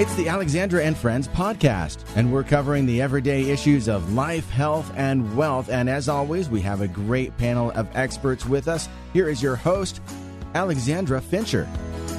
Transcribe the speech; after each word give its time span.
It's 0.00 0.14
the 0.14 0.28
Alexandra 0.28 0.82
and 0.82 0.96
Friends 0.96 1.28
podcast, 1.28 1.98
and 2.16 2.32
we're 2.32 2.42
covering 2.42 2.86
the 2.86 3.02
everyday 3.02 3.50
issues 3.50 3.86
of 3.86 4.14
life, 4.14 4.48
health, 4.48 4.90
and 4.96 5.36
wealth. 5.36 5.68
And 5.68 5.90
as 5.90 6.08
always, 6.08 6.48
we 6.48 6.62
have 6.62 6.80
a 6.80 6.88
great 6.88 7.36
panel 7.36 7.70
of 7.72 7.86
experts 7.94 8.46
with 8.46 8.66
us. 8.66 8.88
Here 9.12 9.28
is 9.28 9.42
your 9.42 9.56
host, 9.56 10.00
Alexandra 10.54 11.20
Fincher. 11.20 11.66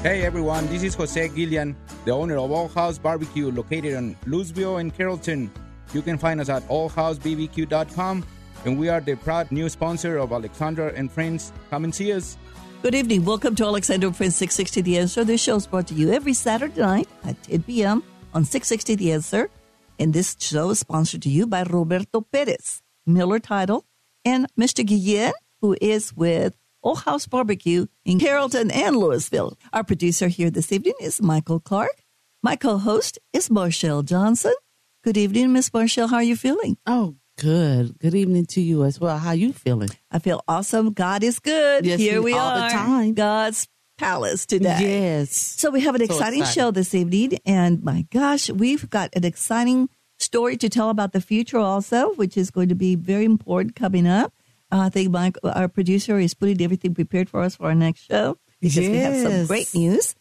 Hey 0.03 0.21
everyone, 0.21 0.67
this 0.67 0.83
is 0.83 0.93
Jose 0.93 1.29
Gillian, 1.29 1.75
the 2.05 2.11
owner 2.11 2.37
of 2.37 2.51
All 2.51 2.67
House 2.67 2.99
Barbecue 2.99 3.51
located 3.51 3.93
in 3.93 4.15
Louisville 4.27 4.77
and 4.77 4.95
Carrollton. 4.95 5.49
You 5.91 6.03
can 6.03 6.19
find 6.19 6.39
us 6.39 6.49
at 6.49 6.61
allhousebbq.com, 6.67 8.25
and 8.63 8.79
we 8.79 8.89
are 8.89 9.01
the 9.01 9.15
proud 9.15 9.51
new 9.51 9.67
sponsor 9.69 10.17
of 10.17 10.31
Alexandra 10.31 10.93
and 10.95 11.11
Friends. 11.11 11.51
Come 11.71 11.85
and 11.85 11.95
see 11.95 12.13
us. 12.13 12.37
Good 12.81 12.95
evening. 12.95 13.25
Welcome 13.25 13.53
to 13.57 13.65
Alexandra 13.65 14.07
and 14.07 14.17
Friends 14.17 14.35
660 14.37 14.81
The 14.81 14.97
Answer. 14.97 15.23
This 15.23 15.39
show 15.39 15.55
is 15.55 15.67
brought 15.67 15.85
to 15.89 15.93
you 15.93 16.11
every 16.11 16.33
Saturday 16.33 16.81
night 16.81 17.07
at 17.23 17.41
10 17.43 17.61
p.m. 17.61 18.03
on 18.33 18.43
660 18.43 18.95
The 18.95 19.11
Answer. 19.11 19.51
And 19.99 20.11
this 20.11 20.35
show 20.39 20.71
is 20.71 20.79
sponsored 20.79 21.21
to 21.21 21.29
you 21.29 21.45
by 21.45 21.61
Roberto 21.61 22.21
Perez, 22.21 22.81
Miller 23.05 23.37
Title, 23.37 23.85
and 24.25 24.47
Mr. 24.59 24.83
Guillen, 24.83 25.33
who 25.61 25.77
is 25.79 26.11
with 26.15 26.57
Old 26.81 27.01
House 27.01 27.27
Barbecue 27.27 27.85
in 28.03 28.17
Carrollton 28.17 28.71
and 28.71 28.95
Louisville. 28.95 29.59
Our 29.71 29.83
producer 29.83 30.27
here 30.27 30.49
this 30.49 30.71
evening 30.71 30.95
is 30.99 31.21
Michael 31.21 31.59
Clark. 31.59 32.01
My 32.41 32.55
co-host 32.55 33.19
is 33.31 33.51
Marshall 33.51 34.01
Johnson. 34.01 34.55
Good 35.03 35.17
evening, 35.17 35.53
Miss 35.53 35.71
Marshall. 35.71 36.07
How 36.07 36.15
are 36.15 36.23
you 36.23 36.35
feeling? 36.35 36.77
Oh, 36.87 37.15
good. 37.41 37.97
Good 37.97 38.13
evening 38.13 38.45
to 38.47 38.61
you 38.61 38.83
as 38.83 38.99
well. 38.99 39.17
How 39.17 39.31
you 39.31 39.51
feeling? 39.51 39.89
I 40.11 40.19
feel 40.19 40.43
awesome. 40.47 40.93
God 40.93 41.23
is 41.23 41.39
good. 41.39 41.85
Yes, 41.85 41.99
Here 41.99 42.21
we 42.21 42.33
all 42.33 42.39
are. 42.39 42.69
the 42.69 42.73
time. 42.75 43.13
God's 43.15 43.67
palace 43.97 44.45
today. 44.45 44.77
Yes. 44.79 45.35
So 45.35 45.71
we 45.71 45.81
have 45.81 45.95
an 45.95 46.01
So 46.01 46.05
exciting 46.05 46.41
exciting. 46.41 46.61
show 46.61 46.69
this 46.71 46.93
evening, 46.93 47.39
and 47.45 47.83
my 47.83 48.05
gosh, 48.11 48.49
we've 48.51 48.87
got 48.89 49.09
an 49.15 49.25
exciting 49.25 49.89
story 50.19 50.55
to 50.57 50.69
tell 50.69 50.91
about 50.91 51.13
the 51.13 51.21
future 51.21 51.57
also, 51.57 52.13
which 52.13 52.37
is 52.37 52.51
going 52.51 52.69
to 52.69 52.75
be 52.75 52.95
very 52.95 53.25
important 53.25 53.75
coming 53.75 54.05
up. 54.05 54.33
Uh, 54.71 54.81
I 54.85 54.89
think 54.89 55.09
Mike, 55.09 55.37
our 55.43 55.67
producer, 55.67 56.19
is 56.19 56.35
putting 56.35 56.61
everything 56.61 56.93
prepared 56.93 57.27
for 57.27 57.41
us 57.41 57.55
for 57.55 57.65
our 57.65 57.75
next 57.75 58.01
show 58.01 58.37
because 58.61 58.87
we 58.87 58.97
have 58.97 59.17
some 59.17 59.47
great 59.47 59.73
news. 59.73 60.13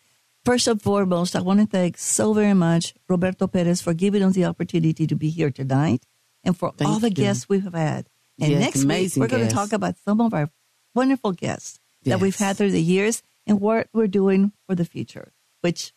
First 0.47 0.66
and 0.69 0.81
foremost, 0.81 1.37
I 1.37 1.42
want 1.42 1.61
to 1.61 1.66
thank 1.66 1.98
so 1.98 2.33
very 2.33 2.55
much 2.55 2.94
Roberto 3.11 3.47
Perez 3.47 3.83
for 3.83 3.92
giving 3.92 4.22
us 4.22 4.34
the 4.34 4.47
opportunity 4.47 5.06
to 5.06 5.14
be 5.14 5.28
here 5.28 5.50
tonight 5.50 6.06
and 6.44 6.56
for 6.56 6.72
Thank 6.77 6.91
all 6.91 6.98
the 6.98 7.08
you. 7.08 7.14
guests 7.14 7.48
we 7.48 7.60
have 7.60 7.74
had. 7.74 8.08
And 8.41 8.52
Yes, 8.52 8.60
next 8.60 8.84
week, 8.84 9.12
we're 9.16 9.28
going 9.28 9.46
to 9.46 9.55
talk 9.55 9.72
about 9.72 9.96
some 10.05 10.20
of 10.20 10.33
our 10.33 10.50
wonderful 10.94 11.32
guests 11.32 11.78
that 12.05 12.20
we've 12.20 12.36
had 12.36 12.56
through 12.56 12.70
the 12.70 12.80
years 12.82 13.22
and 13.47 13.60
what 13.60 13.88
we're 13.92 14.06
doing 14.06 14.52
for 14.66 14.74
the 14.74 14.84
future, 14.84 15.32
which 15.60 15.92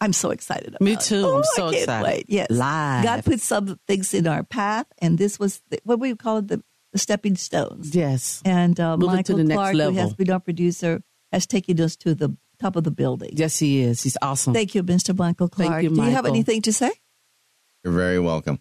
I'm 0.00 0.12
so 0.14 0.30
excited 0.30 0.68
about. 0.68 0.80
Me 0.80 0.96
too. 0.96 1.22
Oh, 1.24 1.36
I'm 1.38 1.44
so 1.44 1.66
I 1.68 1.70
can't 1.72 1.82
excited. 1.82 2.04
Wait. 2.06 2.24
Yes. 2.28 2.50
Live. 2.50 3.04
God 3.04 3.24
put 3.24 3.40
some 3.40 3.78
things 3.86 4.14
in 4.14 4.26
our 4.26 4.42
path, 4.42 4.86
and 4.98 5.18
this 5.18 5.38
was 5.38 5.60
the, 5.70 5.78
what 5.84 5.98
we 6.00 6.14
call 6.16 6.38
it 6.38 6.48
the, 6.48 6.62
the 6.92 6.98
stepping 6.98 7.36
stones. 7.36 7.94
Yes. 7.94 8.40
And 8.44 8.78
uh, 8.80 8.96
Moving 8.96 9.24
to 9.24 9.32
Michael 9.32 9.36
the 9.36 9.44
next 9.44 9.56
Clark, 9.56 9.74
who 9.76 9.92
has 9.92 10.14
been 10.14 10.30
our 10.30 10.40
producer, 10.40 11.02
has 11.32 11.46
taken 11.46 11.80
us 11.80 11.96
to 11.96 12.14
the 12.14 12.34
top 12.58 12.76
of 12.76 12.84
the 12.84 12.90
building. 12.90 13.30
Yes, 13.34 13.58
he 13.58 13.80
is. 13.82 14.02
He's 14.02 14.16
awesome. 14.22 14.54
Thank 14.54 14.74
you, 14.74 14.82
Mr. 14.82 15.16
Michael 15.16 15.48
Thank 15.48 15.68
Clark. 15.68 15.82
you, 15.82 15.90
Do 15.90 16.02
you 16.02 16.10
have 16.10 16.26
anything 16.26 16.62
to 16.62 16.72
say? 16.72 16.90
You're 17.82 17.92
very 17.92 18.18
welcome. 18.18 18.60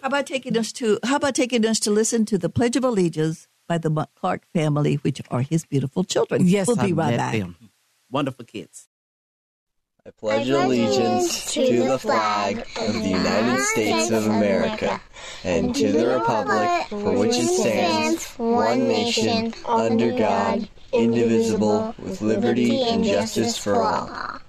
How 0.00 0.08
about 0.08 0.26
taking 0.26 0.56
us 0.56 0.72
to 0.74 0.98
How 1.04 1.16
about 1.16 1.34
taking 1.34 1.66
us 1.66 1.78
to 1.80 1.90
listen 1.90 2.24
to 2.26 2.38
the 2.38 2.48
Pledge 2.48 2.76
of 2.76 2.84
Allegiance 2.84 3.46
by 3.68 3.78
the 3.78 3.90
Clark 4.14 4.42
family, 4.52 4.94
which 4.96 5.20
are 5.30 5.42
his 5.42 5.64
beautiful 5.64 6.04
children? 6.04 6.46
yes, 6.46 6.66
we'll 6.66 6.76
be 6.76 6.82
I 6.82 6.90
right 6.92 7.10
met 7.10 7.16
back. 7.18 7.32
them. 7.38 7.56
Wonderful 8.10 8.44
kids. 8.44 8.88
I 10.04 10.10
pledge 10.10 10.48
allegiance 10.48 11.52
to 11.54 11.84
the 11.86 11.96
flag 11.96 12.58
of 12.76 12.92
the 12.92 13.08
United 13.08 13.60
States 13.62 14.10
of 14.10 14.26
America 14.26 15.00
and 15.44 15.72
to 15.76 15.92
the 15.92 16.08
republic 16.08 16.88
for 16.88 17.16
which 17.16 17.36
it 17.36 17.46
stands, 17.46 18.26
one 18.34 18.88
nation, 18.88 19.54
under 19.64 20.10
God, 20.10 20.68
indivisible, 20.92 21.94
with 22.00 22.20
liberty 22.20 22.82
and 22.82 23.04
justice 23.04 23.56
for 23.56 23.76
all. 23.80 24.40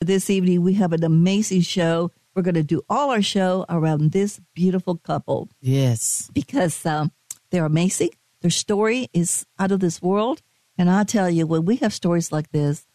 This 0.00 0.28
evening, 0.28 0.62
we 0.62 0.74
have 0.74 0.92
an 0.92 1.04
amazing 1.04 1.60
show. 1.60 2.10
We're 2.34 2.42
going 2.42 2.54
to 2.54 2.62
do 2.62 2.82
all 2.88 3.10
our 3.10 3.22
show 3.22 3.64
around 3.68 4.12
this 4.12 4.40
beautiful 4.54 4.96
couple 4.96 5.48
Yes. 5.60 6.30
because 6.32 6.84
um, 6.86 7.12
they're 7.50 7.64
amazing. 7.64 8.10
Their 8.40 8.50
story 8.50 9.08
is 9.12 9.46
out 9.58 9.72
of 9.72 9.80
this 9.80 10.00
world. 10.00 10.40
And 10.78 10.88
I 10.88 11.04
tell 11.04 11.28
you, 11.28 11.46
when 11.46 11.64
we 11.64 11.76
have 11.76 11.92
stories 11.92 12.32
like 12.32 12.50
this, 12.52 12.86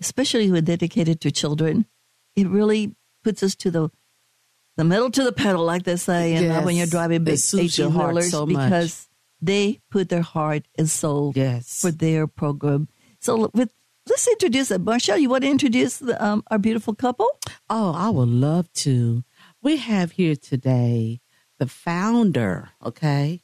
especially 0.00 0.50
when 0.50 0.64
dedicated 0.64 1.20
to 1.22 1.30
children, 1.30 1.86
it 2.36 2.46
really 2.48 2.94
puts 3.22 3.42
us 3.42 3.54
to 3.56 3.70
the 3.70 3.90
the 4.76 4.84
metal 4.84 5.08
to 5.10 5.22
the 5.22 5.32
pedal, 5.32 5.64
like 5.64 5.84
they 5.84 5.94
say, 5.96 6.34
and 6.34 6.46
Yes. 6.46 6.64
when 6.64 6.74
you're 6.76 6.86
driving 6.86 7.22
big 7.22 7.38
eighteen 7.56 7.94
wheelers, 7.94 8.30
so 8.32 8.44
because 8.44 9.08
they 9.40 9.80
put 9.90 10.08
their 10.08 10.22
heart 10.22 10.66
and 10.76 10.90
soul 10.90 11.32
Yes. 11.36 11.80
for 11.80 11.92
their 11.92 12.26
program. 12.26 12.88
So, 13.20 13.50
with 13.54 13.70
let's 14.08 14.28
introduce 14.28 14.68
them. 14.68 14.84
Marshall, 14.84 15.16
you 15.16 15.28
want 15.28 15.44
to 15.44 15.50
introduce 15.50 15.98
the, 15.98 16.22
um, 16.24 16.42
our 16.50 16.58
beautiful 16.58 16.94
couple? 16.94 17.28
Oh, 17.70 17.92
I 17.92 18.10
would 18.10 18.28
love 18.28 18.72
to. 18.74 19.24
We 19.62 19.78
have 19.78 20.12
here 20.12 20.36
today 20.36 21.20
the 21.58 21.66
founder, 21.66 22.70
okay, 22.84 23.42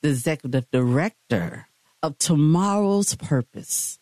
the 0.00 0.10
executive 0.10 0.70
director 0.70 1.68
of 2.02 2.18
Tomorrow's 2.18 3.14
Purpose. 3.14 3.98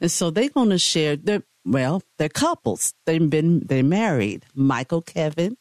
And 0.00 0.10
so 0.10 0.30
they're 0.30 0.50
going 0.50 0.70
to 0.70 0.78
share 0.78 1.16
their, 1.16 1.42
well, 1.64 2.02
they're 2.18 2.28
couples. 2.28 2.94
They've 3.06 3.30
been, 3.30 3.60
they're 3.66 3.82
married. 3.82 4.44
Michael, 4.54 5.02
Kevin, 5.02 5.56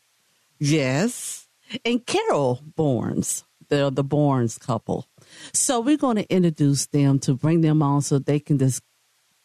yes, 0.60 1.48
and 1.86 2.06
Carol 2.06 2.62
Barnes. 2.76 3.44
They're 3.70 3.90
the 3.90 4.04
Barnes 4.04 4.58
couple. 4.58 5.08
So 5.54 5.80
we're 5.80 5.98
going 5.98 6.18
to 6.18 6.34
introduce 6.34 6.86
them 6.88 7.20
to 7.20 7.34
bring 7.34 7.62
them 7.62 7.82
on 7.82 8.02
so 8.02 8.20
they 8.20 8.40
can 8.40 8.60
just 8.60 8.82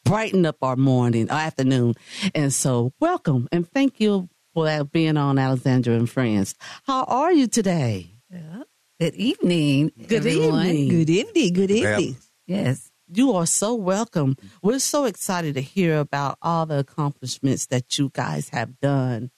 brighten 0.04 0.46
up 0.46 0.56
our 0.62 0.76
morning, 0.76 1.30
our 1.30 1.40
afternoon. 1.40 1.94
And 2.34 2.52
so, 2.52 2.92
welcome 3.00 3.48
and 3.52 3.68
thank 3.70 4.00
you 4.00 4.28
for 4.54 4.84
being 4.84 5.16
on 5.16 5.38
Alexandra 5.38 5.94
and 5.94 6.08
Friends. 6.08 6.54
How 6.84 7.04
are 7.04 7.32
you 7.32 7.46
today? 7.46 8.14
Good 9.00 9.14
evening. 9.14 9.92
Good 10.08 10.26
everyone. 10.26 10.66
evening. 10.66 10.88
Good 10.88 11.10
evening. 11.10 11.52
Good 11.52 11.70
evening. 11.70 12.16
Yes. 12.46 12.90
You 13.10 13.32
are 13.34 13.46
so 13.46 13.74
welcome. 13.74 14.36
We're 14.60 14.80
so 14.80 15.04
excited 15.04 15.54
to 15.54 15.62
hear 15.62 15.98
about 15.98 16.36
all 16.42 16.66
the 16.66 16.80
accomplishments 16.80 17.66
that 17.66 17.96
you 17.96 18.10
guys 18.12 18.48
have 18.50 18.80
done 18.80 19.30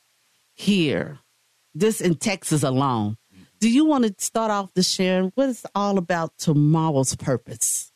here, 0.54 1.18
this 1.74 2.00
in 2.00 2.16
Texas 2.16 2.62
alone. 2.62 3.16
Do 3.60 3.70
you 3.70 3.84
want 3.84 4.04
to 4.04 4.14
start 4.18 4.50
off 4.50 4.72
the 4.74 4.82
sharing? 4.82 5.30
What 5.34 5.50
is 5.50 5.66
all 5.74 5.98
about 5.98 6.38
tomorrow's 6.38 7.14
purpose? 7.14 7.89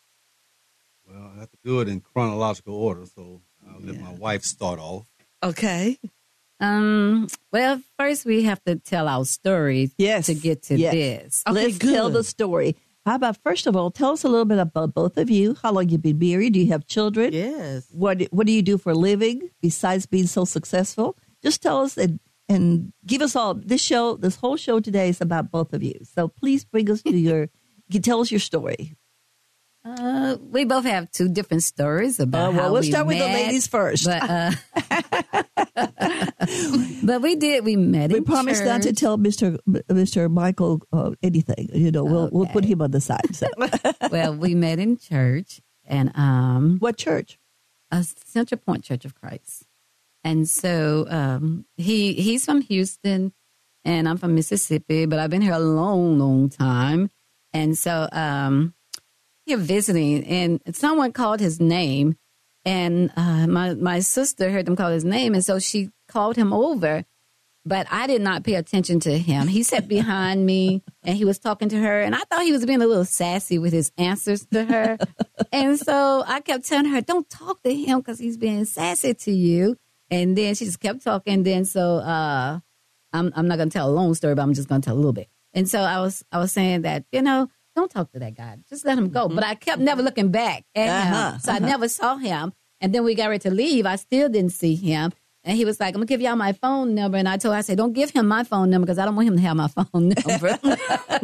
Well, 1.45 1.49
have 1.51 1.51
to 1.51 1.59
do 1.65 1.81
it 1.81 1.89
in 1.89 2.01
chronological 2.01 2.75
order, 2.75 3.05
so 3.07 3.43
I'll 3.69 3.81
let 3.81 4.01
my 4.01 4.13
wife 4.13 4.43
start 4.45 4.79
off. 4.79 5.07
Okay. 5.43 5.99
Um. 6.61 7.29
Well, 7.53 7.83
first 7.99 8.25
we 8.25 8.45
have 8.45 8.63
to 8.65 8.77
tell 8.77 9.09
our 9.09 9.25
stories. 9.25 9.93
Yes. 9.99 10.27
To 10.27 10.35
get 10.35 10.63
to 10.65 10.77
Yes. 10.79 10.93
this. 10.95 11.43
Okay, 11.47 11.55
Let's 11.67 11.79
tell 11.79 12.11
the 12.11 12.25
story. 12.25 12.77
How 13.05 13.17
about 13.17 13.37
first 13.43 13.67
of 13.67 13.77
all, 13.77 13.91
tell 13.91 14.13
us 14.13 14.25
a 14.25 14.29
little 14.29 14.47
bit 14.47 14.59
about 14.59 14.95
both 14.95 15.19
of 15.19 15.29
you. 15.29 15.57
How 15.63 15.73
long 15.73 15.89
you've 15.91 16.01
been 16.03 16.19
married? 16.19 16.55
Do 16.55 16.61
you 16.61 16.69
have 16.73 16.87
children? 16.87 17.33
Yes. 17.33 17.87
What 17.91 18.23
What 18.31 18.47
do 18.47 18.53
you 18.53 18.63
do 18.63 18.79
for 18.79 18.93
a 18.93 18.95
living 18.95 19.51
besides 19.61 20.07
being 20.07 20.27
so 20.27 20.45
successful? 20.47 21.17
Just 21.43 21.61
tell 21.61 21.83
us 21.83 21.99
and 21.99 22.19
and 22.49 22.93
give 23.07 23.21
us 23.21 23.35
all. 23.37 23.55
This 23.55 23.83
show, 23.83 24.17
this 24.17 24.37
whole 24.37 24.57
show 24.57 24.79
today 24.81 25.09
is 25.09 25.21
about 25.21 25.51
both 25.51 25.73
of 25.75 25.83
you. 25.83 25.95
So 26.05 26.29
please 26.29 26.65
bring 26.65 26.91
us 26.91 27.03
to 27.03 27.17
your. 27.29 27.49
You 27.89 28.01
tell 28.01 28.21
us 28.21 28.31
your 28.31 28.41
story. 28.41 28.97
Uh, 29.85 30.37
we 30.41 30.65
both 30.65 30.85
have 30.85 31.11
two 31.11 31.29
different 31.29 31.63
stories 31.63 32.19
about 32.19 32.49
Uh, 32.49 32.53
well, 32.53 32.63
how 32.63 32.73
we'll 32.73 32.81
we 32.81 32.91
start 32.91 33.07
with 33.07 33.19
the 33.19 33.27
ladies 33.27 33.67
first. 33.67 34.07
But 34.07 34.23
uh, 34.23 34.53
but 37.03 37.21
we 37.21 37.37
did. 37.37 37.65
We 37.65 37.77
met. 37.77 38.11
We 38.11 38.19
in 38.19 38.25
promise 38.25 38.61
not 38.61 38.83
to 38.83 38.93
tell 38.95 39.19
Mister 39.19 39.59
Mister 39.91 40.29
Michael 40.29 40.81
uh, 40.93 41.11
anything. 41.23 41.69
You 41.73 41.91
know, 41.91 42.05
we'll 42.05 42.31
we'll 42.33 42.47
put 42.47 42.65
him 42.65 42.81
on 42.81 42.93
the 42.93 43.01
side. 43.01 43.35
So. 43.37 43.47
well, 44.11 44.35
we 44.35 44.55
met 44.55 44.79
in 44.79 44.97
church, 44.97 45.61
and 45.87 46.11
um, 46.17 46.79
what 46.79 46.97
church? 46.97 47.39
a 47.95 48.05
Central 48.25 48.61
Point 48.61 48.85
Church 48.85 49.05
of 49.05 49.15
Christ. 49.15 49.65
And 50.25 50.49
so 50.49 51.07
um, 51.09 51.67
he 51.77 52.15
he's 52.15 52.45
from 52.45 52.63
Houston, 52.63 53.33
and 53.85 54.09
I'm 54.09 54.17
from 54.17 54.35
Mississippi, 54.35 55.07
but 55.07 55.19
I've 55.19 55.31
been 55.31 55.43
here 55.43 55.53
a 55.53 55.59
long, 55.59 56.19
long 56.19 56.49
time. 56.49 57.11
And 57.53 57.79
so 57.79 58.09
um, 58.11 58.75
here 59.47 59.59
visiting, 59.59 60.25
and 60.25 60.61
someone 60.73 61.13
called 61.13 61.41
his 61.41 61.61
name, 61.61 62.17
and 62.65 63.11
uh, 63.17 63.47
my 63.47 63.75
my 63.75 64.01
sister 64.01 64.51
heard 64.51 64.67
them 64.67 64.77
call 64.77 64.91
his 64.91 65.05
name, 65.05 65.35
and 65.35 65.45
so 65.45 65.59
she 65.59 65.91
called 66.09 66.37
him 66.37 66.53
over. 66.53 67.05
But 67.67 67.87
I 67.91 68.07
did 68.07 68.21
not 68.21 68.45
pay 68.45 68.57
attention 68.57 69.01
to 69.01 69.19
him. 69.19 69.49
He 69.49 69.63
sat 69.63 69.89
behind 69.89 70.45
me 70.45 70.83
and 71.03 71.17
he 71.17 71.25
was 71.25 71.39
talking 71.39 71.71
to 71.71 71.79
her, 71.79 72.03
and 72.03 72.15
I 72.15 72.19
thought 72.19 72.43
he 72.43 72.53
was 72.53 72.67
being 72.67 72.83
a 72.83 72.87
little 72.87 73.07
sassy 73.07 73.59
with 73.59 73.73
his 73.73 73.91
answers 73.97 74.45
to 74.53 74.67
her. 74.67 74.99
and 75.53 75.79
so 75.79 76.23
I 76.27 76.41
kept 76.41 76.67
telling 76.67 76.91
her, 76.91 77.01
"Don't 77.01 77.29
talk 77.31 77.63
to 77.63 77.75
him 77.75 78.01
because 78.01 78.19
he's 78.19 78.37
being 78.37 78.67
sassy 78.67 79.15
to 79.15 79.33
you." 79.33 79.77
And 80.11 80.37
then 80.37 80.55
she 80.55 80.67
just 80.67 80.81
kept 80.81 81.03
talking. 81.03 81.43
Then 81.43 81.65
so 81.65 81.97
uh, 81.97 82.61
I'm 83.15 83.33
I'm 83.35 83.49
not 83.49 83.57
gonna 83.57 83.71
tell 83.71 83.89
a 83.89 83.93
long 83.93 84.15
story, 84.15 84.35
but 84.35 84.43
I'm 84.43 84.53
just 84.55 84.69
gonna 84.69 84.83
tell 84.83 84.95
a 84.95 84.97
little 84.97 85.15
bit. 85.15 85.29
And 85.55 85.69
so 85.69 85.81
I 85.81 86.01
was 86.01 86.23
I 86.33 86.39
was 86.39 86.53
saying 86.53 86.83
that 86.83 87.07
you 87.13 87.23
know 87.23 87.49
don't 87.75 87.91
talk 87.91 88.11
to 88.13 88.19
that 88.21 88.35
guy, 88.37 88.57
just 88.69 88.85
let 88.85 88.97
him 88.99 89.11
go. 89.11 89.29
But 89.29 89.45
I 89.45 89.55
kept 89.55 89.81
never 89.81 90.03
looking 90.03 90.31
back 90.31 90.65
at 90.75 90.89
Uh-huh, 90.89 91.33
him, 91.33 91.39
so 91.41 91.53
I 91.53 91.59
never 91.59 91.89
saw 91.89 92.17
him. 92.17 92.53
And 92.81 92.95
then 92.95 93.05
we 93.05 93.15
got 93.15 93.29
ready 93.29 93.41
to 93.49 93.51
leave. 93.51 93.87
I 93.87 93.97
still 93.97 94.29
didn't 94.29 94.53
see 94.53 94.75
him. 94.75 95.13
And 95.47 95.57
he 95.59 95.67
was 95.67 95.79
like, 95.79 95.89
I'm 95.95 95.99
gonna 96.01 96.07
give 96.07 96.23
y'all 96.23 96.37
my 96.37 96.53
phone 96.55 96.95
number. 96.95 97.19
And 97.19 97.29
I 97.29 97.37
told 97.37 97.55
her, 97.55 97.59
I 97.59 97.63
said, 97.63 97.77
don't 97.77 97.93
give 97.93 98.09
him 98.11 98.27
my 98.27 98.45
phone 98.45 98.71
number 98.71 98.87
because 98.87 98.99
I 98.99 99.05
don't 99.05 99.15
want 99.15 99.29
him 99.29 99.37
to 99.37 99.43
have 99.43 99.57
my 99.57 99.69
phone 99.69 100.09
number. 100.09 100.59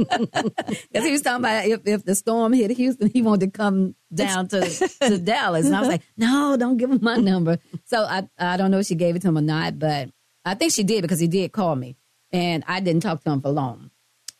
Because 0.92 1.06
he 1.06 1.12
was 1.12 1.22
talking 1.22 1.40
about 1.44 1.66
if, 1.66 1.80
if 1.86 2.04
the 2.04 2.14
storm 2.14 2.52
hit 2.52 2.70
Houston, 2.72 3.08
he 3.10 3.22
wanted 3.22 3.52
to 3.52 3.56
come 3.58 3.94
down 4.12 4.48
to, 4.48 4.60
to 5.00 5.18
Dallas. 5.24 5.66
And 5.66 5.74
I 5.74 5.80
was 5.80 5.88
like, 5.88 6.02
no, 6.16 6.56
don't 6.58 6.76
give 6.76 6.90
him 6.90 6.98
my 7.02 7.16
number. 7.16 7.58
So 7.86 8.02
I, 8.02 8.28
I 8.38 8.56
don't 8.56 8.70
know 8.70 8.78
if 8.80 8.86
she 8.86 8.94
gave 8.94 9.16
it 9.16 9.22
to 9.22 9.28
him 9.28 9.38
or 9.38 9.42
not, 9.42 9.78
but 9.78 10.10
I 10.44 10.54
think 10.54 10.72
she 10.72 10.82
did 10.82 11.02
because 11.02 11.18
he 11.20 11.26
did 11.28 11.52
call 11.52 11.74
me. 11.76 11.96
And 12.32 12.62
I 12.68 12.80
didn't 12.80 13.02
talk 13.02 13.22
to 13.24 13.30
him 13.30 13.40
for 13.40 13.50
long. 13.50 13.90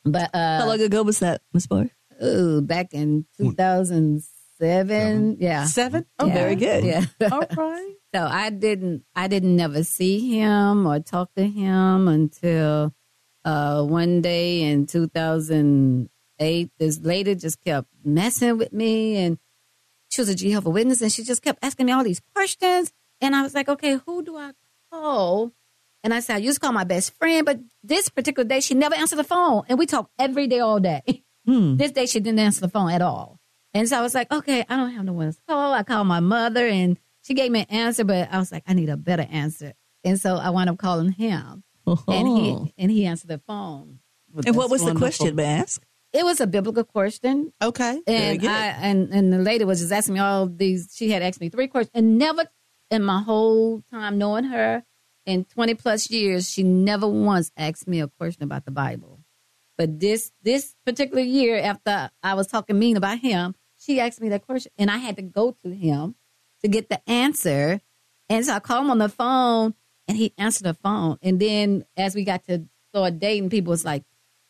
But 0.05 0.35
uh, 0.35 0.61
How 0.61 0.67
long 0.67 0.81
ago 0.81 1.03
was 1.03 1.19
that, 1.21 1.43
Miss 1.53 1.67
Boy? 1.67 1.91
Ooh, 2.23 2.61
back 2.63 2.93
in 2.93 3.27
2007. 3.39 5.37
Yeah. 5.41 5.65
Seven? 5.65 6.07
Oh, 6.19 6.27
Yeah. 6.27 6.35
very 6.35 6.57
good. 6.57 6.85
Yeah. 6.85 7.05
All 7.33 7.47
right. 7.57 7.95
So 8.15 8.25
I 8.27 8.51
didn't 8.51 9.05
I 9.15 9.29
didn't 9.29 9.55
never 9.57 9.85
see 9.85 10.37
him 10.39 10.87
or 10.87 10.99
talk 11.01 11.33
to 11.37 11.47
him 11.47 12.09
until 12.09 12.93
uh, 13.45 13.83
one 13.85 14.21
day 14.21 14.63
in 14.63 14.87
2008. 14.87 16.71
This 16.79 16.99
lady 17.01 17.35
just 17.37 17.63
kept 17.63 17.89
messing 18.05 18.59
with 18.59 18.73
me, 18.73 19.17
and 19.17 19.39
she 20.11 20.21
was 20.21 20.29
a 20.29 20.35
Jehovah 20.35 20.71
Witness, 20.71 21.01
and 21.03 21.13
she 21.13 21.23
just 21.23 21.43
kept 21.43 21.63
asking 21.65 21.87
me 21.87 21.93
all 21.93 22.03
these 22.05 22.21
questions. 22.35 22.93
And 23.21 23.37
I 23.37 23.43
was 23.43 23.55
like, 23.55 23.69
okay, 23.69 23.99
who 24.07 24.23
do 24.25 24.37
I 24.37 24.53
call? 24.91 25.53
And 26.03 26.15
I 26.15 26.21
said, 26.21 26.37
I 26.37 26.39
used 26.39 26.57
to 26.57 26.61
call 26.61 26.73
my 26.73 26.85
best 26.85 27.13
friend, 27.15 27.45
but 27.45 27.61
this 27.85 28.09
particular 28.09 28.49
day 28.49 28.61
she 28.61 28.75
never 28.75 28.95
answered 28.97 29.17
the 29.19 29.25
phone, 29.25 29.63
and 29.69 29.79
we 29.79 29.87
talk 29.87 30.11
every 30.19 30.47
day, 30.49 30.59
all 30.61 30.81
day. 30.81 31.03
Hmm. 31.51 31.77
This 31.77 31.91
day 31.93 32.07
she 32.07 32.21
didn't 32.21 32.39
answer 32.39 32.61
the 32.61 32.69
phone 32.69 32.91
at 32.91 33.03
all. 33.03 33.41
And 33.75 33.89
so 33.89 33.99
I 33.99 34.03
was 34.03 34.15
like, 34.15 34.31
okay, 34.33 34.65
I 34.69 34.77
don't 34.77 34.91
have 34.93 35.05
no 35.05 35.13
one 35.13 35.33
to 35.33 35.39
call. 35.49 35.73
I 35.73 35.83
called 35.83 36.07
my 36.07 36.21
mother 36.21 36.67
and 36.67 36.97
she 37.23 37.35
gave 37.35 37.51
me 37.51 37.61
an 37.61 37.67
answer, 37.71 38.05
but 38.05 38.29
I 38.33 38.39
was 38.39 38.53
like, 38.53 38.63
I 38.67 38.75
need 38.75 38.89
a 38.89 38.97
better 38.97 39.27
answer. 39.31 39.73
And 40.05 40.21
so 40.21 40.37
I 40.37 40.51
wound 40.51 40.71
up 40.71 40.79
calling 40.79 41.13
him. 41.13 41.65
And 41.87 41.99
Oh. 42.07 42.37
he 42.65 42.75
and 42.79 42.91
he 42.91 43.05
answered 43.07 43.29
the 43.29 43.39
phone. 43.39 43.99
and 44.47 44.55
what 44.57 44.69
That's 44.71 44.83
was 44.83 44.85
the 44.85 44.95
question, 44.95 45.35
may 45.35 45.45
I 45.45 45.59
ask? 45.59 45.83
It 46.13 46.25
was 46.25 46.41
a 46.41 46.47
biblical 46.47 46.85
question. 46.85 47.53
Okay. 47.61 48.01
And. 48.07 48.47
I 48.47 48.67
and, 48.69 49.13
and 49.13 49.33
the 49.33 49.39
lady 49.39 49.65
was 49.65 49.81
just 49.81 49.93
asking 49.93 50.15
me 50.15 50.21
all 50.21 50.47
these 50.47 50.91
she 50.95 51.11
had 51.11 51.23
asked 51.23 51.41
me 51.41 51.49
three 51.49 51.67
questions 51.69 51.93
and 51.95 52.17
never 52.19 52.45
in 52.91 53.03
my 53.03 53.23
whole 53.23 53.83
time 53.91 54.19
knowing 54.19 54.45
her 54.45 54.85
in 55.27 55.45
twenty 55.45 55.75
plus 55.75 56.11
years, 56.11 56.51
she 56.51 56.63
never 56.63 57.07
once 57.09 57.51
asked 57.57 57.87
me 57.89 58.01
a 58.01 58.09
question 58.09 58.43
about 58.45 58.65
the 58.65 58.71
Bible. 58.73 59.20
But 59.81 59.99
this 59.99 60.31
this 60.43 60.77
particular 60.85 61.23
year, 61.23 61.57
after 61.57 62.11
I 62.23 62.35
was 62.35 62.49
talking 62.49 62.79
mean 62.79 62.99
about 62.99 63.21
him, 63.21 63.55
she 63.79 63.99
asked 63.99 64.21
me 64.21 64.29
that 64.29 64.45
question, 64.45 64.71
and 64.77 64.91
I 64.91 64.99
had 64.99 65.17
to 65.17 65.23
go 65.23 65.57
to 65.65 65.71
him 65.71 66.17
to 66.61 66.69
get 66.69 66.91
the 66.91 67.01
answer. 67.09 67.81
And 68.29 68.45
so 68.45 68.53
I 68.53 68.61
called 68.61 68.85
him 68.85 68.91
on 68.91 68.99
the 68.99 69.09
phone, 69.09 69.73
and 70.07 70.19
he 70.19 70.35
answered 70.37 70.65
the 70.65 70.75
phone. 70.75 71.17
And 71.23 71.41
then 71.41 71.87
as 71.97 72.15
we 72.15 72.25
got 72.25 72.45
to 72.45 72.67
start 72.91 73.21
dating, 73.21 73.49
people 73.49 73.71
was 73.71 73.87
like, 73.87 74.05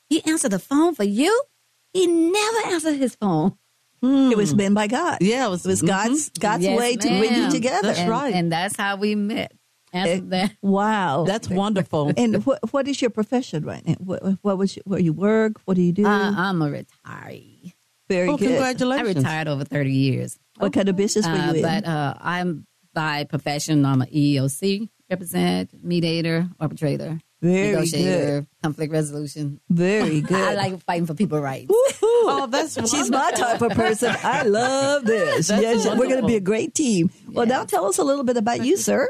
"He 0.09 0.21
answered 0.27 0.51
the 0.51 0.59
phone 0.59 0.97
for 0.97 1.05
you? 1.05 1.45
He 1.93 2.09
never 2.09 2.67
answered 2.67 2.97
his 2.97 3.15
phone." 3.15 3.57
It 4.03 4.37
was 4.37 4.53
been 4.53 4.75
by 4.75 4.89
God. 4.89 5.19
Yeah, 5.21 5.47
it 5.47 5.51
was, 5.51 5.65
It 5.65 5.69
was 5.69 5.83
God's 5.83 6.31
mm-hmm. 6.31 6.41
God's 6.41 6.65
Yes, 6.65 6.77
way 6.77 6.97
to 6.97 7.09
bring 7.09 7.35
you 7.37 7.51
together. 7.53 7.87
That's 7.87 8.01
and, 8.01 8.11
right. 8.11 8.35
and 8.35 8.51
that's 8.51 8.77
how 8.77 8.97
we 8.97 9.15
met. 9.15 9.53
After 9.93 10.21
that, 10.21 10.53
Wow. 10.63 11.25
That's 11.27 11.49
wonderful. 11.49 12.13
and 12.17 12.45
what 12.47 12.73
what 12.73 12.87
is 12.89 13.01
your 13.03 13.11
profession 13.11 13.65
right 13.65 13.85
now? 13.87 13.95
What, 13.99 14.23
what 14.43 14.59
was 14.59 14.77
your, 14.77 14.83
where 14.87 15.01
you 15.01 15.13
work? 15.13 15.55
What 15.65 15.75
do 15.75 15.83
you 15.83 15.93
do? 15.93 16.07
I, 16.07 16.33
I'm 16.37 16.63
a 16.63 16.69
retiree. 16.71 17.73
Very 18.09 18.29
oh, 18.29 18.37
good. 18.37 18.61
I 18.61 19.03
retired 19.03 19.47
over 19.49 19.65
30 19.65 19.93
years. 19.93 20.39
What 20.59 20.73
kind 20.73 20.89
of 20.89 20.97
business 20.97 21.27
were 21.27 21.33
Uh, 21.33 21.53
you 21.53 21.55
in? 21.59 21.63
but 21.63 21.87
uh, 21.87 22.15
I'm 22.21 22.67
by 22.93 23.25
profession. 23.25 23.85
I'm 23.87 24.03
an 24.03 24.09
EEOC 24.09 24.89
representative, 25.09 25.83
mediator, 25.85 26.49
arbitrator, 26.59 27.21
Very 27.41 27.73
negotiator, 27.73 28.47
conflict 28.63 28.93
resolution. 28.93 29.61
Very 29.71 30.21
good. 30.33 30.37
I 30.41 30.55
like 30.55 30.83
fighting 30.85 31.07
for 31.07 31.15
people's 31.15 31.41
rights. 31.43 31.67
Oh, 31.73 32.49
that's 32.51 32.75
She's 32.91 33.11
my 33.11 33.31
type 33.33 33.63
of 33.63 33.73
person. 33.73 34.15
I 34.23 34.43
love 34.43 35.05
this. 35.05 35.49
That's 35.49 35.63
yes, 35.63 35.87
we're 35.87 36.09
going 36.09 36.21
to 36.21 36.27
be 36.27 36.37
a 36.37 36.41
great 36.41 36.75
team. 36.75 37.11
Well, 37.29 37.47
now 37.47 37.65
tell 37.65 37.87
us 37.87 37.99
a 37.99 38.05
little 38.05 38.25
bit 38.25 38.37
about 38.37 38.65
you, 38.65 38.77
sir. 38.77 39.09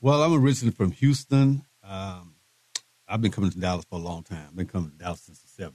Well, 0.00 0.22
I'm 0.22 0.32
originally 0.32 0.74
from 0.74 0.92
Houston. 0.92 1.64
Um, 1.84 2.34
I've 3.06 3.20
been 3.20 3.30
coming 3.32 3.50
to 3.50 3.58
Dallas 3.58 3.84
for 3.84 3.96
a 3.96 4.02
long 4.02 4.22
time. 4.22 4.46
I've 4.48 4.56
been 4.56 4.66
coming 4.66 4.90
to 4.90 4.96
Dallas 4.96 5.20
since 5.20 5.40
the 5.40 5.62
70s. 5.62 5.72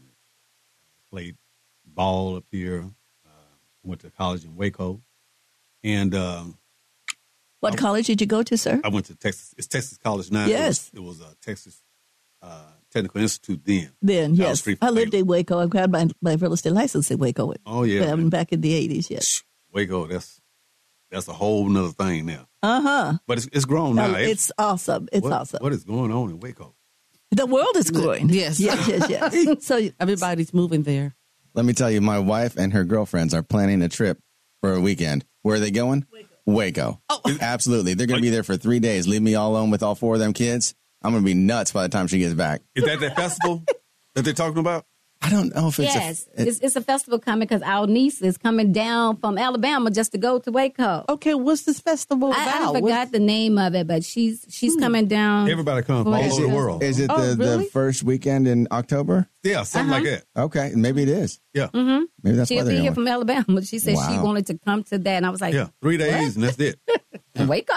Played 1.11 1.37
ball 1.85 2.35
up 2.37 2.45
here. 2.49 2.85
Uh, 3.25 3.29
went 3.83 4.01
to 4.01 4.09
college 4.09 4.43
in 4.43 4.55
Waco. 4.55 5.01
And 5.83 6.15
um, 6.15 6.57
What 7.59 7.77
college 7.77 8.07
did 8.07 8.19
you 8.19 8.25
go 8.25 8.41
to, 8.41 8.57
sir? 8.57 8.81
I 8.83 8.89
went 8.89 9.05
to 9.07 9.15
Texas. 9.15 9.53
It's 9.57 9.67
Texas 9.67 9.99
College 9.99 10.31
now. 10.31 10.47
Yes. 10.47 10.89
It 10.93 11.01
was, 11.01 11.19
it 11.19 11.21
was 11.21 11.29
uh, 11.29 11.33
Texas 11.41 11.83
uh, 12.41 12.71
Technical 12.91 13.21
Institute 13.21 13.61
then. 13.63 13.91
Then, 14.01 14.35
the 14.35 14.43
yes. 14.43 14.67
I 14.81 14.89
lived 14.89 15.13
in 15.13 15.27
Waco. 15.27 15.59
I 15.59 15.67
got 15.67 15.91
my, 15.91 16.07
my 16.21 16.33
real 16.33 16.53
estate 16.53 16.73
license 16.73 17.11
in 17.11 17.19
Waco. 17.19 17.53
Oh, 17.65 17.83
yeah. 17.83 18.15
Back 18.15 18.53
in 18.53 18.61
the 18.61 18.87
80s, 18.87 19.11
yes. 19.11 19.43
Waco, 19.71 20.07
that's 20.07 20.41
that's 21.11 21.27
a 21.27 21.33
whole 21.33 21.67
nother 21.69 21.89
thing 21.89 22.25
now. 22.25 22.47
Uh 22.63 22.81
huh. 22.81 23.13
But 23.27 23.37
it's, 23.37 23.47
it's 23.53 23.65
grown 23.65 23.95
now. 23.95 24.15
it's 24.15 24.51
awesome. 24.57 25.07
It's 25.11 25.23
what- 25.23 25.33
awesome. 25.33 25.59
What 25.61 25.73
is 25.73 25.83
going 25.83 26.11
on 26.11 26.29
in 26.29 26.39
Waco? 26.39 26.73
the 27.31 27.45
world 27.45 27.75
is 27.75 27.91
growing. 27.91 28.29
Yes. 28.29 28.59
Yes, 28.59 28.87
yes, 28.87 29.09
yes. 29.09 29.65
so, 29.65 29.89
Everybody's 29.99 30.53
moving 30.53 30.83
there. 30.83 31.15
Let 31.53 31.65
me 31.65 31.73
tell 31.73 31.91
you, 31.91 32.01
my 32.01 32.19
wife 32.19 32.55
and 32.57 32.73
her 32.73 32.83
girlfriends 32.83 33.33
are 33.33 33.43
planning 33.43 33.81
a 33.81 33.89
trip 33.89 34.19
for 34.61 34.73
a 34.73 34.79
weekend. 34.79 35.25
Where 35.41 35.55
are 35.55 35.59
they 35.59 35.71
going? 35.71 36.05
Waco. 36.45 37.01
Oh. 37.09 37.21
Absolutely. 37.41 37.93
They're 37.93 38.07
going 38.07 38.19
to 38.19 38.21
be 38.21 38.29
there 38.29 38.43
for 38.43 38.57
three 38.57 38.79
days. 38.79 39.07
Leave 39.07 39.21
me 39.21 39.35
all 39.35 39.51
alone 39.51 39.69
with 39.69 39.83
all 39.83 39.95
four 39.95 40.13
of 40.15 40.19
them 40.19 40.33
kids. 40.33 40.75
I'm 41.01 41.11
going 41.11 41.23
to 41.23 41.25
be 41.25 41.33
nuts 41.33 41.71
by 41.71 41.83
the 41.83 41.89
time 41.89 42.07
she 42.07 42.19
gets 42.19 42.33
back. 42.33 42.61
Is 42.73 42.83
that 42.85 42.99
that 42.99 43.15
festival 43.15 43.63
that 44.15 44.23
they're 44.23 44.33
talking 44.33 44.59
about? 44.59 44.85
I 45.21 45.29
don't 45.31 45.55
know 45.55 45.69
if 45.69 45.79
it's 45.79 45.95
Yes, 45.95 46.27
a. 46.37 46.47
it's, 46.47 46.59
it's 46.59 46.75
a 46.75 46.81
festival 46.81 47.17
coming 47.17 47.47
because 47.47 47.63
our 47.63 47.87
niece 47.87 48.21
is 48.21 48.37
coming 48.37 48.71
down 48.71 49.17
from 49.17 49.39
Alabama 49.39 49.89
just 49.89 50.11
to 50.11 50.19
go 50.19 50.37
to 50.37 50.51
Waco. 50.51 51.03
Okay, 51.09 51.33
what's 51.33 51.63
this 51.63 51.79
festival 51.79 52.31
I, 52.31 52.35
I 52.45 52.65
forgot 52.67 52.81
What's- 52.83 53.11
the 53.11 53.19
name 53.19 53.57
of 53.57 53.73
it, 53.73 53.87
but 53.87 54.03
she's 54.03 54.43
Hmm. 54.43 54.49
she's 54.51 54.75
coming 54.75 55.07
down. 55.07 55.49
Everybody 55.49 55.81
comes 55.83 56.03
from 56.03 56.13
all 56.13 56.21
Is 56.23 56.33
over 56.33 56.43
the 56.43 56.49
it- 56.49 56.55
world. 56.55 56.83
Is 56.83 56.99
it 56.99 57.09
Oh, 57.11 57.19
the, 57.33 57.43
really? 57.43 57.63
the 57.63 57.69
first 57.71 58.03
weekend 58.03 58.47
in 58.47 58.67
October? 58.71 59.27
yeah, 59.43 59.63
something 59.63 59.89
like 59.91 60.03
that. 60.03 60.23
Okay, 60.37 60.73
maybe 60.75 61.01
it 61.01 61.09
is. 61.09 61.39
Yeah. 61.53 61.67
hmm 61.67 62.03
Maybe 62.21 62.37
that's 62.37 62.49
why 62.51 62.57
She'll 62.57 62.65
they're 62.65 62.75
be 62.75 62.81
here 62.81 62.93
from 62.93 63.07
Alabama. 63.07 63.63
She 63.65 63.79
said 63.79 63.95
she 64.09 64.19
wanted 64.19 64.45
to 64.47 64.57
come 64.59 64.83
to 64.85 64.97
that, 64.99 65.07
and 65.17 65.25
I 65.25 65.29
was 65.31 65.41
like, 65.41 65.53
Yeah. 65.55 65.69
Three 65.81 65.97
days 65.97 66.35
and 66.35 66.43
that's 66.43 66.59
it. 66.59 66.79
Waco. 67.39 67.73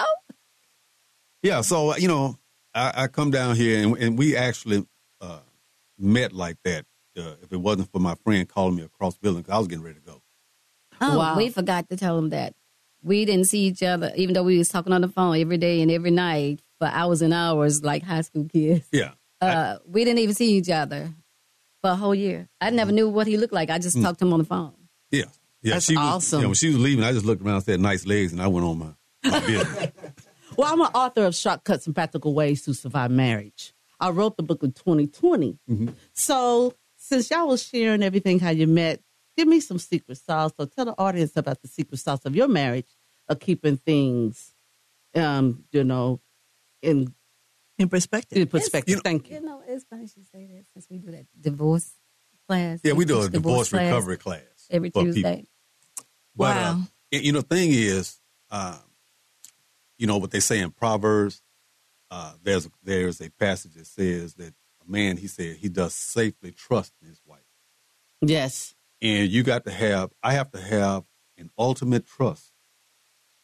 Yeah. 1.41 1.61
So, 1.61 1.95
you 1.95 2.07
know, 2.07 2.37
I, 2.75 2.91
I 3.03 3.07
come 3.07 3.31
down 3.31 3.55
here 3.55 3.81
and, 3.83 3.97
and 3.97 4.17
we 4.17 4.35
actually 4.35 4.85
uh, 5.21 5.39
met 5.97 6.33
like 6.33 6.57
that. 6.65 6.85
Uh, 7.19 7.35
if 7.43 7.51
it 7.51 7.57
wasn't 7.57 7.91
for 7.91 7.99
my 7.99 8.15
friend 8.23 8.47
calling 8.47 8.75
me 8.75 8.83
across 8.83 9.15
the 9.15 9.19
building, 9.21 9.43
'cause 9.43 9.53
I 9.53 9.57
was 9.59 9.67
getting 9.67 9.83
ready 9.83 9.99
to 9.99 10.05
go. 10.05 10.21
Oh, 11.01 11.17
Wow. 11.17 11.37
we 11.37 11.49
forgot 11.49 11.89
to 11.89 11.97
tell 11.97 12.17
him 12.17 12.29
that 12.29 12.55
we 13.03 13.25
didn't 13.25 13.45
see 13.47 13.65
each 13.65 13.83
other, 13.83 14.11
even 14.15 14.33
though 14.33 14.43
we 14.43 14.57
was 14.57 14.69
talking 14.69 14.91
on 14.93 15.01
the 15.01 15.07
phone 15.07 15.37
every 15.37 15.57
day 15.57 15.81
and 15.81 15.91
every 15.91 16.11
night 16.11 16.61
for 16.79 16.87
hours 16.87 17.21
and 17.21 17.33
hours, 17.33 17.83
like 17.83 18.03
high 18.03 18.21
school 18.21 18.45
kids. 18.51 18.85
Yeah. 18.91 19.11
Uh, 19.41 19.77
we 19.85 20.03
didn't 20.03 20.19
even 20.19 20.35
see 20.35 20.53
each 20.57 20.69
other 20.69 21.13
for 21.81 21.91
a 21.91 21.95
whole 21.95 22.15
year. 22.15 22.49
I 22.59 22.69
never 22.71 22.91
knew 22.91 23.07
what 23.07 23.27
he 23.27 23.37
looked 23.37 23.53
like. 23.53 23.69
I 23.69 23.79
just 23.79 23.95
Mm. 23.97 24.03
talked 24.03 24.19
to 24.19 24.25
him 24.25 24.33
on 24.33 24.39
the 24.39 24.45
phone. 24.45 24.73
Yeah. 25.11 25.23
Yeah. 25.61 25.75
That's 25.75 25.85
she 25.85 25.95
was, 25.95 26.05
awesome. 26.05 26.39
You 26.39 26.43
know, 26.43 26.49
when 26.49 26.55
she 26.55 26.67
was 26.67 26.77
leaving, 26.79 27.03
I 27.05 27.13
just 27.13 27.25
looked 27.25 27.41
around 27.41 27.55
and 27.55 27.63
said, 27.63 27.79
nice 27.79 28.05
legs, 28.05 28.31
and 28.33 28.41
I 28.41 28.47
went 28.47 28.65
on 28.65 28.77
my, 28.79 29.29
my 29.29 29.39
business. 29.47 29.91
Well, 30.57 30.73
I'm 30.73 30.81
an 30.81 30.87
author 30.93 31.23
of 31.25 31.35
Shortcuts 31.35 31.85
and 31.85 31.95
Practical 31.95 32.33
Ways 32.33 32.63
to 32.63 32.73
Survive 32.73 33.11
Marriage. 33.11 33.73
I 34.01 34.09
wrote 34.09 34.35
the 34.37 34.43
book 34.43 34.63
in 34.63 34.71
2020. 34.73 35.57
So, 36.13 36.73
since 37.09 37.29
y'all 37.31 37.47
was 37.47 37.63
sharing 37.63 38.03
everything, 38.03 38.39
how 38.39 38.51
you 38.51 38.67
met, 38.67 39.01
give 39.35 39.47
me 39.47 39.59
some 39.59 39.79
secret 39.79 40.17
sauce. 40.17 40.51
So, 40.57 40.65
tell 40.65 40.85
the 40.85 40.95
audience 40.97 41.35
about 41.35 41.61
the 41.61 41.67
secret 41.67 41.97
sauce 41.97 42.23
of 42.25 42.35
your 42.35 42.47
marriage 42.47 42.87
of 43.27 43.39
keeping 43.39 43.77
things, 43.77 44.53
um, 45.15 45.63
you 45.71 45.83
know, 45.83 46.19
in, 46.81 47.13
in 47.77 47.89
perspective. 47.89 48.37
in 48.37 48.47
perspective. 48.47 48.89
You 48.89 48.95
know- 48.97 49.01
Thank 49.03 49.29
You 49.29 49.35
you. 49.35 49.41
know, 49.45 49.61
it's 49.67 49.83
funny 49.85 50.03
you 50.15 50.23
say 50.31 50.45
that 50.47 50.65
since 50.73 50.87
we 50.89 50.97
do 50.97 51.11
that 51.11 51.25
divorce 51.39 51.91
class. 52.47 52.79
yeah, 52.83 52.93
we 52.93 53.05
do 53.05 53.21
a 53.21 53.29
divorce 53.29 53.69
class 53.69 53.83
recovery 53.91 54.17
class 54.17 54.67
every 54.69 54.89
for 54.89 55.03
people. 55.03 55.13
Tuesday. 55.13 55.45
But, 56.35 56.55
Wow. 56.55 56.71
uh, 56.71 57.17
you 57.17 57.31
know, 57.31 57.41
thing 57.41 57.69
is, 57.71 58.19
um, 58.51 58.79
you 59.97 60.07
know 60.07 60.17
what 60.17 60.31
they 60.31 60.39
say 60.39 60.59
in 60.59 60.71
Proverbs. 60.71 61.41
Uh, 62.11 62.33
there's 62.41 62.67
there's 62.81 63.21
a 63.21 63.29
passage 63.29 63.73
that 63.73 63.85
says 63.85 64.33
that 64.35 64.47
a 64.47 64.53
man 64.89 65.17
he 65.17 65.27
said 65.27 65.57
he 65.57 65.69
does 65.69 65.93
safely 65.95 66.51
trust 66.51 66.93
in 67.01 67.07
his 67.07 67.21
wife, 67.25 67.39
Yes. 68.21 68.73
and 69.01 69.29
you 69.29 69.43
got 69.43 69.65
to 69.65 69.71
have 69.71 70.11
I 70.23 70.33
have 70.33 70.51
to 70.51 70.59
have 70.61 71.03
an 71.37 71.49
ultimate 71.57 72.05
trust 72.05 72.51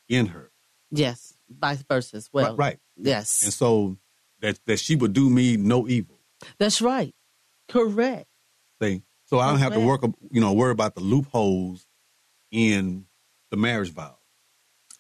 in 0.10 0.28
her 0.28 0.52
Yes. 0.92 1.34
vice 1.50 1.82
versa 1.84 2.18
as 2.18 2.30
well. 2.34 2.56
Right, 2.56 2.58
right. 2.58 2.80
Yes. 2.98 3.44
And 3.44 3.54
so 3.54 3.98
that 4.42 4.60
that 4.66 4.80
she 4.80 4.96
would 4.96 5.14
do 5.14 5.30
me 5.30 5.58
no 5.58 5.88
evil. 5.88 6.20
That's 6.58 6.82
right. 6.82 7.14
Correct. 7.70 8.28
See? 8.82 9.04
So 9.26 9.40
I 9.40 9.50
don't 9.50 9.60
have 9.60 9.74
to 9.74 9.80
work, 9.80 10.04
you 10.32 10.40
know, 10.42 10.54
worry 10.54 10.72
about 10.72 10.94
the 10.96 11.02
loopholes 11.02 11.88
in 12.52 13.08
the 13.50 13.58
marriage 13.58 13.90
vow. 13.92 14.18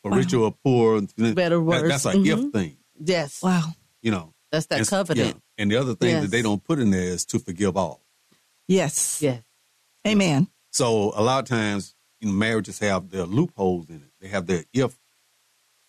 For 0.01 0.11
rich 0.11 0.33
or 0.33 0.51
poor, 0.63 1.01
Better, 1.17 1.33
that- 1.55 1.61
worse. 1.61 1.89
that's 2.03 2.05
a 2.05 2.13
Mhm. 2.17 2.47
if 2.47 2.53
thing, 2.53 2.77
Yes. 2.99 3.41
Wow. 3.41 3.73
you 4.01 4.11
know. 4.11 4.33
That's 4.51 4.65
that 4.67 4.79
And- 4.79 4.87
covenant. 4.87 5.35
yeah. 5.35 5.41
And 5.57 5.71
the 5.71 5.77
other 5.77 5.95
thing 5.95 6.09
Yes. 6.09 6.23
that 6.23 6.31
they 6.31 6.41
don't 6.41 6.63
put 6.63 6.79
in 6.79 6.91
there 6.91 7.01
is 7.01 7.25
to 7.27 7.39
forgive 7.39 7.77
all. 7.77 8.01
Yes. 8.67 9.21
Yes. 9.21 9.43
Amen. 10.05 10.47
So 10.71 11.13
a 11.15 11.21
lot 11.23 11.39
of 11.43 11.49
times, 11.49 11.95
you 12.19 12.27
know, 12.27 12.33
marriages 12.33 12.79
have 12.79 13.09
their 13.09 13.23
loopholes 13.25 13.89
in 13.89 13.97
it. 13.97 14.11
They 14.19 14.27
have 14.27 14.47
their 14.47 14.65
if 14.73 14.97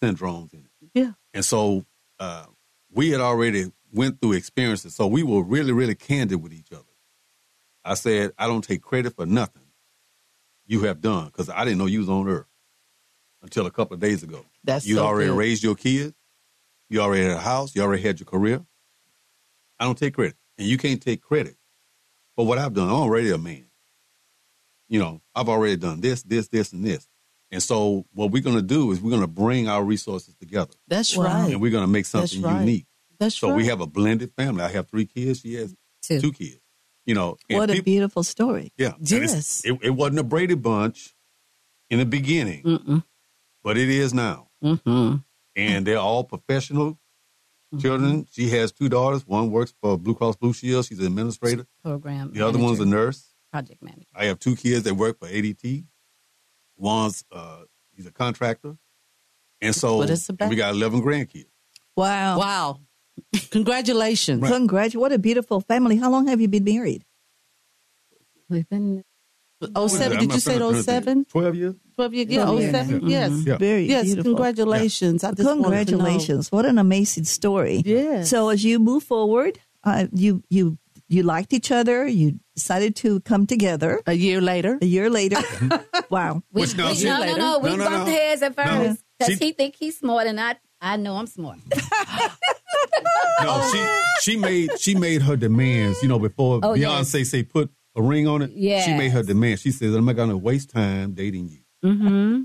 syndromes 0.03 0.53
in 0.55 0.61
it. 0.61 0.91
Yeah. 0.95 1.13
And 1.35 1.45
so 1.45 1.85
uh, 2.21 2.47
we 2.93 3.11
had 3.11 3.21
already 3.21 3.73
went 3.93 4.21
through 4.21 4.33
experiences. 4.33 4.95
So 4.95 5.07
we 5.07 5.23
were 5.23 5.43
really, 5.43 5.73
really 5.73 5.95
candid 5.95 6.43
with 6.43 6.53
each 6.53 6.71
other. 6.73 6.83
I 7.85 7.95
said, 7.95 8.33
I 8.39 8.47
don't 8.47 8.63
take 8.63 8.83
credit 8.83 9.15
for 9.15 9.27
nothing 9.27 9.63
you 10.67 10.81
have 10.83 11.01
done 11.01 11.27
because 11.27 11.49
I 11.49 11.65
didn't 11.65 11.79
know 11.79 11.87
you 11.87 12.01
was 12.01 12.09
on 12.09 12.29
earth 12.29 12.47
until 13.43 13.67
a 13.67 13.71
couple 13.71 13.95
of 13.95 14.01
days 14.01 14.23
ago. 14.23 14.45
That's 14.65 14.87
you 14.87 14.97
so 14.97 15.05
already 15.07 15.31
good. 15.31 15.37
raised 15.39 15.63
your 15.63 15.77
kids. 15.77 16.15
You 16.89 17.01
already 17.01 17.25
had 17.25 17.33
a 17.37 17.41
house. 17.41 17.75
You 17.75 17.83
already 17.83 18.03
had 18.03 18.19
your 18.21 18.27
career. 18.27 18.65
I 19.78 19.85
don't 19.85 19.99
take 19.99 20.14
credit. 20.14 20.37
And 20.59 20.66
you 20.66 20.78
can't 20.78 21.02
take 21.02 21.21
credit 21.23 21.56
for 22.35 22.47
what 22.47 22.59
I've 22.59 22.73
done. 22.75 22.88
I'm 22.88 22.95
already 22.95 23.30
a 23.30 23.38
man. 23.38 23.66
You 24.88 25.00
know, 25.00 25.21
I've 25.35 25.49
already 25.49 25.76
done 25.76 26.00
this, 26.00 26.23
this, 26.23 26.49
this, 26.49 26.73
and 26.73 26.85
this. 26.85 27.09
And 27.50 27.62
so 27.62 28.06
what 28.12 28.30
we're 28.30 28.42
going 28.42 28.56
to 28.56 28.62
do 28.62 28.90
is 28.92 29.00
we're 29.00 29.11
going 29.11 29.23
to 29.23 29.26
bring 29.28 29.68
our 29.68 29.83
resources 29.85 30.35
together 30.35 30.73
That's 30.88 31.16
right. 31.16 31.50
and 31.52 31.61
we're 31.61 31.71
going 31.71 31.85
to 31.85 31.90
make 31.90 32.06
That's 32.09 32.33
something 32.33 32.42
right. 32.42 32.61
unique. 32.61 32.87
That's 33.18 33.35
So 33.37 33.49
right. 33.49 33.52
So 33.52 33.56
we 33.56 33.66
have 33.66 33.80
a 33.80 33.87
blended 33.87 34.33
family. 34.37 34.62
I 34.62 34.68
have 34.68 34.88
three 34.88 35.06
kids. 35.06 35.40
She 35.40 35.54
has 35.54 35.75
Two. 36.02 36.21
two 36.21 36.33
kids. 36.33 36.61
You 37.04 37.14
know, 37.14 37.37
and 37.49 37.59
What 37.59 37.71
a 37.71 37.75
peop- 37.75 37.85
beautiful 37.85 38.23
story. 38.25 38.73
yeah. 38.76 38.95
Yes. 39.00 39.62
It, 39.64 39.78
it 39.83 39.90
wasn't 39.90 40.18
a 40.21 40.25
Brady 40.25 40.54
bunch 40.54 41.14
in 41.88 41.99
the 42.00 42.04
beginning, 42.04 42.62
Mm-mm. 42.64 43.04
but 43.62 43.76
it 43.76 43.88
is 43.88 44.12
now. 44.12 44.49
Mm-hmm. 44.62 45.16
And 45.54 45.87
they're 45.87 45.99
all 45.99 46.25
professional 46.25 46.99
children. 47.79 48.27
She 48.31 48.49
has 48.51 48.73
two 48.73 48.89
daughters. 48.89 49.27
One 49.27 49.51
works 49.51 49.75
for 49.81 49.99
Blue 49.99 50.15
Cross 50.15 50.37
Blue 50.37 50.53
Shield. 50.53 50.87
She's 50.87 50.99
an 51.01 51.07
administrator. 51.07 51.67
Program. 51.83 52.33
The 52.33 52.47
other 52.47 52.59
one's 52.59 52.81
a 52.81 52.87
nurse. 52.87 53.35
project 53.51 53.83
manager. 53.83 54.07
I 54.15 54.27
have 54.27 54.39
two 54.39 54.57
kids 54.57 54.85
that 54.85 54.95
work 54.95 55.19
for 55.19 55.29
ADT. 55.29 55.85
One's 56.77 57.25
uh, 57.33 57.63
he's 57.95 58.07
a 58.07 58.13
contractor, 58.13 58.77
and 59.61 59.75
so 59.75 59.97
what 59.97 60.11
it's 60.11 60.29
and 60.29 60.51
we 60.51 60.57
got 60.57 60.75
eleven 60.75 61.01
grandkids. 61.03 61.47
Wow. 61.97 62.39
Wow. 62.39 62.81
Congratulations. 63.51 64.47
Congrats. 64.47 64.95
What 64.95 65.13
a 65.13 65.19
beautiful 65.19 65.63
family. 65.63 65.97
How 65.97 66.11
long 66.11 66.27
have 66.29 66.41
you 66.41 66.49
been 66.49 66.65
married? 66.65 67.05
We've 68.49 68.69
been 68.69 69.03
Oh 69.75 69.87
seven. 69.89 70.19
Did 70.19 70.33
you 70.35 70.41
say 70.41 70.59
oh 70.61 70.75
seven? 70.83 71.25
Twelve 71.25 71.55
years. 71.55 71.75
Twelve 71.95 72.13
years. 72.15 72.29
Yeah. 72.29 72.45
Oh, 72.47 72.59
yeah. 72.59 72.71
seven. 72.73 73.09
Yes. 73.09 73.33
Yeah. 73.47 73.57
Very 73.57 73.85
Yes. 73.87 74.05
beautiful. 74.05 74.35
Congratulations. 74.35 75.25
I 75.25 75.33
just 75.33 75.45
wanted 75.45 75.57
to 75.57 75.63
know. 75.63 75.99
Congratulations. 76.05 76.53
What 76.53 76.67
an 76.67 76.79
amazing 76.79 77.25
story. 77.25 77.83
Yes. 77.85 78.29
So 78.31 78.51
as 78.51 78.63
you 78.65 78.79
move 78.79 79.03
forward, 79.05 79.59
uh, 79.85 80.07
you 80.13 80.43
you 80.51 80.77
you 81.09 81.23
liked 81.23 81.53
each 81.55 81.71
other. 81.71 82.07
You 82.07 82.39
decided 82.55 82.97
to 82.97 83.21
come 83.21 83.47
together 83.47 84.01
A 84.07 84.13
year 84.13 84.41
later. 84.41 84.79
a 84.83 84.87
year 84.87 85.09
later. 85.09 85.39
wow. 86.11 86.43
we, 86.53 86.63
Which 86.63 86.77
now 86.77 86.89
we- 86.91 86.97
she- 86.97 87.05
no, 87.07 87.19
no, 87.25 87.37
no. 87.37 87.59
We 87.61 87.71
No, 87.71 87.77
no, 87.77 87.85
bumped 87.89 88.07
no. 88.09 88.13
heads 88.13 88.43
at 88.43 88.55
first 88.55 89.03
because 89.19 89.39
She- 89.39 89.45
he 89.47 89.53
think 89.53 89.77
he's 89.77 89.99
smart 89.99 90.27
and 90.27 90.39
I 90.41 90.57
I 90.81 90.97
know 90.99 91.15
I'm 91.17 91.27
smart. 91.27 91.59
No, 93.43 93.71
she 93.73 93.81
she 94.33 94.37
made 94.39 94.71
she 94.81 94.95
made 94.95 95.23
her 95.23 95.37
demands. 95.37 96.03
You 96.03 96.09
know, 96.09 96.19
before 96.19 96.61
Oh, 96.63 96.73
Beyonce 96.75 97.25
say 97.25 97.43
put 97.43 97.71
a 97.97 98.03
ring 98.03 98.29
on 98.29 98.43
it. 98.43 98.50
Yes. 98.55 98.85
she 98.85 98.95
made 98.95 99.11
her 99.12 99.23
demand. 99.23 99.59
She 99.61 99.71
says, 99.73 99.95
"I'm 99.95 100.05
not 100.05 100.17
going 100.17 100.29
to 100.31 100.37
waste 100.37 100.71
time 100.71 101.12
dating 101.15 101.49
you. 101.49 101.61
Mm-hmm. 101.85 102.43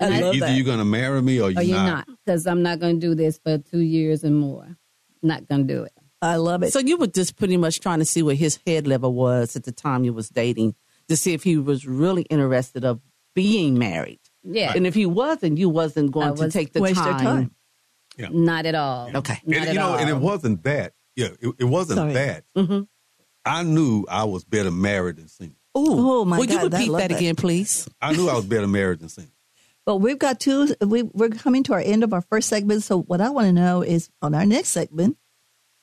I 0.00 0.20
love 0.20 0.34
Either 0.34 0.46
that. 0.46 0.54
you're 0.56 0.64
going 0.64 0.78
to 0.78 0.84
marry 0.84 1.20
me 1.20 1.40
or 1.40 1.50
you're, 1.50 1.60
or 1.60 1.62
you're 1.62 1.76
not 1.76 2.08
because 2.24 2.46
I'm 2.46 2.62
not 2.62 2.78
going 2.80 2.98
to 3.00 3.06
do 3.06 3.14
this 3.14 3.38
for 3.38 3.58
two 3.58 3.80
years 3.80 4.24
and 4.24 4.34
more. 4.36 4.76
Not 5.22 5.46
going 5.46 5.66
to 5.66 5.74
do 5.74 5.82
it. 5.82 5.92
I 6.22 6.36
love 6.36 6.62
it. 6.62 6.72
So 6.72 6.78
you 6.78 6.96
were 6.96 7.06
just 7.06 7.36
pretty 7.36 7.56
much 7.58 7.80
trying 7.80 7.98
to 7.98 8.04
see 8.06 8.22
what 8.22 8.36
his 8.36 8.58
head 8.66 8.86
level 8.86 9.12
was 9.12 9.56
at 9.56 9.64
the 9.64 9.72
time 9.72 10.04
you 10.04 10.12
was 10.14 10.28
dating 10.30 10.74
to 11.08 11.16
see 11.16 11.34
if 11.34 11.42
he 11.44 11.56
was 11.58 11.86
really 11.86 12.22
interested 12.22 12.84
of 12.84 13.00
being 13.34 13.78
married. 13.78 14.20
Yeah, 14.42 14.72
And 14.74 14.86
if 14.86 14.94
he 14.94 15.04
wasn't, 15.04 15.58
you 15.58 15.68
wasn't 15.68 16.12
going 16.12 16.28
I 16.30 16.34
to 16.34 16.44
was- 16.44 16.52
take 16.54 16.72
the 16.72 16.80
Waste 16.80 16.96
your 16.96 17.12
time. 17.18 17.52
time. 18.18 18.44
not 18.44 18.64
at 18.66 18.74
all. 18.74 19.10
Okay. 19.16 19.38
not 19.44 19.56
And, 19.58 19.66
at 19.68 19.72
you 19.74 19.78
know, 19.80 19.88
all. 19.90 19.98
and 19.98 20.08
it 20.08 20.16
wasn't 20.16 20.62
that. 20.64 20.94
Yeah, 21.16 21.28
it, 21.40 21.54
it 21.58 21.64
wasn't 21.64 21.98
Sorry. 21.98 22.12
that. 22.14 22.44
Mhm. 22.56 22.86
I 23.44 23.62
knew 23.62 24.04
I 24.08 24.24
was 24.24 24.44
better 24.44 24.70
married 24.70 25.16
than 25.16 25.28
single. 25.28 25.56
Ooh. 25.76 25.86
Oh, 25.88 26.24
my 26.24 26.38
Will 26.38 26.46
you 26.46 26.50
God, 26.58 26.74
I 26.74 26.78
repeat 26.78 26.92
that 26.92 27.08
that. 27.10 27.16
again, 27.18 27.36
please? 27.36 27.88
I 28.00 28.12
knew 28.12 28.28
I 28.28 28.34
was 28.34 28.44
better 28.44 28.66
married 28.66 29.00
than 29.00 29.08
single. 29.08 29.32
But 29.86 29.96
we've 29.96 30.18
got 30.18 30.38
two. 30.38 30.74
We, 30.86 31.02
we're 31.04 31.30
coming 31.30 31.62
to 31.64 31.72
our 31.72 31.80
end 31.80 32.04
of 32.04 32.12
our 32.12 32.20
first 32.20 32.48
segment. 32.50 32.82
So 32.82 33.00
what 33.00 33.20
I 33.20 33.30
want 33.30 33.46
to 33.46 33.52
know 33.52 33.80
is 33.82 34.10
on 34.20 34.34
our 34.34 34.44
next 34.44 34.68
segment, 34.68 35.16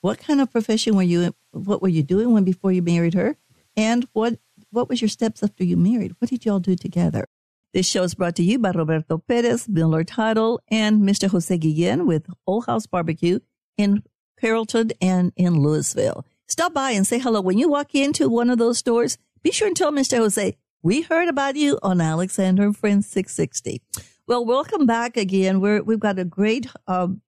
what 0.00 0.18
kind 0.18 0.40
of 0.40 0.52
profession 0.52 0.94
were 0.96 1.02
you? 1.02 1.34
What 1.50 1.82
were 1.82 1.88
you 1.88 2.04
doing 2.04 2.32
when 2.32 2.44
before 2.44 2.70
you 2.70 2.80
married 2.80 3.14
her? 3.14 3.36
And 3.76 4.06
what 4.12 4.38
what 4.70 4.88
was 4.88 5.02
your 5.02 5.08
steps 5.08 5.42
after 5.42 5.64
you 5.64 5.76
married? 5.76 6.14
What 6.20 6.30
did 6.30 6.44
y'all 6.44 6.60
do 6.60 6.76
together? 6.76 7.26
This 7.74 7.86
show 7.86 8.02
is 8.04 8.14
brought 8.14 8.36
to 8.36 8.42
you 8.42 8.58
by 8.58 8.70
Roberto 8.70 9.18
Perez, 9.18 9.68
Miller 9.68 10.04
Title, 10.04 10.60
and 10.68 11.02
Mr. 11.02 11.28
Jose 11.28 11.58
Guillen 11.58 12.06
with 12.06 12.26
Old 12.46 12.66
House 12.66 12.86
Barbecue 12.86 13.40
in 13.76 14.04
Carrollton 14.40 14.92
and 15.02 15.32
in 15.36 15.60
Louisville. 15.60 16.24
Stop 16.48 16.72
by 16.72 16.92
and 16.92 17.06
say 17.06 17.18
hello. 17.18 17.40
When 17.40 17.58
you 17.58 17.68
walk 17.68 17.94
into 17.94 18.28
one 18.28 18.48
of 18.50 18.58
those 18.58 18.78
stores, 18.78 19.18
be 19.42 19.50
sure 19.52 19.68
and 19.68 19.76
tell 19.76 19.92
Mr. 19.92 20.16
Jose, 20.16 20.56
we 20.82 21.02
heard 21.02 21.28
about 21.28 21.56
you 21.56 21.78
on 21.82 22.00
Alexandra 22.00 22.64
and 22.66 22.76
Friends 22.76 23.06
660. 23.06 23.82
Well, 24.26 24.44
welcome 24.46 24.86
back 24.86 25.16
again. 25.16 25.60
We're, 25.60 25.82
we've 25.82 26.00
got 26.00 26.18
a 26.18 26.24
great, 26.24 26.66
um, 26.86 27.20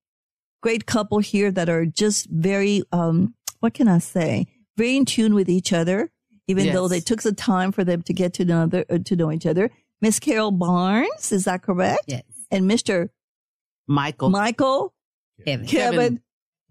great 0.61 0.85
couple 0.87 1.19
here 1.19 1.51
that 1.51 1.69
are 1.69 1.85
just 1.85 2.27
very, 2.31 2.81
um, 2.91 3.35
what 3.59 3.73
can 3.75 3.87
I 3.87 3.99
say? 3.99 4.47
Very 4.75 4.97
in 4.97 5.05
tune 5.05 5.35
with 5.35 5.49
each 5.49 5.71
other, 5.71 6.09
even 6.47 6.65
Yes. 6.65 6.73
though 6.73 6.87
they 6.87 6.99
took 6.99 7.21
some 7.21 7.35
time 7.35 7.71
for 7.71 7.83
them 7.83 8.01
to 8.03 8.13
get 8.13 8.33
to 8.35 8.45
know, 8.45 8.63
other, 8.63 8.85
uh, 8.89 8.97
to 9.05 9.15
know 9.15 9.31
each 9.31 9.45
other. 9.45 9.69
Miss 10.01 10.19
Carol 10.19 10.49
Barnes, 10.51 11.31
is 11.31 11.45
that 11.45 11.61
correct? 11.61 12.05
Yes. 12.07 12.23
And 12.49 12.69
Mr. 12.69 13.09
Michael. 13.87 14.31
Michael 14.31 14.93
Kevin. 15.45 15.67
Kevin, 15.67 15.99
Kevin. 15.99 16.21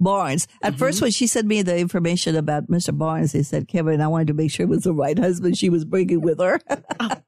Barnes. 0.00 0.48
At 0.62 0.78
first, 0.78 1.02
when 1.02 1.10
she 1.10 1.26
sent 1.26 1.46
me 1.46 1.62
the 1.62 1.76
information 1.76 2.34
about 2.34 2.68
Mr. 2.68 2.96
Barnes, 2.96 3.32
they 3.32 3.42
said, 3.42 3.68
Kevin, 3.68 4.00
I 4.00 4.08
wanted 4.08 4.28
to 4.28 4.34
make 4.34 4.50
sure 4.50 4.64
it 4.64 4.70
was 4.70 4.84
the 4.84 4.94
right 4.94 5.18
husband 5.18 5.58
she 5.58 5.68
was 5.68 5.84
bringing 5.84 6.20
with 6.20 6.40
her. 6.40 6.60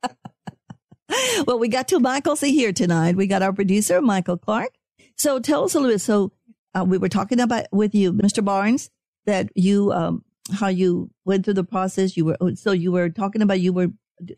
well, 1.46 1.58
we 1.58 1.68
got 1.68 1.88
two 1.88 2.00
Michaels 2.00 2.40
here 2.40 2.72
tonight. 2.72 3.16
We 3.16 3.26
got 3.26 3.42
our 3.42 3.52
producer, 3.52 4.00
Michael 4.00 4.38
Clark. 4.38 4.70
So 5.16 5.38
tell 5.38 5.64
us 5.64 5.74
a 5.74 5.78
little 5.78 5.94
bit. 5.94 6.00
So 6.00 6.32
uh, 6.74 6.84
we 6.84 6.98
were 6.98 7.10
talking 7.10 7.40
about 7.40 7.66
with 7.70 7.94
you, 7.94 8.12
Mr. 8.12 8.44
Barnes, 8.44 8.90
that 9.26 9.50
you, 9.54 9.92
um, 9.92 10.24
how 10.54 10.68
you 10.68 11.10
went 11.24 11.44
through 11.44 11.54
the 11.54 11.64
process. 11.64 12.16
You 12.16 12.24
were, 12.24 12.36
so 12.54 12.72
you 12.72 12.90
were 12.90 13.10
talking 13.10 13.42
about 13.42 13.60
you 13.60 13.72
were 13.72 13.88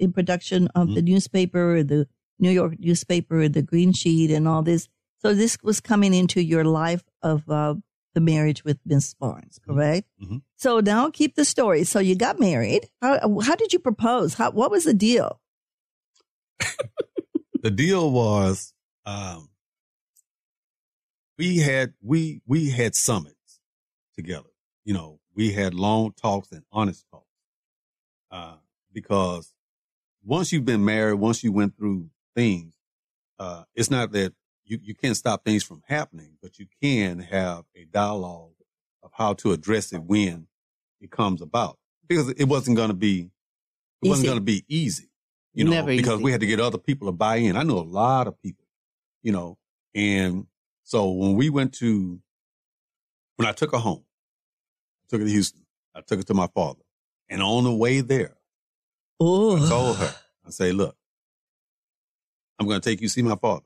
in 0.00 0.12
production 0.12 0.69
of 0.75 0.95
the 0.95 1.03
newspaper, 1.03 1.83
the 1.83 2.09
New 2.38 2.50
York 2.50 2.75
newspaper, 2.79 3.49
the 3.49 3.62
Green 3.62 3.93
Sheet, 3.93 4.31
and 4.31 4.49
all 4.49 4.62
this. 4.62 4.88
So 5.19 5.35
this 5.35 5.57
was 5.62 5.81
coming 5.81 6.12
into 6.12 6.43
your 6.43 6.64
life 6.64 7.03
of 7.23 7.49
uh, 7.49 7.76
the 8.14 8.21
marriage 8.21 8.64
with 8.64 8.78
Miss 8.87 9.12
Barnes, 9.14 9.59
correct? 9.66 10.09
Mhm. 10.23 10.42
So 10.56 10.80
now 10.80 11.11
keep 11.11 11.35
the 11.35 11.44
story. 11.44 11.85
So 11.85 11.99
you 11.99 12.14
got 12.16 12.40
married. 12.40 12.88
How, 13.02 13.40
how 13.40 13.54
did 13.56 13.73
you 13.73 13.78
propose? 13.78 14.35
How, 14.35 14.50
what 14.50 14.71
was 14.71 14.85
the 14.85 14.94
deal? 14.94 15.40
the 17.62 17.71
deal 17.71 18.11
was 18.11 18.73
um, 19.04 19.49
we 21.38 21.59
had 21.59 21.94
we 22.02 22.40
we 22.47 22.71
had 22.71 22.94
summits 22.94 23.61
together. 24.14 24.49
You 24.85 24.94
know, 24.94 25.21
we 25.35 25.52
had 25.52 25.75
long 25.75 26.12
talks 26.12 26.52
and 26.52 26.62
honest 26.73 27.04
talks. 27.11 27.26
Uh, 28.30 28.56
because 28.92 29.52
once 30.25 30.52
you've 30.52 30.64
been 30.64 30.85
married, 30.85 31.14
once 31.14 31.42
you 31.44 31.52
went 31.52 31.76
through 31.76 32.09
things, 32.35 32.75
uh, 33.38 33.64
it's 33.75 33.90
not 33.90 34.12
that 34.12 34.33
you, 34.64 34.78
you 34.83 34.94
can't 34.94 35.16
stop 35.16 35.44
things 35.44 35.62
from 35.62 35.83
happening, 35.87 36.37
but 36.42 36.59
you 36.59 36.66
can 36.83 37.18
have 37.21 37.64
a 37.76 37.85
dialogue 37.85 38.52
of 39.02 39.11
how 39.14 39.35
to 39.35 39.52
address 39.52 39.92
it 39.92 40.02
when 40.02 40.47
it 41.00 41.11
comes 41.11 41.42
about. 41.42 41.78
Because 42.09 42.30
it 42.30 42.44
wasn't 42.44 42.76
going 42.76 42.88
to 42.88 42.94
be, 42.94 43.30
it 44.02 44.09
wasn't 44.09 44.26
going 44.26 44.38
to 44.38 44.44
be 44.44 44.64
easy, 44.68 45.11
you 45.54 45.64
know, 45.64 45.71
Never 45.71 45.88
because 45.88 46.14
easy. 46.16 46.25
we 46.25 46.33
had 46.33 46.40
to 46.40 46.47
get 46.47 46.61
other 46.61 46.78
people 46.78 47.09
to 47.09 47.12
buy 47.12 47.37
in. 47.37 47.56
I 47.56 47.62
know 47.62 47.78
a 47.78 47.80
lot 47.80 48.26
of 48.26 48.40
people, 48.42 48.64
you 49.23 49.33
know, 49.33 49.59
and 49.94 50.47
so 50.83 51.11
when 51.11 51.35
we 51.35 51.49
went 51.50 51.73
to, 51.75 52.21
when 53.37 53.49
I 53.49 53.52
took 53.52 53.73
her 53.73 53.78
home, 53.78 54.04
I 54.04 55.04
took 55.09 55.21
her 55.21 55.26
to 55.26 55.33
Houston, 55.33 55.64
I 55.94 56.00
took 56.02 56.18
her 56.18 56.25
to 56.25 56.35
my 56.35 56.47
father. 56.49 56.80
And 57.28 57.42
on 57.42 57.64
the 57.64 57.73
way 57.73 58.00
there, 58.02 58.33
I 58.37 59.21
Oh, 59.21 59.68
told 59.68 59.97
her, 59.97 60.14
I 60.47 60.50
say, 60.50 60.73
look, 60.73 60.97
I'm 62.59 62.66
going 62.66 62.80
to 62.80 62.90
take 62.90 63.00
you 63.00 63.09
see 63.09 63.23
my 63.23 63.37
father. 63.37 63.64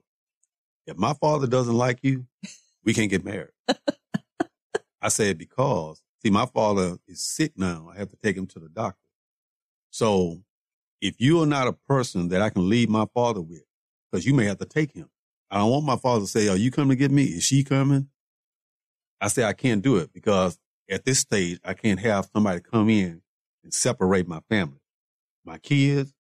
If 0.89 0.97
my 0.97 1.13
father 1.13 1.47
doesn't 1.47 1.77
like 1.77 1.99
you, 2.03 2.27
we 2.83 2.95
can't 2.95 3.11
get 3.11 3.25
married. 3.25 3.53
I 5.03 5.09
said, 5.09 5.39
because 5.39 6.03
see, 6.23 6.31
my 6.31 6.47
father 6.47 6.97
is 7.07 7.23
sick 7.23 7.53
now. 7.57 7.91
I 7.95 7.99
have 7.99 8.09
to 8.09 8.17
take 8.17 8.37
him 8.37 8.47
to 8.49 8.59
the 8.59 8.71
doctor. 8.71 9.09
So 9.91 10.43
if 11.01 11.21
you 11.21 11.43
are 11.43 11.47
not 11.47 11.69
a 11.69 11.73
person 11.73 12.29
that 12.29 12.43
I 12.43 12.51
can 12.51 12.69
leave 12.69 12.89
my 12.89 13.07
father 13.15 13.43
with, 13.43 13.63
because 14.11 14.27
you 14.27 14.33
may 14.33 14.47
have 14.47 14.59
to 14.59 14.65
take 14.65 14.93
him. 14.93 15.11
I 15.51 15.59
don't 15.59 15.71
want 15.71 15.85
my 15.85 15.97
father 15.97 16.23
to 16.23 16.27
say, 16.27 16.49
are 16.49 16.57
you 16.57 16.71
coming 16.71 16.91
to 16.91 16.97
get 16.97 17.11
me? 17.11 17.25
Is 17.25 17.45
she 17.45 17.65
coming? 17.65 18.09
I 19.21 19.29
say, 19.29 19.45
I 19.45 19.53
can't 19.53 19.83
do 19.83 19.97
it 19.97 20.13
because 20.13 20.59
at 20.91 21.05
this 21.05 21.19
stage, 21.19 21.61
I 21.65 21.75
can't 21.75 22.01
have 22.01 22.29
somebody 22.33 22.61
come 22.61 22.89
in 22.89 23.21
and 23.63 23.75
separate 23.75 24.27
my 24.27 24.41
family, 24.49 24.81
my 25.45 25.59
kids, 25.59 26.15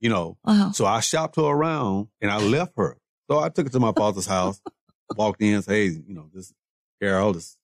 you 0.00 0.10
know. 0.10 0.38
Wow. 0.44 0.72
So 0.72 0.86
I 0.86 1.00
shopped 1.00 1.36
her 1.36 1.42
around 1.42 2.08
and 2.20 2.30
I 2.30 2.38
left 2.38 2.72
her. 2.76 2.98
So 3.30 3.38
I 3.38 3.48
took 3.50 3.66
it 3.66 3.72
to 3.72 3.80
my 3.80 3.92
father's 3.92 4.26
house, 4.26 4.60
walked 5.16 5.42
in, 5.42 5.60
said, 5.62 5.72
hey, 5.72 5.84
you 5.86 6.14
know, 6.14 6.30
this 6.32 6.52
Carol, 7.00 7.34
this, 7.34 7.56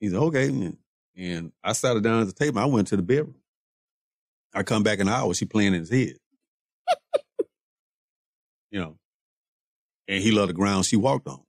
he 0.00 0.08
said, 0.08 0.18
okay. 0.18 0.46
And, 0.46 0.76
and 1.16 1.52
I 1.62 1.72
sat 1.72 1.94
her 1.94 2.00
down 2.00 2.20
at 2.20 2.26
the 2.26 2.32
table. 2.32 2.60
I 2.60 2.66
went 2.66 2.88
to 2.88 2.96
the 2.96 3.02
bedroom. 3.02 3.36
I 4.54 4.62
come 4.62 4.82
back 4.82 5.00
in 5.00 5.08
an 5.08 5.14
hour, 5.14 5.34
she 5.34 5.44
playing 5.44 5.74
in 5.74 5.80
his 5.80 5.90
head. 5.90 6.16
you 8.70 8.80
know, 8.80 8.96
and 10.08 10.22
he 10.22 10.30
loved 10.30 10.50
the 10.50 10.54
ground 10.54 10.86
she 10.86 10.96
walked 10.96 11.28
on. 11.28 11.42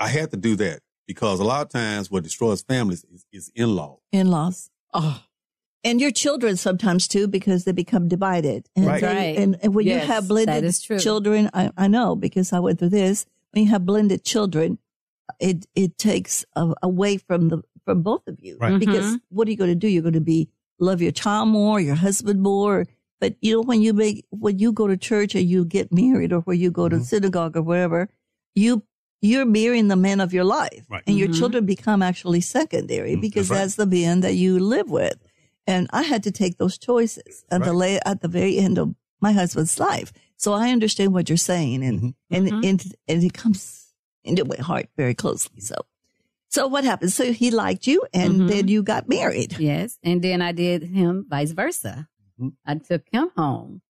I 0.00 0.08
had 0.08 0.30
to 0.30 0.36
do 0.36 0.56
that 0.56 0.80
because 1.06 1.40
a 1.40 1.44
lot 1.44 1.62
of 1.62 1.68
times 1.68 2.10
what 2.10 2.22
destroys 2.22 2.62
families 2.62 3.04
is, 3.12 3.26
is 3.32 3.52
in-laws. 3.54 3.98
In-laws. 4.12 4.70
Oh, 4.94 5.22
And 5.84 6.00
your 6.00 6.10
children 6.10 6.56
sometimes 6.56 7.06
too, 7.06 7.28
because 7.28 7.64
they 7.64 7.72
become 7.72 8.08
divided. 8.08 8.68
And 8.74 8.86
Right. 8.86 9.00
they- 9.00 9.36
And, 9.36 9.56
and 9.62 9.74
when 9.74 9.86
Yes, 9.86 10.02
you 10.06 10.12
have 10.12 10.28
blended 10.28 10.48
that 10.54 10.64
is 10.64 10.80
true. 10.82 10.98
children, 10.98 11.50
I, 11.54 11.70
I 11.76 11.86
know 11.88 12.16
because 12.16 12.52
I 12.52 12.58
went 12.58 12.78
through 12.80 12.88
this. 12.90 13.26
When 13.52 13.64
you 13.64 13.70
have 13.70 13.86
blended 13.86 14.24
children, 14.24 14.78
it 15.40 15.66
it 15.74 15.96
takes 15.98 16.44
a, 16.56 16.74
away 16.82 17.16
from 17.18 17.48
the 17.48 17.62
from 17.84 18.02
both 18.02 18.26
of 18.26 18.38
you. 18.40 18.58
Right. 18.60 18.78
Because 18.78 19.18
what 19.30 19.46
are 19.46 19.50
you 19.50 19.56
going 19.56 19.70
to 19.70 19.74
do? 19.76 19.88
You're 19.88 20.02
going 20.02 20.12
to 20.14 20.20
be 20.20 20.48
love 20.80 21.00
your 21.00 21.12
child 21.12 21.48
more, 21.48 21.80
your 21.80 21.94
husband 21.94 22.42
more. 22.42 22.86
But 23.20 23.36
you 23.40 23.54
know 23.54 23.62
when 23.62 23.80
you 23.82 23.92
make 23.94 24.24
when 24.30 24.58
you 24.58 24.72
go 24.72 24.86
to 24.86 24.96
church 24.96 25.34
or 25.34 25.40
you 25.40 25.64
get 25.64 25.92
married 25.92 26.32
or 26.32 26.40
where 26.40 26.56
you 26.56 26.70
go 26.70 26.88
to 26.88 26.96
Mhm. 26.96 27.04
synagogue 27.04 27.56
or 27.56 27.62
wherever, 27.62 28.08
you 28.54 28.82
you're 29.20 29.44
marrying 29.46 29.88
the 29.88 29.96
man 29.96 30.20
of 30.20 30.32
your 30.32 30.44
life, 30.44 30.84
Right. 30.88 31.02
and 31.06 31.16
your 31.18 31.28
Mhm. 31.28 31.38
children 31.38 31.66
become 31.66 32.02
actually 32.02 32.40
secondary 32.40 33.16
Mm, 33.16 33.20
because 33.20 33.48
that's 33.48 33.50
right. 33.50 33.58
that's 33.64 33.74
the 33.76 33.86
man 33.86 34.20
that 34.20 34.34
you 34.36 34.58
live 34.60 34.90
with. 34.90 35.16
And 35.68 35.86
I 35.92 36.02
had 36.02 36.22
to 36.24 36.30
take 36.32 36.56
those 36.56 36.78
choices 36.78 37.44
at 37.50 37.62
the 37.62 37.72
Right. 37.74 38.00
la- 38.04 38.10
at 38.10 38.22
the 38.22 38.28
very 38.28 38.56
end 38.58 38.78
of 38.78 38.94
my 39.20 39.32
husband's 39.32 39.78
life. 39.78 40.12
So 40.36 40.52
I 40.54 40.70
understand 40.76 41.12
what 41.12 41.28
you're 41.28 41.36
saying, 41.52 41.84
and 41.88 42.00
Mhm. 42.00 42.14
and 42.30 42.44
Mhm. 42.48 42.68
and 42.68 42.78
and 43.08 43.22
it 43.28 43.34
comes 43.34 43.60
into 44.24 44.44
my 44.44 44.56
heart 44.68 44.86
very 44.96 45.14
closely. 45.14 45.60
So, 45.60 45.74
so 46.48 46.66
what 46.68 46.84
happened? 46.84 47.12
So 47.12 47.32
he 47.32 47.50
liked 47.50 47.86
you, 47.86 47.98
and 48.14 48.32
Mhm. 48.42 48.48
then 48.48 48.68
you 48.68 48.82
got 48.82 49.08
married. 49.08 49.56
Yes. 49.58 49.98
And 50.02 50.22
then 50.22 50.40
I 50.42 50.52
did 50.52 50.82
him 50.84 51.26
vice 51.28 51.52
versa. 51.52 52.08
Mhm. 52.40 52.52
I 52.64 52.74
took 52.76 53.02
him 53.12 53.28
home 53.36 53.82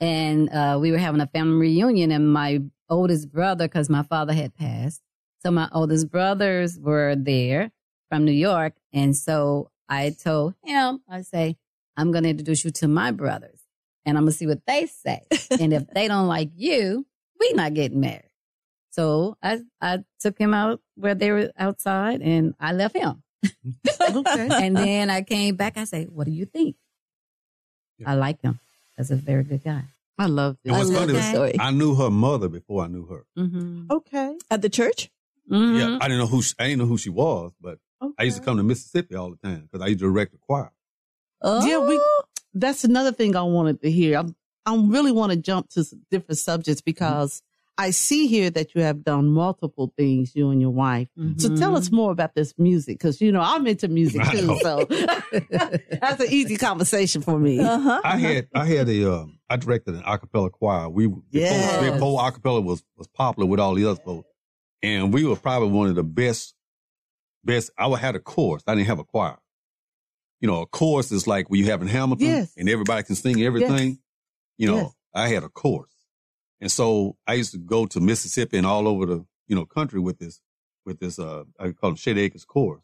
and 0.00 0.48
uh, 0.50 0.78
we 0.80 0.92
were 0.92 0.98
having 1.06 1.20
a 1.22 1.26
family 1.26 1.56
reunion 1.68 2.10
and 2.12 2.32
my 2.32 2.60
oldest 2.88 3.32
brother, 3.32 3.66
because 3.66 3.88
my 3.90 4.02
father 4.02 4.32
had 4.34 4.54
passed. 4.54 5.00
So 5.42 5.50
my 5.50 5.68
oldest 5.72 6.10
brothers 6.10 6.78
were 6.78 7.16
there 7.16 7.72
from 8.10 8.24
New 8.24 8.32
York. 8.50 8.74
And 8.92 9.16
so 9.16 9.70
I 9.88 10.10
told 10.10 10.54
him, 10.64 11.00
I 11.08 11.22
say, 11.22 11.56
I'm 11.96 12.12
going 12.12 12.24
to 12.24 12.30
introduce 12.30 12.64
you 12.64 12.70
to 12.72 12.88
my 12.88 13.10
brothers 13.10 13.60
and 14.04 14.16
I'm 14.16 14.24
going 14.24 14.32
to 14.32 14.38
see 14.38 14.46
what 14.46 14.64
they 14.66 14.86
say. 14.86 15.22
and 15.60 15.72
if 15.72 15.86
they 15.88 16.08
don't 16.08 16.26
like 16.26 16.50
you, 16.54 17.06
we 17.38 17.52
not 17.52 17.74
getting 17.74 18.00
married. 18.00 18.30
So 18.90 19.36
I, 19.42 19.60
I 19.80 20.04
took 20.20 20.38
him 20.38 20.54
out 20.54 20.80
where 20.94 21.14
they 21.14 21.30
were 21.30 21.52
outside 21.58 22.22
and 22.22 22.54
I 22.58 22.72
left 22.72 22.96
him. 22.96 23.22
okay. 24.00 24.48
and 24.50 24.76
then 24.76 25.10
I 25.10 25.22
came 25.22 25.54
back. 25.54 25.76
I 25.76 25.84
say, 25.84 26.04
"What 26.04 26.24
do 26.24 26.32
you 26.32 26.46
think?" 26.46 26.76
Yeah. 27.98 28.10
I 28.10 28.14
like 28.14 28.40
him. 28.40 28.58
That's 28.96 29.10
a 29.10 29.16
very 29.16 29.44
good 29.44 29.62
guy. 29.62 29.84
I 30.18 30.26
love 30.26 30.56
And 30.64 30.74
I 30.74 30.78
what's 30.78 30.90
love 30.90 31.06
funny 31.06 31.18
is 31.18 31.24
story. 31.26 31.56
I 31.60 31.70
knew 31.70 31.94
her 31.94 32.10
mother 32.10 32.48
before 32.48 32.82
I 32.82 32.86
knew 32.88 33.06
her. 33.06 33.24
Mm-hmm. 33.38 33.86
Okay. 33.90 34.36
At 34.50 34.62
the 34.62 34.70
church? 34.70 35.10
Yeah, 35.48 35.98
I 36.00 36.08
didn't 36.08 36.18
know 36.18 36.26
who 36.26 36.42
she, 36.42 36.54
I 36.58 36.64
didn't 36.64 36.80
know 36.80 36.86
who 36.86 36.98
she 36.98 37.10
was, 37.10 37.52
but 37.60 37.78
okay. 38.06 38.14
I 38.18 38.22
used 38.24 38.38
to 38.38 38.42
come 38.42 38.56
to 38.56 38.62
Mississippi 38.62 39.14
all 39.14 39.30
the 39.30 39.36
time 39.36 39.68
because 39.70 39.82
I 39.84 39.88
used 39.88 40.00
to 40.00 40.06
direct 40.06 40.34
a 40.34 40.38
choir. 40.38 40.72
Oh, 41.42 41.64
Yeah, 41.66 41.78
we. 41.86 42.00
That's 42.54 42.84
another 42.84 43.12
thing 43.12 43.36
I 43.36 43.42
wanted 43.42 43.82
to 43.82 43.90
hear. 43.90 44.18
I'm, 44.18 44.34
I 44.64 44.74
really 44.74 45.12
want 45.12 45.30
to 45.32 45.36
jump 45.38 45.68
to 45.70 45.84
different 46.10 46.38
subjects 46.38 46.80
because 46.80 47.42
I 47.78 47.90
see 47.90 48.26
here 48.26 48.48
that 48.48 48.74
you 48.74 48.80
have 48.80 49.04
done 49.04 49.26
multiple 49.28 49.92
things, 49.98 50.34
you 50.34 50.48
and 50.48 50.60
your 50.62 50.70
wife. 50.70 51.08
So 51.36 51.54
tell 51.54 51.76
us 51.76 51.92
more 51.92 52.10
about 52.10 52.34
this 52.34 52.54
music 52.56 52.96
because 52.98 53.20
you 53.20 53.30
know 53.30 53.42
I'm 53.42 53.66
into 53.66 53.86
music 53.88 54.22
I 54.22 54.32
too. 54.34 54.46
know. 54.46 54.58
So 54.60 54.84
that's 55.50 56.20
an 56.20 56.28
easy 56.30 56.56
conversation 56.56 57.20
for 57.20 57.38
me. 57.38 57.60
Uh-huh. 57.60 58.00
I 58.02 58.16
had 58.16 58.48
I 58.54 58.64
had 58.64 58.88
a 58.88 59.12
um, 59.14 59.38
I 59.50 59.56
directed 59.56 59.94
an 59.94 60.02
acapella 60.02 60.50
choir. 60.50 60.88
We 60.88 61.06
before, 61.08 61.22
Yes. 61.30 61.92
before 61.92 62.20
acapella 62.20 62.64
was 62.64 62.82
was 62.96 63.06
popular 63.08 63.46
with 63.46 63.60
all 63.60 63.74
the 63.74 63.84
other 63.86 64.00
folks, 64.00 64.28
and 64.82 65.12
we 65.12 65.24
were 65.24 65.36
probably 65.36 65.68
one 65.68 65.88
of 65.90 65.94
the 65.96 66.02
best 66.02 66.54
best. 67.46 67.70
I 67.78 67.86
would 67.86 68.00
had 68.00 68.14
a 68.16 68.20
chorus. 68.20 68.62
I 68.66 68.74
didn't 68.74 68.88
have 68.88 68.98
a 68.98 69.04
choir. 69.04 69.38
You 70.40 70.48
know, 70.48 70.62
a 70.62 70.66
chorus 70.66 71.10
is 71.12 71.26
like 71.26 71.48
when 71.48 71.60
you 71.60 71.66
have 71.70 71.80
in 71.80 71.88
Hamilton, 71.88 72.26
Yes. 72.26 72.52
and 72.58 72.68
everybody 72.68 73.02
can 73.04 73.14
sing 73.14 73.40
everything. 73.42 73.98
You 74.58 74.66
know, 74.68 74.76
Yes. 74.76 74.92
I 75.14 75.28
had 75.28 75.42
a 75.44 75.48
chorus, 75.48 75.92
and 76.60 76.70
so 76.70 77.16
I 77.26 77.34
used 77.34 77.52
to 77.52 77.58
go 77.58 77.86
to 77.86 78.00
Mississippi 78.00 78.58
and 78.58 78.66
all 78.66 78.86
over 78.86 79.06
the 79.06 79.24
you 79.48 79.56
know 79.56 79.64
country 79.64 79.98
with 80.00 80.18
this 80.18 80.40
with 80.84 80.98
this 81.00 81.18
uh 81.18 81.44
I 81.58 81.70
call 81.70 81.90
them 81.90 81.96
Shady 81.96 82.20
Acres 82.20 82.44
chorus. 82.44 82.82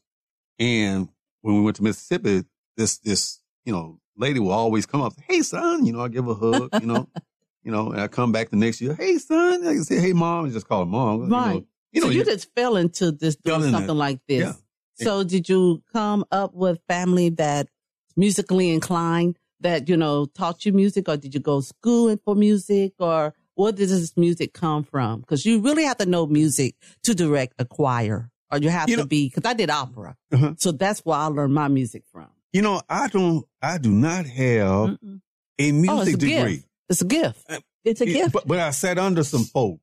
And 0.58 1.08
when 1.42 1.56
we 1.56 1.60
went 1.62 1.76
to 1.76 1.82
Mississippi, 1.82 2.44
this 2.76 2.98
this 2.98 3.40
you 3.66 3.72
know 3.72 4.00
lady 4.16 4.40
will 4.40 4.52
always 4.52 4.86
come 4.86 5.02
up, 5.02 5.12
hey 5.28 5.42
son, 5.42 5.84
you 5.84 5.92
know 5.92 6.00
I 6.00 6.08
give 6.08 6.26
a 6.28 6.34
hug, 6.34 6.70
you 6.80 6.86
know, 6.86 7.06
you 7.64 7.70
know, 7.72 7.92
and 7.92 8.00
I 8.00 8.08
come 8.08 8.32
back 8.32 8.48
the 8.50 8.56
next 8.56 8.80
year, 8.80 8.94
hey 8.94 9.18
son, 9.18 9.66
I 9.66 9.74
can 9.74 9.84
say 9.84 9.98
hey 10.00 10.12
mom, 10.14 10.44
and 10.44 10.52
just 10.54 10.66
call 10.68 10.80
her 10.80 10.86
mom, 10.86 11.28
Right. 11.28 11.52
You 11.54 11.60
know, 11.60 11.66
you 11.92 12.00
so 12.00 12.06
know, 12.08 12.12
you 12.12 12.24
just 12.24 12.52
fell 12.54 12.76
into 12.76 13.12
this 13.12 13.36
doing 13.36 13.64
in 13.64 13.70
something 13.70 13.90
it. 13.90 14.04
like 14.06 14.20
this. 14.26 14.40
Yeah. 14.40 15.04
So 15.04 15.24
did 15.24 15.48
you 15.48 15.82
come 15.92 16.24
up 16.30 16.54
with 16.54 16.78
family 16.88 17.30
that 17.30 17.68
musically 18.16 18.70
inclined 18.70 19.38
that 19.60 19.88
you 19.88 19.96
know 19.96 20.26
taught 20.26 20.64
you 20.66 20.72
music, 20.72 21.08
or 21.08 21.16
did 21.16 21.34
you 21.34 21.40
go 21.40 21.60
schooling 21.60 22.18
for 22.24 22.34
music, 22.34 22.92
or 22.98 23.34
where 23.54 23.72
does 23.72 23.90
this 23.90 24.16
music 24.16 24.52
come 24.52 24.82
from? 24.84 25.20
Because 25.20 25.44
you 25.46 25.60
really 25.60 25.84
have 25.84 25.98
to 25.98 26.06
know 26.06 26.26
music 26.26 26.74
to 27.04 27.14
direct 27.14 27.54
a 27.58 27.64
choir, 27.64 28.30
or 28.50 28.58
you 28.58 28.68
have 28.70 28.88
You 28.88 28.96
to 28.96 29.02
know- 29.02 29.06
be. 29.08 29.28
Because 29.28 29.48
I 29.48 29.54
did 29.54 29.70
opera, 29.70 30.16
Uh-huh. 30.32 30.54
so 30.58 30.72
that's 30.72 31.00
where 31.00 31.18
I 31.18 31.26
learned 31.26 31.54
my 31.54 31.68
music 31.68 32.02
from. 32.12 32.28
you 32.52 32.60
know, 32.60 32.82
I 32.88 33.08
don't, 33.08 33.46
I 33.62 33.78
do 33.78 33.90
not 33.90 34.26
have 34.26 34.98
Mm-mm. 35.00 35.20
a 35.58 35.68
Oh, 35.70 35.72
music 35.72 36.14
it's 36.14 36.24
a 36.24 36.26
degree, 36.26 36.54
gift. 36.56 36.66
It's 36.90 37.00
a 37.00 37.04
gift. 37.06 37.46
It's 37.84 38.00
a 38.02 38.06
gift. 38.06 38.32
but 38.32 38.46
but 38.46 38.58
I 38.58 38.70
sat 38.70 38.98
under 38.98 39.24
some 39.24 39.44
folk. 39.44 39.80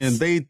And 0.00 0.14
they, 0.16 0.46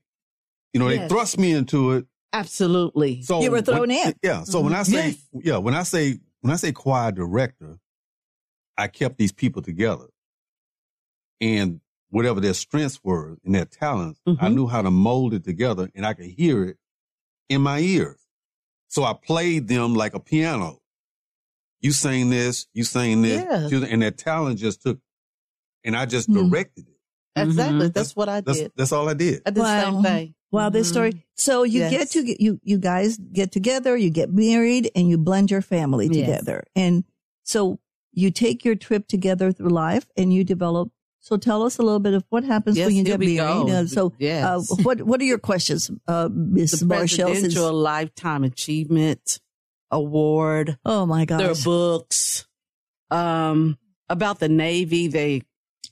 you 0.73 0.81
know, 0.81 0.89
they 0.89 1.09
thrust 1.09 1.39
me 1.39 1.53
into 1.53 1.93
it. 1.93 2.07
Absolutely. 2.33 3.23
So 3.23 3.41
You 3.43 3.51
were 3.51 3.57
when- 3.57 3.65
thrown 3.65 3.91
in. 3.91 4.15
Yeah. 4.23 4.45
So 4.45 4.61
when 4.61 4.75
I 4.75 4.83
say 4.83 5.09
Yes. 5.09 5.29
yeah, 5.33 5.57
when 5.57 5.75
I 5.75 5.83
say 5.85 6.19
when 6.41 6.53
I 6.53 6.57
say 6.57 6.73
choir 6.73 7.11
director, 7.13 7.79
I 8.77 8.89
kept 8.89 9.17
these 9.19 9.33
people 9.33 9.63
together, 9.63 10.07
and 11.41 11.81
whatever 12.11 12.41
their 12.41 12.55
strengths 12.55 13.01
were 13.03 13.37
and 13.45 13.55
their 13.55 13.65
talents, 13.65 14.21
I 14.27 14.31
Mhm. 14.31 14.55
knew 14.55 14.67
how 14.67 14.83
to 14.83 14.91
mold 14.91 15.35
it 15.35 15.45
together, 15.45 15.91
and 15.95 16.07
I 16.07 16.15
could 16.15 16.27
hear 16.27 16.65
it 16.65 16.79
in 17.49 17.63
my 17.63 17.81
ears. 17.81 18.21
So 18.89 19.03
I 19.05 19.13
played 19.15 19.67
them 19.69 19.95
like 19.95 20.15
a 20.15 20.21
piano. 20.21 20.81
You 21.81 21.93
sang 21.93 22.31
this, 22.31 22.67
you 22.73 22.85
sang 22.85 23.23
this, 23.23 23.43
Yes. 23.45 23.71
you- 23.73 23.85
and 23.85 24.03
their 24.03 24.11
talent 24.13 24.59
just 24.59 24.83
took, 24.83 25.01
and 25.85 25.97
I 25.97 26.07
just 26.07 26.29
Hmm. 26.29 26.35
directed 26.49 26.87
it. 26.89 26.96
Exactly. 27.43 27.89
Mhm. 27.89 27.93
That's 27.95 28.17
what 28.17 28.29
I 28.29 28.41
did. 28.41 28.73
that's 28.77 28.93
all 28.93 29.09
I 29.09 29.15
did. 29.15 29.43
I 29.47 29.51
did 29.51 29.55
the 29.57 29.61
Wow. 29.61 29.85
same 29.93 30.03
thing. 30.03 30.35
Wow, 30.53 30.71
this 30.71 30.89
story. 30.89 31.25
So 31.35 31.65
you 31.65 31.81
Yes. 31.81 31.91
get 31.91 32.11
to 32.13 32.23
get 32.25 32.41
you 32.41 32.61
you 32.63 32.79
guys 32.79 33.19
get 33.19 33.53
together, 33.53 33.97
you 33.97 34.11
get 34.11 34.33
married, 34.33 34.91
and 34.95 35.09
you 35.09 35.19
blend 35.19 35.51
your 35.51 35.63
family 35.63 36.07
Yes. 36.07 36.17
together, 36.17 36.65
and 36.75 37.05
so 37.43 37.79
you 38.13 38.31
take 38.31 38.65
your 38.65 38.75
trip 38.77 39.07
together 39.09 39.53
through 39.53 39.69
life, 39.71 40.07
and 40.17 40.33
you 40.33 40.45
develop. 40.45 40.91
So 41.21 41.37
tell 41.37 41.65
us 41.65 41.77
a 41.79 41.83
little 41.83 41.99
bit 41.99 42.15
of 42.15 42.25
what 42.31 42.45
happens 42.45 42.77
Yes, 42.79 42.87
when 42.87 42.95
you 42.97 43.03
get 43.03 43.19
married. 43.19 43.37
go. 43.37 43.67
Uh, 43.69 43.87
so, 43.87 44.13
Yes. 44.19 44.45
uh, 44.71 44.77
what 44.85 45.03
what 45.03 45.21
are 45.21 45.25
your 45.25 45.39
questions, 45.39 45.91
uh, 46.07 46.29
Miss 46.33 46.79
the 46.79 46.87
Marshall? 46.87 47.27
Since- 47.35 47.41
Presidential 47.41 47.73
Lifetime 47.75 48.45
Achievement 48.45 49.41
Award. 49.91 50.79
Oh 50.85 51.05
my 51.07 51.25
gosh! 51.25 51.39
Their 51.41 51.49
gosh, 51.49 51.65
books. 51.65 52.47
Um, 53.11 53.77
about 54.09 54.39
the 54.39 54.49
Navy. 54.49 55.09
They 55.09 55.43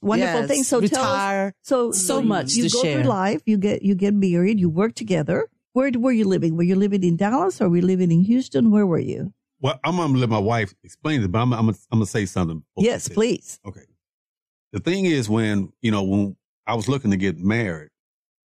wonderful 0.04 0.40
yes, 0.40 0.48
thing. 0.48 0.62
So 0.64 0.80
tell 0.80 1.02
us. 1.02 1.10
retire. 1.10 1.54
So 1.62 1.90
So 1.92 2.20
you- 2.20 2.26
much 2.28 2.54
You 2.54 2.68
to 2.68 2.70
go 2.76 2.82
share. 2.82 3.00
through 3.02 3.10
life. 3.10 3.42
You 3.46 3.56
get 3.58 3.82
you 3.82 3.94
get 3.94 4.14
married. 4.14 4.60
You 4.60 4.68
work 4.68 4.94
together. 4.94 5.48
Where 5.72 5.90
were 5.96 6.12
you 6.12 6.24
living? 6.24 6.56
Were 6.56 6.62
you 6.62 6.76
living 6.76 7.02
in 7.02 7.16
Dallas 7.16 7.60
or 7.60 7.68
were 7.68 7.76
you 7.76 7.82
living 7.86 8.12
in 8.12 8.20
Houston? 8.22 8.70
Where 8.70 8.86
were 8.86 9.00
you? 9.00 9.32
Well, 9.60 9.78
I'm 9.82 9.96
gonna 9.96 10.16
let 10.18 10.28
my 10.28 10.38
wife 10.38 10.74
explain 10.84 11.22
it, 11.22 11.32
but 11.32 11.38
I'm 11.40 11.52
I'm 11.52 11.66
gonna, 11.66 11.78
I'm 11.90 11.98
gonna 11.98 12.06
say 12.06 12.26
something. 12.26 12.62
yes, 12.76 13.08
please. 13.08 13.58
Okay. 13.66 13.86
The 14.72 14.80
thing 14.80 15.04
is 15.06 15.28
when, 15.28 15.72
you 15.82 15.90
know, 15.90 16.02
when 16.02 16.36
I 16.66 16.74
was 16.74 16.88
looking 16.88 17.10
to 17.12 17.16
get 17.16 17.38
married, 17.38 17.90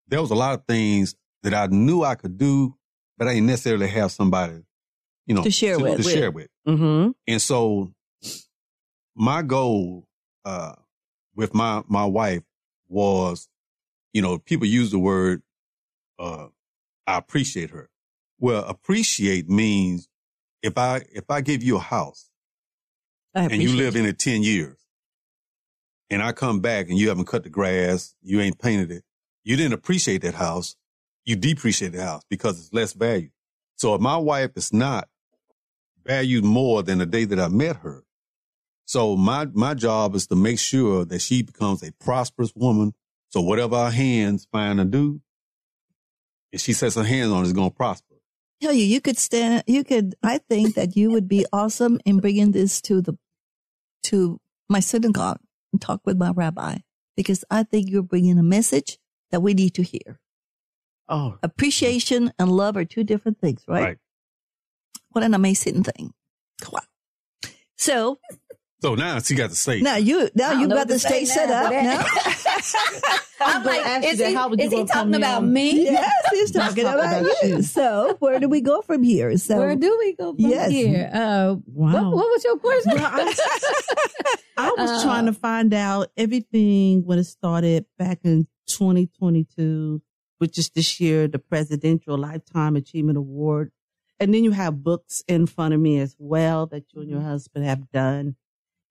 there 0.07 0.21
was 0.21 0.31
a 0.31 0.35
lot 0.35 0.53
of 0.57 0.65
things 0.67 1.15
that 1.43 1.53
I 1.53 1.67
knew 1.67 2.03
I 2.03 2.15
could 2.15 2.37
do, 2.37 2.75
but 3.17 3.27
I 3.27 3.33
didn't 3.33 3.47
necessarily 3.47 3.87
have 3.87 4.11
somebody, 4.11 4.61
you 5.25 5.33
know, 5.35 5.43
To 5.43 5.51
share 5.51 5.77
with. 5.79 5.97
to 5.97 6.03
share 6.03 6.31
with. 6.31 6.49
Mm-hmm. 6.67 7.11
And 7.27 7.41
so 7.41 7.91
my 9.15 9.41
goal 9.41 10.07
uh, 10.45 10.73
with 11.35 11.53
my 11.53 11.83
my 11.87 12.05
wife 12.05 12.43
was, 12.87 13.47
you 14.13 14.21
know, 14.21 14.37
people 14.39 14.67
use 14.67 14.91
the 14.91 14.99
word 14.99 15.41
uh, 16.19 16.47
I 17.07 17.17
appreciate 17.17 17.71
her. 17.71 17.89
Well, 18.39 18.63
appreciate 18.65 19.49
means 19.49 20.07
if 20.61 20.77
I 20.77 21.05
if 21.11 21.29
I 21.29 21.41
give 21.41 21.63
you 21.63 21.77
a 21.77 21.81
house 21.81 22.29
and 23.53 23.61
you 23.63 23.69
live 23.75 23.95
in 23.95 24.05
it 24.05 24.19
10 24.19 24.43
years 24.43 24.77
and 26.09 26.21
I 26.21 26.31
come 26.33 26.59
back 26.59 26.89
and 26.89 26.97
you 26.97 27.09
haven't 27.09 27.25
cut 27.25 27.43
the 27.43 27.49
grass, 27.49 28.15
you 28.21 28.39
ain't 28.41 28.59
painted 28.59 28.91
it, 28.91 29.03
you 29.43 29.55
didn't 29.55 29.73
appreciate 29.73 30.21
that 30.21 30.35
house, 30.35 30.75
you 31.25 31.35
depreciate 31.35 31.93
the 31.93 32.03
house 32.03 32.23
because 32.29 32.59
it's 32.59 32.73
less 32.73 32.93
value. 32.93 33.29
So 33.75 33.95
if 33.95 34.01
my 34.01 34.17
wife 34.17 34.51
is 34.55 34.73
not 34.73 35.07
valued 36.05 36.43
more 36.43 36.83
than 36.83 36.97
the 36.97 37.05
day 37.05 37.25
that 37.25 37.39
I 37.39 37.47
met 37.47 37.77
her, 37.77 38.03
so 38.89 39.15
my, 39.15 39.45
my 39.53 39.75
job 39.75 40.15
is 40.15 40.25
to 40.25 40.35
make 40.35 40.57
sure 40.57 41.05
that 41.05 41.21
she 41.21 41.43
becomes 41.43 41.83
a 41.83 41.91
prosperous 41.91 42.51
woman. 42.55 42.95
So 43.29 43.39
whatever 43.39 43.75
our 43.75 43.91
hands 43.91 44.47
find 44.51 44.79
to 44.79 44.85
do, 44.85 45.21
if 46.51 46.61
she 46.61 46.73
sets 46.73 46.95
her 46.95 47.03
hands 47.03 47.31
on 47.31 47.41
it, 47.41 47.43
it's 47.43 47.53
going 47.53 47.69
to 47.69 47.75
prosper. 47.75 48.15
tell 48.59 48.73
you, 48.73 48.83
you 48.83 48.99
could 48.99 49.19
stand, 49.19 49.65
you 49.67 49.83
could, 49.83 50.15
I 50.23 50.39
think 50.39 50.73
that 50.73 50.97
you 50.97 51.11
would 51.11 51.27
be 51.27 51.45
awesome 51.53 51.99
in 52.03 52.19
bringing 52.19 52.51
this 52.51 52.81
to 52.81 52.99
the, 52.99 53.15
to 54.05 54.41
my 54.67 54.79
synagogue 54.79 55.37
and 55.71 55.79
talk 55.79 56.01
with 56.03 56.17
my 56.17 56.31
rabbi 56.31 56.77
because 57.15 57.45
I 57.51 57.61
think 57.61 57.91
you're 57.91 58.01
bringing 58.01 58.39
a 58.39 58.43
message 58.43 58.97
that 59.29 59.41
we 59.41 59.53
need 59.53 59.75
to 59.75 59.83
hear. 59.83 60.19
Oh, 61.07 61.37
Appreciation 61.43 62.33
and 62.39 62.51
love 62.51 62.75
are 62.75 62.85
two 62.85 63.03
different 63.03 63.39
things, 63.39 63.63
right? 63.67 63.83
Right. 63.83 63.97
What 65.09 65.23
an 65.23 65.35
amazing 65.35 65.83
thing. 65.83 66.11
Wow. 66.71 66.79
So 67.77 68.17
So 68.81 68.95
now 68.95 69.19
she 69.19 69.35
got 69.35 69.49
the 69.49 69.55
stage. 69.57 69.83
now 69.83 69.97
you, 69.97 70.29
now 70.35 70.53
you've 70.53 70.69
got 70.69 70.87
the 70.87 70.93
to 70.93 70.99
say 70.99 71.25
stage 71.25 71.27
set 71.27 71.51
up. 71.51 71.69
Now. 71.71 72.05
I'm 73.41 73.63
gonna 73.63 73.77
like, 73.77 74.03
is 74.05 74.19
he, 74.19 74.33
How 74.33 74.47
would 74.49 74.59
you 74.59 74.65
is 74.67 74.71
he 74.71 74.85
talking 74.85 75.15
about 75.15 75.43
in? 75.43 75.51
me? 75.53 75.83
yes, 75.91 76.11
he's 76.31 76.51
talking 76.51 76.85
about, 76.85 76.99
about 76.99 77.21
you. 77.21 77.37
you. 77.57 77.61
So 77.61 78.15
where 78.19 78.39
do 78.39 78.47
we 78.49 78.61
go 78.61 78.81
from 78.81 79.03
here? 79.03 79.35
So 79.37 79.57
Where 79.57 79.75
do 79.75 79.97
we 79.99 80.13
go 80.15 80.33
from 80.33 80.45
Yes. 80.45 80.71
here? 80.71 81.09
Uh, 81.13 81.55
Wow. 81.65 81.91
what, 81.93 82.03
what 82.15 82.25
was 82.29 82.43
your 82.43 82.57
question? 82.57 82.93
Well, 82.95 83.05
I, 83.11 83.33
I 84.57 84.71
was 84.77 84.91
Uh, 84.91 85.03
trying 85.03 85.25
to 85.25 85.33
find 85.33 85.73
out 85.73 86.09
everything 86.17 87.03
when 87.05 87.19
it 87.19 87.25
started 87.25 87.85
back 87.97 88.19
in 88.23 88.47
2022, 88.67 90.01
which 90.37 90.57
is 90.57 90.69
this 90.69 90.99
year, 90.99 91.27
the 91.27 91.39
Presidential 91.39 92.17
Lifetime 92.17 92.75
Achievement 92.75 93.17
Award. 93.17 93.71
And 94.19 94.33
then 94.33 94.43
you 94.43 94.51
have 94.51 94.83
books 94.83 95.23
in 95.27 95.45
front 95.47 95.73
of 95.73 95.79
me 95.79 95.99
as 95.99 96.15
well 96.19 96.65
that 96.67 96.83
you 96.93 97.01
and 97.01 97.09
your 97.09 97.21
husband 97.21 97.65
have 97.65 97.89
done. 97.91 98.35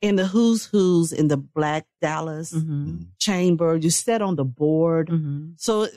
In 0.00 0.14
the 0.16 0.26
Who's 0.26 0.66
Who's 0.66 1.12
in 1.12 1.26
the 1.28 1.36
Black 1.36 1.86
Dallas 2.00 2.52
Mhm. 2.52 3.06
Chamber, 3.18 3.76
you 3.76 3.90
sat 3.90 4.22
on 4.22 4.36
the 4.36 4.44
board. 4.44 5.08
Mhm. 5.08 5.54
So 5.56 5.88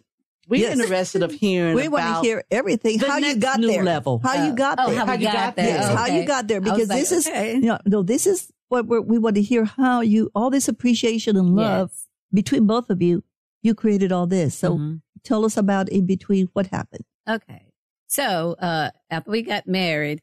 we're 0.48 0.62
Yes. 0.62 0.80
interested 0.80 1.22
of 1.22 1.32
hearing 1.32 1.76
we 1.76 1.88
want 1.88 2.06
to 2.06 2.22
hear 2.28 2.44
everything. 2.50 2.98
How 3.00 3.18
you 3.18 3.36
got 3.36 3.62
there? 3.62 3.84
level. 3.84 4.20
How 4.24 4.46
you 4.48 4.54
got 4.56 4.80
oh, 4.80 4.88
there? 4.90 5.00
how 5.00 5.06
How 5.06 5.14
you 5.14 5.26
got, 5.26 5.34
got 5.34 5.56
there. 5.56 5.66
there. 5.68 5.76
Yes, 5.78 5.96
how 5.96 6.06
you 6.08 6.26
got 6.26 6.48
there 6.48 6.62
because 6.62 6.90
like, 6.90 7.00
this 7.00 7.12
is 7.12 7.28
okay. 7.28 7.54
you 7.56 7.62
know, 7.62 7.78
no, 7.86 8.02
this 8.02 8.26
is 8.26 8.52
what 8.70 8.88
we're, 8.88 9.02
we 9.02 9.20
want 9.20 9.36
to 9.36 9.42
hear 9.42 9.66
how 9.66 10.02
you 10.02 10.32
all 10.34 10.50
this 10.50 10.68
appreciation 10.68 11.38
and 11.38 11.56
love 11.56 11.92
Yes. 11.94 12.08
between 12.34 12.66
both 12.66 12.90
of 12.90 13.02
you. 13.04 13.24
You 13.62 13.76
created 13.76 14.12
all 14.12 14.26
this, 14.26 14.56
so 14.58 14.78
Mhm. 14.78 15.02
tell 15.24 15.46
us 15.46 15.58
about 15.58 15.90
in 15.90 16.08
between 16.08 16.50
what 16.54 16.68
happened. 16.68 17.04
Okay. 17.30 17.68
So, 18.08 18.54
uh, 18.60 18.90
after 19.12 19.30
we 19.30 19.44
got 19.44 19.68
married 19.68 20.22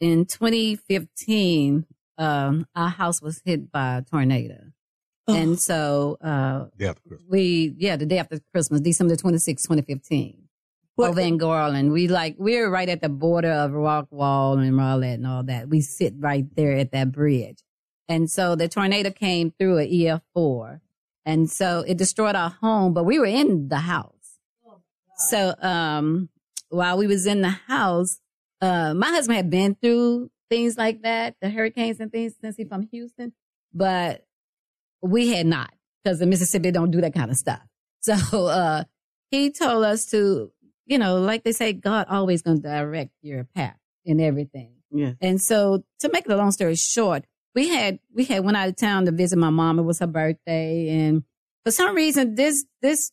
in 0.00 0.26
2015, 0.26 1.86
um, 2.18 2.66
our 2.74 2.88
house 2.88 3.20
was 3.22 3.40
hit 3.44 3.70
by 3.70 3.98
a 3.98 4.02
tornado. 4.02 4.58
Oh. 5.28 5.34
And 5.34 5.58
so, 5.58 6.18
uh, 6.20 6.66
Day 6.76 6.86
after 6.86 7.00
Christmas. 7.08 7.28
we, 7.28 7.74
yeah, 7.78 7.96
the 7.96 8.06
day 8.06 8.18
after 8.18 8.38
Christmas, 8.52 8.80
December 8.80 9.16
26, 9.16 9.62
2015. 9.62 10.42
What- 10.94 11.10
over 11.10 11.20
in 11.20 11.36
Garland. 11.36 11.92
We 11.92 12.08
like, 12.08 12.36
we're 12.38 12.70
right 12.70 12.88
at 12.88 13.02
the 13.02 13.08
border 13.10 13.50
of 13.50 13.72
Rockwall 13.72 14.58
and 14.58 14.72
Rowlett 14.78 15.14
and 15.14 15.26
all 15.26 15.42
that. 15.44 15.68
We 15.68 15.80
sit 15.82 16.14
right 16.18 16.46
there 16.56 16.72
at 16.72 16.92
that 16.92 17.12
bridge. 17.12 17.58
And 18.08 18.30
so 18.30 18.54
the 18.56 18.68
tornado 18.68 19.10
came 19.10 19.52
through 19.58 19.78
a 19.78 19.86
EF4. 19.86 20.80
And 21.26 21.50
so 21.50 21.84
it 21.86 21.98
destroyed 21.98 22.36
our 22.36 22.50
home, 22.50 22.94
but 22.94 23.04
we 23.04 23.18
were 23.18 23.26
in 23.26 23.68
the 23.68 23.78
house. 23.78 24.12
So, 25.28 25.54
um, 25.60 26.28
while 26.68 26.96
we 26.98 27.06
was 27.06 27.26
in 27.26 27.40
the 27.42 27.48
house, 27.50 28.20
uh, 28.60 28.94
my 28.94 29.08
husband 29.08 29.36
had 29.36 29.50
been 29.50 29.74
through 29.74 30.30
things 30.50 30.76
like 30.76 31.02
that, 31.02 31.36
the 31.40 31.50
hurricanes 31.50 32.00
and 32.00 32.10
things 32.10 32.34
since 32.40 32.56
he's 32.56 32.68
from 32.68 32.82
Houston, 32.92 33.32
but 33.72 34.26
we 35.02 35.28
had 35.28 35.46
not 35.46 35.72
because 36.02 36.18
the 36.18 36.26
Mississippi 36.26 36.70
don't 36.70 36.90
do 36.90 37.00
that 37.00 37.14
kind 37.14 37.30
of 37.30 37.36
stuff. 37.36 37.60
So, 38.02 38.46
uh, 38.46 38.84
he 39.32 39.50
told 39.50 39.84
us 39.84 40.06
to, 40.06 40.52
you 40.86 40.98
know, 40.98 41.18
like 41.18 41.42
they 41.42 41.50
say, 41.50 41.72
God 41.72 42.06
always 42.08 42.42
going 42.42 42.62
to 42.62 42.68
direct 42.68 43.10
your 43.20 43.42
path 43.42 43.76
in 44.04 44.20
everything. 44.20 44.74
Yeah. 44.92 45.14
And 45.20 45.42
so 45.42 45.82
to 46.00 46.10
make 46.12 46.24
the 46.24 46.36
long 46.36 46.52
story 46.52 46.76
short, 46.76 47.24
we 47.54 47.68
had, 47.68 47.98
we 48.14 48.24
had 48.24 48.44
went 48.44 48.56
out 48.56 48.68
of 48.68 48.76
town 48.76 49.06
to 49.06 49.12
visit 49.12 49.38
my 49.38 49.50
mom. 49.50 49.80
It 49.80 49.82
was 49.82 49.98
her 49.98 50.06
birthday. 50.06 50.88
And 50.88 51.24
for 51.64 51.72
some 51.72 51.96
reason, 51.96 52.36
this, 52.36 52.64
this 52.80 53.10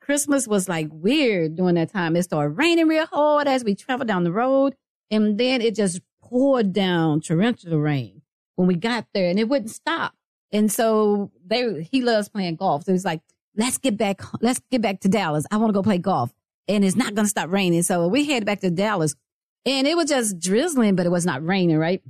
Christmas 0.00 0.48
was 0.48 0.68
like 0.68 0.88
weird 0.90 1.56
during 1.56 1.74
that 1.74 1.92
time. 1.92 2.16
It 2.16 2.22
started 2.22 2.56
raining 2.56 2.88
real 2.88 3.06
hard 3.06 3.46
as 3.46 3.64
we 3.64 3.74
traveled 3.74 4.08
down 4.08 4.24
the 4.24 4.32
road. 4.32 4.74
And 5.10 5.38
then 5.38 5.60
it 5.60 5.74
just 5.74 6.00
poured 6.34 6.72
down 6.72 7.20
torrential 7.20 7.78
rain 7.78 8.20
when 8.56 8.66
we 8.66 8.74
got 8.74 9.06
there 9.14 9.30
and 9.30 9.38
it 9.38 9.48
wouldn't 9.48 9.70
stop. 9.70 10.14
And 10.50 10.70
so 10.70 11.30
they, 11.46 11.88
he 11.92 12.02
loves 12.02 12.28
playing 12.28 12.56
golf. 12.56 12.82
So 12.82 12.90
he's 12.90 13.04
like, 13.04 13.20
let's 13.56 13.78
get 13.78 13.96
back, 13.96 14.20
let's 14.40 14.60
get 14.68 14.82
back 14.82 14.98
to 15.02 15.08
Dallas. 15.08 15.46
I 15.52 15.58
want 15.58 15.68
to 15.68 15.72
go 15.72 15.82
play 15.84 15.98
golf 15.98 16.34
and 16.66 16.84
it's 16.84 16.96
not 16.96 17.14
going 17.14 17.24
to 17.24 17.30
stop 17.30 17.50
raining. 17.50 17.84
So 17.84 18.08
we 18.08 18.24
headed 18.24 18.46
back 18.46 18.62
to 18.62 18.70
Dallas 18.70 19.14
and 19.64 19.86
it 19.86 19.96
was 19.96 20.08
just 20.08 20.40
drizzling, 20.40 20.96
but 20.96 21.06
it 21.06 21.10
was 21.10 21.24
not 21.24 21.46
raining, 21.46 21.78
right? 21.78 22.02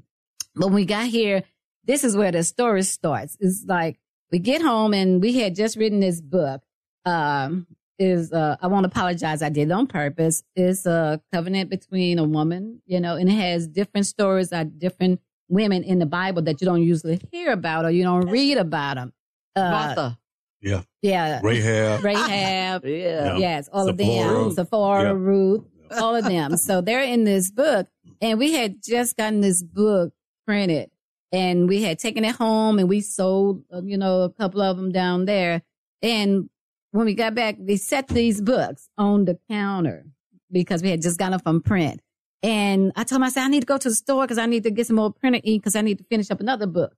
But 0.55 0.69
when 0.69 0.75
we 0.75 0.87
got 0.87 1.09
here, 1.09 1.43
this 1.85 2.03
is 2.03 2.17
where 2.17 2.33
the 2.33 2.45
story 2.45 2.83
starts. 2.83 3.37
It's 3.41 3.67
like 3.67 3.99
we 4.33 4.39
get 4.39 4.63
home 4.63 4.95
and 4.95 5.21
we 5.21 5.39
had 5.39 5.55
just 5.55 5.77
written 5.77 6.01
this 6.01 6.23
book. 6.23 6.63
Um, 7.05 7.67
is 7.99 8.33
uh, 8.33 8.57
I 8.61 8.67
won't 8.67 8.87
apologize. 8.87 9.43
I 9.43 9.49
did 9.49 9.69
it 9.69 9.73
on 9.73 9.87
purpose. 9.87 10.43
It's 10.57 10.87
a 10.87 11.21
covenant 11.33 11.71
between 11.71 12.19
a 12.19 12.25
woman, 12.25 12.83
you 12.87 13.01
know, 13.01 13.17
and 13.17 13.29
it 13.29 13.33
has 13.35 13.69
different 13.69 14.07
stories 14.07 14.53
of 14.53 14.79
different 14.79 15.21
women 15.49 15.85
in 15.85 15.99
the 15.99 16.07
Bible 16.07 16.43
that 16.43 16.61
you 16.61 16.65
don't 16.65 16.83
usually 16.83 17.21
hear 17.31 17.53
about 17.53 17.85
or 17.85 17.91
you 17.91 18.03
don't 18.03 18.29
read 18.29 18.59
about 18.59 18.97
them. 18.97 19.13
Uh, 19.55 19.71
Martha. 19.71 20.19
Yeah. 20.61 20.83
yeah, 21.03 21.41
Rahab. 21.43 22.03
Rahab, 22.05 22.85
Yeah. 22.87 22.97
Yeah. 22.97 23.37
Yes, 23.37 23.69
all 23.73 23.89
of 23.89 23.97
them. 23.99 24.07
Sephora. 24.07 24.51
Sephora, 24.53 25.03
Yeah. 25.03 25.13
Ruth, 25.15 25.65
all 26.01 26.17
of 26.17 26.25
them. 26.25 26.57
So 26.57 26.81
they're 26.81 27.03
in 27.03 27.25
this 27.25 27.51
book. 27.51 27.87
And 28.21 28.39
we 28.39 28.53
had 28.53 28.83
just 28.83 29.17
gotten 29.17 29.41
this 29.43 29.63
book 29.63 30.15
printed 30.47 30.91
and 31.33 31.69
we 31.69 31.83
had 31.83 31.99
taken 31.99 32.25
it 32.25 32.35
home 32.37 32.79
and 32.79 32.89
we 32.89 33.01
sold, 33.01 33.65
uh, 33.73 33.83
you 33.83 33.99
know, 33.99 34.23
a 34.23 34.31
couple 34.31 34.63
of 34.63 34.77
them 34.77 34.91
down 34.93 35.27
there. 35.27 35.63
And 36.01 36.49
when 36.95 37.07
we 37.07 37.15
got 37.15 37.35
back, 37.35 37.57
they 37.59 37.75
set 37.77 38.07
these 38.07 38.41
books 38.41 38.89
on 38.97 39.25
the 39.25 39.37
counter 39.51 40.07
because 40.53 40.81
we 40.81 40.91
had 40.91 41.03
just 41.03 41.19
gotten 41.19 41.33
them 41.33 41.41
from 41.41 41.61
print. 41.61 42.01
And 42.41 42.93
I 42.95 43.03
told 43.03 43.19
him, 43.19 43.25
I 43.25 43.31
said, 43.31 43.43
I 43.43 43.49
need 43.49 43.61
to 43.61 43.67
go 43.67 43.79
to 43.79 43.89
the 43.89 43.95
store 43.97 44.23
because 44.23 44.39
I 44.39 44.47
need 44.47 44.63
to 44.63 44.71
get 44.71 44.87
some 44.87 44.95
more 44.95 45.13
printer 45.13 45.41
ink 45.43 45.63
because 45.63 45.75
I 45.75 45.81
need 45.81 45.99
to 45.99 46.05
finish 46.05 46.31
up 46.31 46.39
another 46.39 46.69
book. 46.69 46.95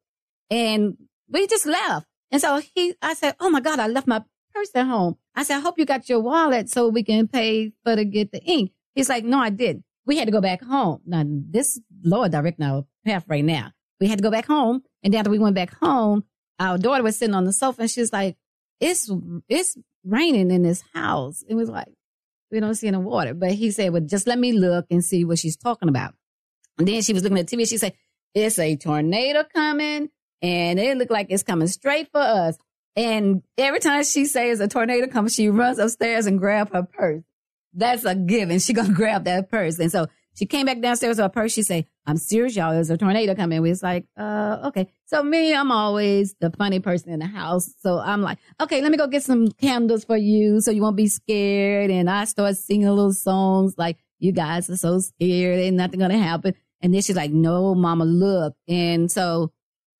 And 0.50 0.98
we 1.30 1.46
just 1.46 1.64
left. 1.64 2.06
And 2.30 2.42
so 2.42 2.60
he, 2.74 2.94
I 3.00 3.14
said, 3.14 3.36
Oh 3.40 3.48
my 3.48 3.60
God, 3.60 3.78
I 3.78 3.86
left 3.86 4.06
my 4.06 4.22
purse 4.54 4.68
at 4.74 4.86
home. 4.86 5.16
I 5.34 5.44
said, 5.44 5.56
I 5.56 5.60
hope 5.60 5.78
you 5.78 5.86
got 5.86 6.10
your 6.10 6.20
wallet 6.20 6.68
so 6.68 6.88
we 6.88 7.02
can 7.02 7.26
pay 7.26 7.72
for 7.82 7.96
to 7.96 8.04
get 8.04 8.32
the 8.32 8.42
ink. 8.42 8.72
He's 8.94 9.08
like, 9.08 9.24
No, 9.24 9.38
I 9.38 9.48
didn't. 9.48 9.84
We 10.04 10.18
had 10.18 10.26
to 10.26 10.32
go 10.32 10.42
back 10.42 10.62
home. 10.62 11.00
Now, 11.06 11.24
this 11.26 11.80
Lord 12.04 12.32
direct 12.32 12.60
our 12.60 12.84
path 13.06 13.24
right 13.28 13.44
now. 13.44 13.70
We 13.98 14.08
had 14.08 14.18
to 14.18 14.22
go 14.22 14.30
back 14.30 14.46
home. 14.46 14.82
And 15.02 15.14
after 15.14 15.30
we 15.30 15.38
went 15.38 15.54
back 15.54 15.74
home, 15.74 16.24
our 16.58 16.76
daughter 16.76 17.02
was 17.02 17.18
sitting 17.18 17.34
on 17.34 17.44
the 17.44 17.52
sofa 17.54 17.80
and 17.82 17.90
she's 17.90 18.12
like, 18.12 18.36
It's 18.80 19.10
it's 19.48 19.76
raining 20.04 20.50
in 20.50 20.62
this 20.62 20.82
house. 20.94 21.44
It 21.48 21.54
was 21.54 21.68
like, 21.68 21.88
we 22.50 22.60
don't 22.60 22.74
see 22.74 22.88
any 22.88 22.98
water. 22.98 23.34
But 23.34 23.52
he 23.52 23.70
said, 23.70 23.92
Well, 23.92 24.02
just 24.02 24.26
let 24.26 24.38
me 24.38 24.52
look 24.52 24.86
and 24.90 25.04
see 25.04 25.24
what 25.24 25.38
she's 25.38 25.56
talking 25.56 25.88
about. 25.88 26.14
And 26.78 26.86
then 26.86 27.02
she 27.02 27.12
was 27.12 27.22
looking 27.22 27.38
at 27.38 27.46
TV. 27.46 27.68
She 27.68 27.78
said, 27.78 27.94
It's 28.34 28.58
a 28.58 28.76
tornado 28.76 29.44
coming 29.54 30.10
and 30.42 30.78
it 30.78 30.96
looked 30.96 31.10
like 31.10 31.28
it's 31.30 31.42
coming 31.42 31.68
straight 31.68 32.08
for 32.12 32.20
us. 32.20 32.56
And 32.94 33.42
every 33.58 33.80
time 33.80 34.04
she 34.04 34.24
says 34.24 34.60
a 34.60 34.68
tornado 34.68 35.06
comes, 35.06 35.34
she 35.34 35.48
runs 35.48 35.78
upstairs 35.78 36.26
and 36.26 36.38
grab 36.38 36.72
her 36.72 36.82
purse. 36.82 37.22
That's 37.74 38.04
a 38.04 38.14
given. 38.14 38.58
She 38.58 38.72
gonna 38.72 38.92
grab 38.94 39.24
that 39.24 39.50
purse. 39.50 39.78
And 39.78 39.92
so 39.92 40.06
She 40.36 40.44
came 40.44 40.66
back 40.66 40.80
downstairs 40.80 41.16
with 41.16 41.24
her 41.24 41.28
purse. 41.30 41.54
She 41.54 41.62
say, 41.62 41.86
I'm 42.06 42.18
serious, 42.18 42.54
y'all. 42.56 42.72
There's 42.72 42.90
a 42.90 42.98
tornado 42.98 43.34
coming. 43.34 43.62
We 43.62 43.70
was 43.70 43.82
like, 43.82 44.04
uh, 44.18 44.58
okay. 44.66 44.88
So 45.06 45.22
me, 45.22 45.54
I'm 45.54 45.72
always 45.72 46.34
the 46.40 46.50
funny 46.50 46.78
person 46.78 47.10
in 47.10 47.20
the 47.20 47.26
house. 47.26 47.72
So 47.80 47.98
I'm 47.98 48.20
like, 48.20 48.38
okay, 48.60 48.82
let 48.82 48.90
me 48.90 48.98
go 48.98 49.06
get 49.06 49.22
some 49.22 49.48
candles 49.52 50.04
for 50.04 50.16
you 50.16 50.60
so 50.60 50.70
you 50.70 50.82
won't 50.82 50.96
be 50.96 51.08
scared. 51.08 51.90
And 51.90 52.10
I 52.10 52.24
start 52.24 52.56
singing 52.56 52.86
little 52.88 53.14
songs 53.14 53.74
like, 53.78 53.96
you 54.18 54.32
guys 54.32 54.68
are 54.68 54.76
so 54.76 54.98
scared. 54.98 55.58
Ain't 55.58 55.76
nothing 55.76 56.00
going 56.00 56.10
to 56.10 56.18
happen. 56.18 56.54
And 56.82 56.92
then 56.92 57.00
she's 57.00 57.16
like, 57.16 57.30
no, 57.30 57.74
mama, 57.74 58.04
look. 58.04 58.54
And 58.68 59.10
so 59.10 59.52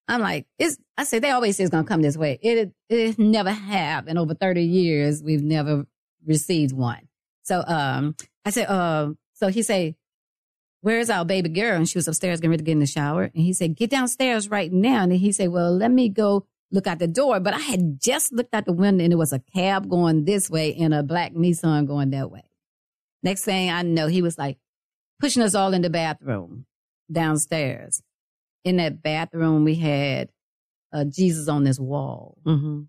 I'm 0.07 0.21
like, 0.21 0.47
it's, 0.59 0.77
I 0.99 1.05
said, 1.05 1.23
they 1.23 1.31
always 1.31 1.57
say 1.57 1.65
it's 1.65 1.71
going 1.71 1.85
to 1.85 1.89
come 1.89 2.03
this 2.03 2.17
way. 2.17 2.39
It, 2.43 2.73
it 2.91 3.19
never 3.19 3.51
have. 3.51 4.07
In 4.07 4.19
over 4.19 4.35
30 4.35 4.63
years, 4.63 5.23
we've 5.23 5.43
never 5.43 5.87
received 6.27 6.73
one. 6.73 7.09
So, 7.43 7.65
um, 7.67 8.17
I 8.45 8.51
said, 8.51 8.67
uh, 8.67 9.13
so 9.35 9.49
he 9.49 9.63
say, 9.63 9.97
where's 10.81 11.11
our 11.11 11.25
baby 11.25 11.49
girl? 11.49 11.77
And 11.77 11.89
she 11.89 11.99
was 11.99 12.09
upstairs 12.09 12.41
getting 12.41 12.51
ready 12.51 12.63
to 12.63 12.65
get 12.65 12.73
in 12.73 12.81
the 12.81 12.87
shower. 12.87 13.25
And 13.25 13.43
he 13.43 13.53
said, 13.53 13.77
get 13.77 13.91
downstairs 13.91 14.49
right 14.51 14.73
now. 14.73 15.03
And 15.03 15.13
he 15.13 15.33
said, 15.33 15.51
well, 15.51 15.77
let 15.77 15.91
me 15.91 16.09
go 16.09 16.47
look 16.71 16.87
out 16.87 16.99
the 16.99 17.07
door. 17.07 17.41
But 17.41 17.55
I 17.55 17.61
had 17.61 18.01
just 18.01 18.33
looked 18.33 18.55
out 18.55 18.67
the 18.67 18.73
window 18.73 19.05
and 19.05 19.13
it 19.13 19.17
was 19.17 19.33
a 19.33 19.43
cab 19.55 19.89
going 19.89 20.25
this 20.25 20.51
way 20.51 20.75
and 20.75 20.95
a 20.95 21.03
black 21.03 21.33
Nissan 21.33 21.87
going 21.87 22.11
that 22.11 22.31
way. 22.31 22.45
Next 23.23 23.45
thing 23.45 23.71
I 23.71 23.83
know, 23.83 24.07
he 24.07 24.23
was 24.23 24.39
like 24.39 24.59
pushing 25.21 25.43
us 25.43 25.55
all 25.55 25.73
in 25.73 25.83
the 25.83 25.91
bathroom 25.91 26.67
downstairs. 27.11 28.03
In 28.65 28.77
that 28.77 29.03
bathroom, 29.03 29.65
we 29.65 29.77
had 29.77 30.31
uh, 30.93 31.05
Jesus 31.05 31.49
on 31.49 31.65
this 31.65 31.79
wall. 31.79 32.37
Mm-hmm. 32.45 32.83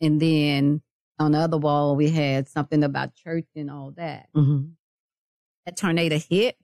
And 0.00 0.20
then 0.20 0.82
on 1.18 1.32
the 1.32 1.38
other 1.38 1.58
wall, 1.58 1.96
we 1.96 2.10
had 2.10 2.48
something 2.48 2.84
about 2.84 3.14
church 3.14 3.46
and 3.56 3.70
all 3.70 3.92
that. 3.96 4.28
Mm-hmm. 4.36 4.70
That 5.66 5.76
tornado 5.76 6.18
hit. 6.18 6.56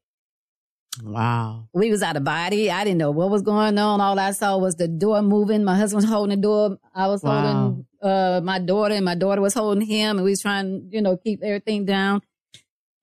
Wow. 1.03 1.69
We 1.73 1.91
was 1.91 2.03
out 2.03 2.17
of 2.17 2.25
body. 2.25 2.71
I 2.71 2.83
didn't 2.85 2.99
know 2.99 3.11
what 3.13 3.31
was 3.31 3.43
going 3.43 3.79
on. 3.79 4.01
All 4.01 4.19
I 4.19 4.33
saw 4.33 4.59
was 4.59 4.75
the 4.77 4.89
door 4.89 5.23
moving. 5.23 5.65
My 5.65 5.77
husband 5.77 6.03
was 6.03 6.11
holding 6.11 6.37
the 6.37 6.43
door. 6.43 6.79
I 6.95 7.07
was 7.07 7.23
Wow. 7.23 7.41
holding 7.43 7.87
uh, 8.03 8.41
my 8.43 8.59
daughter, 8.59 8.95
and 8.95 9.05
my 9.05 9.15
daughter 9.15 9.41
was 9.41 9.55
holding 9.55 9.87
him, 9.87 10.17
and 10.19 10.25
we 10.25 10.31
was 10.31 10.41
trying, 10.43 10.89
you 10.91 11.01
know, 11.01 11.17
keep 11.17 11.43
everything 11.43 11.85
down. 11.85 12.23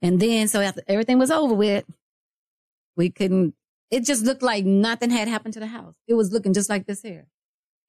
And 0.01 0.19
then, 0.19 0.47
so 0.47 0.59
after 0.59 0.81
everything 0.87 1.17
was 1.17 1.31
over 1.31 1.53
with, 1.53 1.85
we 2.95 3.09
couldn't. 3.09 3.53
It 3.89 4.03
just 4.03 4.25
looked 4.25 4.41
like 4.43 4.65
nothing 4.65 5.09
had 5.09 5.27
happened 5.29 5.53
to 5.53 5.59
the 5.61 5.67
house. 5.67 5.95
It 6.07 6.13
was 6.15 6.31
looking 6.33 6.53
just 6.53 6.69
like 6.69 6.85
this 6.87 7.01
here, 7.01 7.25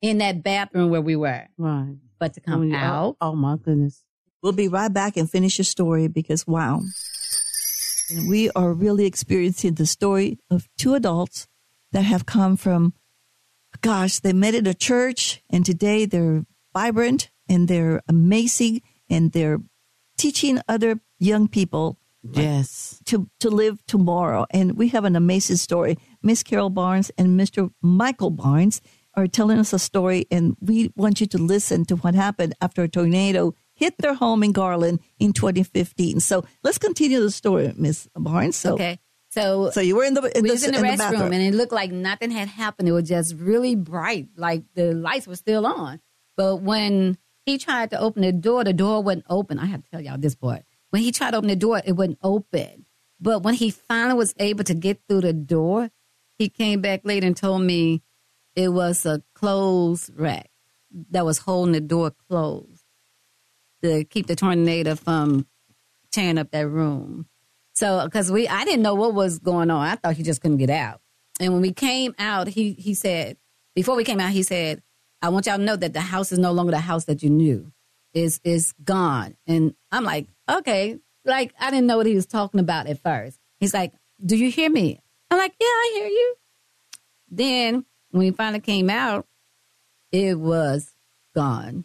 in 0.01 0.19
that 0.19 0.43
bathroom 0.45 0.91
where 0.91 1.03
we 1.03 1.17
were. 1.17 1.49
Right. 1.59 1.97
But 2.21 2.35
to 2.35 2.41
come 2.41 2.61
When 2.61 2.71
you- 2.71 2.77
out, 2.77 3.17
Oh, 3.21 3.35
my 3.35 3.57
goodness. 3.57 4.05
We'll 4.43 4.53
be 4.53 4.69
right 4.69 4.93
back 4.93 5.17
and 5.17 5.29
finish 5.29 5.59
your 5.59 5.65
story 5.65 6.07
because 6.07 6.47
wow. 6.47 6.83
And 8.11 8.29
we 8.29 8.51
are 8.51 8.73
really 8.73 9.07
experiencing 9.07 9.75
the 9.75 9.87
story 9.87 10.39
of 10.51 10.69
two 10.77 10.95
adults 10.95 11.47
that 11.93 12.03
have 12.03 12.27
come 12.27 12.57
from, 12.57 12.95
gosh, 13.81 14.21
they 14.21 14.33
met 14.33 14.55
at 14.55 14.67
a 14.67 14.75
church 14.75 15.43
and 15.51 15.65
today 15.65 16.05
they're 16.05 16.45
vibrant 16.75 17.31
and 17.49 17.69
they're 17.69 18.03
amazing 18.09 18.83
and 19.09 19.33
they're 19.33 19.59
teaching 20.17 20.61
other 20.69 21.01
young 21.19 21.49
people 21.49 21.99
Yes. 22.23 23.01
to, 23.07 23.31
to 23.41 23.49
live 23.49 23.85
tomorrow. 23.87 24.45
And 24.51 24.77
we 24.77 24.89
have 24.89 25.05
an 25.05 25.17
amazing 25.17 25.57
story. 25.57 25.97
Miss 26.23 26.43
Carol 26.43 26.69
Barnes 26.71 27.11
and 27.17 27.39
Mr. 27.41 27.71
Michael 27.81 28.31
Barnes 28.31 28.81
are 29.15 29.27
telling 29.27 29.59
us 29.59 29.73
a 29.73 29.79
story, 29.79 30.27
and 30.31 30.57
we 30.61 30.93
want 30.95 31.21
you 31.21 31.27
to 31.29 31.39
listen 31.39 31.85
to 31.87 31.97
what 31.97 32.15
happened 32.15 32.55
after 32.61 32.83
a 32.83 32.89
tornado 32.89 33.55
hit 33.79 33.97
their 33.99 34.15
home 34.15 34.43
in 34.43 34.53
Garland 34.53 35.01
in 35.19 35.33
2015. 35.33 36.21
So 36.21 36.45
let's 36.65 36.79
continue 36.79 37.21
the 37.21 37.31
story, 37.31 37.73
Miss 37.77 38.09
Barnes. 38.15 38.57
So, 38.57 38.75
okay. 38.75 38.99
So 39.31 39.71
so 39.71 39.81
you 39.81 39.95
were 39.95 40.05
in 40.05 40.15
the 40.15 40.37
in 40.37 40.43
we 40.43 40.49
the, 40.49 40.55
was 40.55 40.65
in 40.65 40.73
the 40.73 40.79
in 40.79 40.85
restroom 40.85 40.99
bathroom. 40.99 41.33
and 41.33 41.43
it 41.43 41.55
looked 41.55 41.73
like 41.73 41.93
nothing 41.93 42.31
had 42.31 42.49
happened. 42.49 42.89
It 42.89 42.93
was 42.93 43.09
just 43.09 43.37
really 43.37 43.77
bright, 43.77 44.29
like 44.37 44.65
the 44.75 44.95
lights 44.95 45.27
were 45.27 45.37
still 45.37 45.65
on. 45.65 46.01
But 46.37 46.57
when 46.57 47.19
he 47.47 47.57
tried 47.57 47.91
to 47.91 48.01
open 48.01 48.23
the 48.23 48.33
door, 48.33 48.65
the 48.65 48.73
door 48.73 49.03
wasn't 49.03 49.27
open. 49.29 49.59
I 49.59 49.67
have 49.67 49.85
to 49.85 49.91
tell 49.91 50.01
y'all 50.01 50.19
this 50.19 50.35
part. 50.35 50.65
When 50.91 51.03
he 51.03 51.13
tried 51.13 51.33
to 51.33 51.37
open 51.37 51.49
the 51.49 51.57
door, 51.57 51.81
it 51.85 51.93
wasn't 51.93 52.19
open. 52.23 52.87
But 53.21 53.43
when 53.43 53.55
he 53.55 53.71
finally 53.71 54.17
was 54.17 54.35
able 54.39 54.65
to 54.65 54.75
get 54.75 55.01
through 55.09 55.23
the 55.23 55.33
door, 55.33 55.91
he 56.39 56.49
came 56.49 56.81
back 56.81 57.03
later 57.05 57.27
and 57.27 57.37
told 57.37 57.63
me 57.63 58.03
it 58.57 58.69
was 58.71 59.05
a 59.05 59.23
clothes 59.35 60.11
rack 60.15 60.51
that 61.11 61.25
was 61.25 61.39
holding 61.39 61.73
the 61.73 61.81
door 61.81 62.13
closed 62.29 62.78
to 63.83 64.05
keep 64.05 64.27
the 64.27 64.37
tornado 64.37 64.95
from 64.95 65.47
tearing 66.11 66.39
up 66.39 66.51
that 66.51 66.69
room. 66.69 67.27
So, 67.75 68.05
because 68.05 68.33
we, 68.33 68.49
I 68.49 68.65
didn't 68.65 68.83
know 68.83 68.95
what 68.95 69.15
was 69.15 69.39
going 69.39 69.71
on. 69.71 69.87
I 69.87 69.95
thought 69.95 70.17
he 70.17 70.23
just 70.23 70.41
couldn't 70.41 70.57
get 70.57 70.71
out. 70.71 71.01
And 71.41 71.53
when 71.53 71.63
we 71.63 71.73
came 71.73 72.15
out, 72.19 72.49
he 72.49 72.73
he 72.73 72.95
said, 72.95 73.37
before 73.75 73.95
we 73.95 74.03
came 74.03 74.19
out, 74.19 74.33
he 74.33 74.43
said, 74.43 74.83
"I 75.23 75.29
want 75.29 75.47
y'all 75.47 75.57
to 75.57 75.63
know 75.63 75.77
that 75.77 75.93
the 75.93 76.01
house 76.01 76.33
is 76.33 76.39
no 76.41 76.51
longer 76.51 76.73
the 76.73 76.81
house 76.81 77.05
that 77.05 77.23
you 77.23 77.31
knew. 77.31 77.71
Is 78.13 78.41
is 78.43 78.75
gone." 78.83 79.37
And 79.47 79.75
I'm 79.93 80.03
like, 80.03 80.27
okay, 80.51 80.99
like 81.25 81.55
I 81.61 81.71
didn't 81.71 81.87
know 81.87 81.97
what 81.97 82.07
he 82.07 82.17
was 82.17 82.27
talking 82.27 82.59
about 82.59 82.89
at 82.89 83.01
first. 83.01 83.39
He's 83.61 83.73
like, 83.73 83.93
"Do 84.25 84.37
you 84.37 84.51
hear 84.51 84.69
me?" 84.69 85.01
I'm 85.31 85.39
like, 85.39 85.55
"Yeah, 85.61 85.67
I 85.67 85.93
hear 85.95 86.09
you." 86.09 86.35
Then 87.31 87.85
when 88.11 88.25
he 88.25 88.31
finally 88.33 88.61
came 88.61 88.91
out, 88.91 89.27
it 90.11 90.39
was 90.41 90.97
gone. 91.35 91.85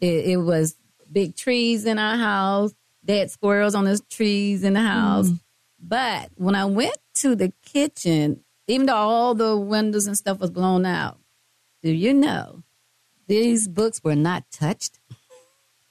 It, 0.00 0.26
it 0.26 0.36
was 0.36 0.76
big 1.12 1.36
trees 1.36 1.84
in 1.84 1.98
our 1.98 2.16
house, 2.16 2.72
dead 3.04 3.30
squirrels 3.30 3.74
on 3.74 3.84
the 3.84 4.00
trees 4.10 4.64
in 4.64 4.72
the 4.74 4.80
house. 4.80 5.30
But 5.80 6.30
when 6.36 6.54
I 6.54 6.64
went 6.64 6.96
to 7.16 7.34
the 7.34 7.52
kitchen, 7.64 8.44
even 8.68 8.86
though 8.86 8.94
all 8.96 9.34
the 9.34 9.56
windows 9.56 10.06
and 10.06 10.16
stuff 10.16 10.38
was 10.38 10.50
blown 10.50 10.86
out, 10.86 11.18
do 11.82 11.90
you 11.92 12.14
know 12.14 12.62
these 13.26 13.66
books 13.68 14.00
were 14.04 14.14
not 14.16 14.44
touched? 14.50 14.98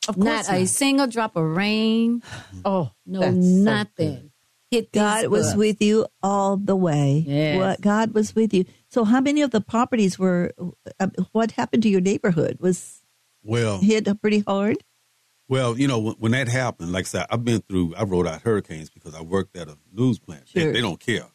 Of 0.07 0.15
course 0.15 0.47
Not 0.49 0.49
a 0.49 0.65
single 0.65 1.07
drop 1.07 1.35
of 1.35 1.43
rain. 1.43 2.23
Oh, 2.65 2.91
No, 3.05 3.19
that's 3.19 3.35
so 3.35 3.63
nothing. 3.63 4.15
good. 4.15 4.31
Hit 4.71 4.91
these 4.93 5.01
God 5.01 5.27
was 5.27 5.53
with 5.53 5.81
you 5.81 6.07
all 6.23 6.55
the 6.55 6.77
way. 6.77 7.25
Yes. 7.27 7.57
What 7.59 7.81
God 7.81 8.13
was 8.13 8.33
with 8.33 8.53
you. 8.53 8.63
So, 8.87 9.03
how 9.03 9.19
many 9.19 9.41
of 9.41 9.51
the 9.51 9.59
properties 9.59 10.17
were? 10.17 10.53
Uh, 10.97 11.07
what 11.33 11.51
happened 11.51 11.83
to 11.83 11.89
your 11.89 11.99
neighborhood? 11.99 12.57
Was 12.61 13.01
Well, 13.43 13.79
hit 13.79 14.07
pretty 14.21 14.39
hard? 14.47 14.77
Well, 15.51 15.77
you 15.77 15.85
know, 15.85 15.99
when, 15.99 16.13
when 16.15 16.31
that 16.31 16.47
happened, 16.47 16.93
like 16.93 17.03
I 17.03 17.07
said, 17.07 17.25
I've 17.29 17.43
been 17.43 17.59
through. 17.59 17.93
I 17.97 18.03
wrote 18.03 18.25
out 18.25 18.41
hurricanes 18.41 18.89
because 18.89 19.13
I 19.13 19.21
worked 19.21 19.57
at 19.57 19.67
a 19.67 19.77
news 19.91 20.17
plant. 20.17 20.45
They- 20.53 20.61
Sure. 20.61 20.71
They, 20.71 20.79
don't 20.79 20.97
care. 20.99 21.25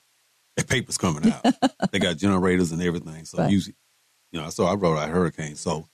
Their 0.57 0.65
paper's 0.65 0.97
coming 0.97 1.31
out. 1.31 1.45
they 1.93 1.99
got 1.99 2.17
generators 2.17 2.73
and 2.73 2.81
everything. 2.81 3.27
So 3.27 3.37
Right. 3.39 3.51
usually, 3.51 3.77
you 4.33 4.41
know, 4.41 4.49
so 4.49 4.65
I 4.65 4.73
wrote 4.75 4.97
out 4.97 5.11
hurricanes. 5.11 5.61
So, 5.61 5.87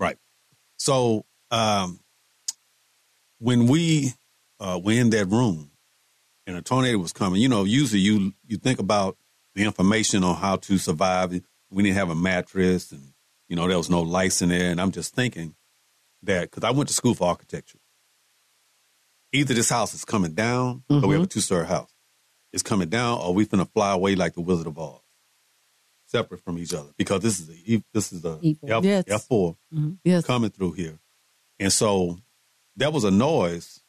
right. 0.00 0.16
So, 0.78 1.24
um, 1.52 2.00
when 3.38 3.68
we 3.68 4.14
uh, 4.58 4.80
were 4.82 4.92
in 4.94 5.10
that 5.10 5.26
room 5.28 5.70
and 6.48 6.56
a 6.56 6.62
tornado 6.62 6.98
was 6.98 7.12
coming, 7.12 7.40
you 7.40 7.48
know, 7.48 7.62
usually 7.62 8.00
you 8.00 8.32
you 8.48 8.56
think 8.56 8.80
about 8.80 9.16
the 9.54 9.62
information 9.62 10.24
on 10.24 10.34
how 10.34 10.56
to 10.56 10.76
survive. 10.76 11.30
We 11.70 11.82
didn't 11.84 11.96
have 11.98 12.10
a 12.10 12.16
mattress, 12.16 12.90
and 12.90 13.12
you 13.48 13.54
know 13.54 13.68
there 13.68 13.76
was 13.78 13.90
no 13.90 14.02
lights 14.02 14.42
in 14.42 14.48
there. 14.48 14.72
And 14.72 14.80
I'm 14.80 14.90
just 14.90 15.14
thinking 15.14 15.54
that 16.22 16.50
because 16.50 16.64
I 16.64 16.70
went 16.70 16.88
to 16.88 16.94
school 16.94 17.14
for 17.14 17.28
architecture, 17.28 17.78
either 19.32 19.54
this 19.54 19.70
house 19.70 19.94
is 19.94 20.04
coming 20.04 20.34
down, 20.34 20.82
or 20.90 21.00
we 21.06 21.14
have 21.14 21.22
a 21.24 21.26
two 21.26 21.40
story 21.40 21.66
house, 21.66 21.92
it's 22.52 22.62
coming 22.62 22.88
down, 22.88 23.18
or 23.20 23.32
we 23.34 23.46
finna 23.46 23.70
fly 23.72 23.92
away 23.92 24.14
like 24.16 24.34
the 24.34 24.40
Wizard 24.40 24.66
of 24.66 24.78
Oz, 24.78 25.00
separate 26.06 26.42
from 26.42 26.58
each 26.58 26.74
other. 26.74 26.90
Because 26.96 27.20
this 27.20 27.38
is 27.40 27.48
a, 27.48 27.82
this 27.94 28.12
is 28.12 28.22
the. 28.22 28.56
F, 28.66 28.84
Yes. 28.84 29.04
F4 29.04 29.56
Yes. 30.04 30.26
coming 30.26 30.50
through 30.50 30.72
here. 30.72 30.98
And 31.58 31.72
so 31.72 32.18
that 32.76 32.92
was 32.92 33.04
a 33.04 33.10
noise 33.10 33.80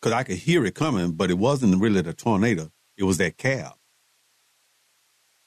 because 0.00 0.12
I 0.12 0.22
could 0.24 0.36
hear 0.38 0.64
it 0.64 0.74
coming, 0.74 1.12
but 1.12 1.30
it 1.30 1.38
wasn't 1.38 1.80
really 1.80 2.00
the 2.00 2.12
tornado. 2.12 2.70
It 2.96 3.04
was 3.04 3.18
that 3.18 3.36
cab. 3.36 3.72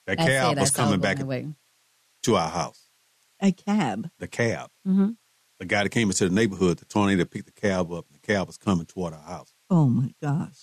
That 0.08 0.18
cab 0.18 0.58
was 0.58 0.72
coming 0.72 1.00
back 1.00 1.18
to 2.24 2.36
our 2.36 2.50
house. 2.50 2.86
A 3.42 3.52
cab. 3.52 4.10
The 4.20 4.28
cab. 4.28 4.70
Mhm. 4.88 5.18
The 5.62 5.68
guy 5.68 5.84
that 5.84 5.90
came 5.90 6.10
into 6.10 6.28
the 6.28 6.34
neighborhood, 6.34 6.80
the 6.80 6.86
tornado 6.86 7.24
picked 7.24 7.46
the 7.46 7.52
cab 7.52 7.92
up, 7.92 8.08
and 8.10 8.20
the 8.20 8.26
cab 8.26 8.48
was 8.48 8.58
coming 8.58 8.88
toward 8.88 9.14
our 9.14 9.22
house. 9.22 9.54
Oh 9.70 9.86
my 9.88 10.12
gosh. 10.20 10.58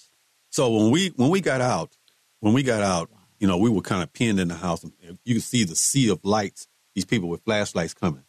So 0.50 0.72
when 0.76 0.90
we 0.90 1.10
when 1.14 1.30
we 1.30 1.40
got 1.40 1.60
out, 1.60 1.96
when 2.40 2.52
we 2.52 2.64
got 2.64 2.82
out, 2.82 3.08
you 3.38 3.46
know, 3.46 3.58
we 3.58 3.70
were 3.70 3.80
kind 3.80 4.02
of 4.02 4.12
pinned 4.12 4.40
in 4.40 4.48
the 4.48 4.56
house, 4.56 4.82
and 4.82 4.92
you 5.24 5.34
could 5.36 5.44
see 5.44 5.62
the 5.62 5.76
sea 5.76 6.10
of 6.10 6.18
lights. 6.24 6.66
These 6.96 7.04
people 7.04 7.28
with 7.28 7.44
flashlights 7.44 7.94
coming, 7.94 8.24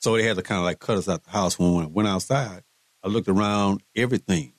so 0.00 0.16
they 0.16 0.24
had 0.24 0.36
to 0.38 0.42
kind 0.42 0.58
of 0.58 0.64
like 0.64 0.80
cut 0.80 0.98
us 0.98 1.08
out 1.08 1.22
the 1.22 1.30
house. 1.30 1.56
When 1.56 1.76
we 1.76 1.86
went 1.86 2.08
outside, 2.08 2.64
I 3.04 3.06
looked 3.06 3.28
around, 3.28 3.84
everything 3.94 4.54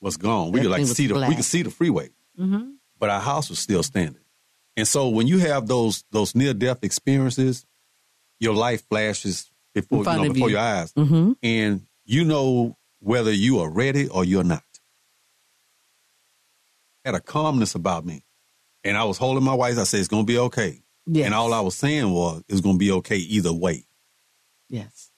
was 0.00 0.16
gone. 0.16 0.52
We 0.52 0.60
could 0.62 0.70
like 0.70 0.86
see 0.86 1.06
the 1.06 1.16
we 1.28 1.34
could 1.34 1.44
see 1.44 1.60
the 1.60 1.70
freeway, 1.70 2.08
Mhm. 2.40 2.76
but 2.98 3.10
our 3.10 3.20
house 3.20 3.50
was 3.50 3.58
still 3.58 3.82
standing. 3.82 4.22
And 4.74 4.88
so 4.88 5.10
when 5.10 5.26
you 5.26 5.38
have 5.40 5.66
those 5.66 6.02
those 6.12 6.34
near 6.34 6.54
death 6.54 6.82
experiences, 6.82 7.66
your 8.40 8.54
life 8.54 8.88
flashes 8.88 9.51
before 9.74 9.98
you 9.98 10.04
know, 10.04 10.32
before 10.32 10.48
you. 10.48 10.56
your 10.56 10.60
eyes, 10.64 10.92
Mm-hmm. 10.92 11.32
and 11.42 11.86
you 12.04 12.24
know 12.24 12.76
whether 13.00 13.32
you 13.32 13.60
are 13.60 13.70
ready 13.70 14.08
or 14.08 14.24
you're 14.24 14.44
not. 14.44 14.62
Had 17.04 17.14
a 17.14 17.20
calmness 17.20 17.74
about 17.74 18.04
me. 18.06 18.24
And 18.84 18.96
I 18.96 19.04
was 19.04 19.18
holding 19.18 19.44
my 19.44 19.54
wife. 19.54 19.78
I 19.78 19.84
said, 19.84 20.00
it's 20.00 20.08
going 20.08 20.24
to 20.24 20.32
be 20.32 20.38
okay. 20.38 20.82
Yes. 21.06 21.26
And 21.26 21.34
all 21.34 21.52
I 21.52 21.60
was 21.60 21.74
saying 21.74 22.10
was, 22.12 22.42
it's 22.48 22.60
going 22.60 22.76
to 22.76 22.78
be 22.78 22.92
okay 22.92 23.16
either 23.16 23.52
way. 23.52 23.86
Yes. 24.68 25.10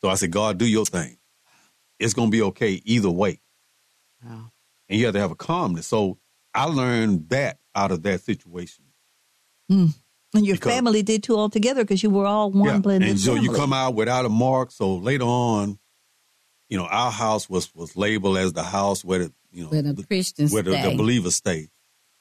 So 0.00 0.08
I 0.08 0.14
said, 0.14 0.30
God, 0.30 0.56
do 0.58 0.66
your 0.66 0.86
thing. 0.86 1.18
It's 1.98 2.14
going 2.14 2.28
to 2.30 2.32
be 2.36 2.42
okay 2.42 2.80
either 2.84 3.10
way. 3.10 3.40
Wow. 4.24 4.50
And 4.88 4.98
you 4.98 5.04
have 5.06 5.14
to 5.14 5.20
have 5.20 5.30
a 5.30 5.34
calmness. 5.36 5.86
So 5.86 6.18
I 6.54 6.64
learned 6.64 7.28
that 7.30 7.58
out 7.74 7.90
of 7.92 8.02
that 8.04 8.20
situation. 8.22 8.84
And 10.34 10.46
your 10.46 10.56
Because- 10.56 10.72
family 10.72 11.02
did 11.02 11.22
too 11.24 11.36
altogether 11.36 11.82
because 11.82 12.02
you 12.02 12.10
were 12.10 12.26
all 12.26 12.50
one 12.52 12.80
blended 12.80 13.10
And 13.10 13.18
so 13.20 13.34
you 13.34 13.52
come 13.52 13.72
out 13.72 13.94
without 13.94 14.24
a 14.24 14.28
mark. 14.28 14.70
So 14.70 14.96
later 14.96 15.24
on, 15.24 15.78
you 16.68 16.78
know, 16.78 16.86
our 16.86 17.10
house 17.10 17.50
was 17.50 17.74
was 17.74 17.96
labeled 17.96 18.38
as 18.38 18.52
the 18.52 18.62
house 18.62 19.04
where 19.04 19.18
the 19.20 19.32
you 19.52 19.64
know 19.64 19.70
Where 19.70 19.82
the 19.82 19.92
the- 19.92 20.04
Christians 20.06 20.52
where 20.52 20.62
the, 20.62 20.70
the 20.70 20.94
believers 20.96 21.34
stay. 21.36 21.68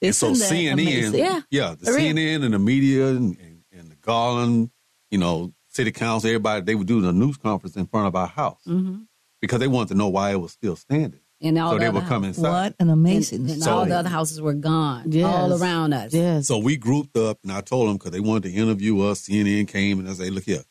Isn't 0.02 0.28
and 0.30 0.38
so 0.38 0.44
that 0.46 0.52
CNN, 0.54 0.74
amazing? 0.74 1.20
Yeah. 1.20 1.42
yeah, 1.52 1.76
the 1.78 1.86
For 1.86 1.94
real. 1.96 2.16
CNN 2.16 2.44
and 2.46 2.54
the 2.54 2.60
media 2.60 3.08
and, 3.10 3.38
and, 3.38 3.64
and 3.72 3.92
the 3.92 3.96
Garland, 3.96 4.72
you 5.12 5.18
know, 5.18 5.54
city 5.68 5.92
council, 5.92 6.30
everybody, 6.30 6.62
they 6.64 6.74
would 6.74 6.88
do 6.88 7.02
the 7.02 7.12
news 7.12 7.36
conference 7.38 7.76
in 7.76 7.86
front 7.86 8.08
of 8.08 8.16
our 8.16 8.26
house 8.28 8.62
Mhm. 8.66 9.06
because 9.42 9.60
they 9.60 9.68
wanted 9.68 9.90
to 9.90 9.96
know 9.96 10.08
why 10.08 10.32
it 10.32 10.40
was 10.40 10.54
still 10.54 10.78
standing. 10.78 11.20
And 11.42 11.58
all 11.58 11.70
so 11.72 11.76
the 11.76 11.80
they 11.80 11.86
other 11.88 12.00
would 12.00 12.08
come 12.08 12.24
houses. 12.24 12.38
inside. 12.40 12.52
What 12.52 12.76
an 12.80 12.90
amazing 12.90 13.42
And, 13.42 13.50
and 13.52 13.62
story. 13.62 13.78
all 13.78 13.86
the 13.86 13.96
other 13.98 14.10
houses 14.10 14.42
were 14.42 14.54
gone, 14.54 15.12
Yes. 15.12 15.26
all 15.26 15.54
around 15.62 15.94
us. 15.94 16.14
Yes. 16.14 16.48
So 16.48 16.58
we 16.58 16.76
grouped 16.76 17.16
up, 17.16 17.40
and 17.44 17.52
I 17.52 17.62
told 17.62 17.88
them 17.88 17.96
because 17.98 18.12
they 18.12 18.20
wanted 18.20 18.44
to 18.44 18.52
interview 18.54 19.00
us. 19.02 19.22
CNN 19.22 19.68
came, 19.70 20.00
and 20.00 20.10
I 20.10 20.14
said, 20.14 20.34
"Look 20.34 20.44
here, 20.44 20.64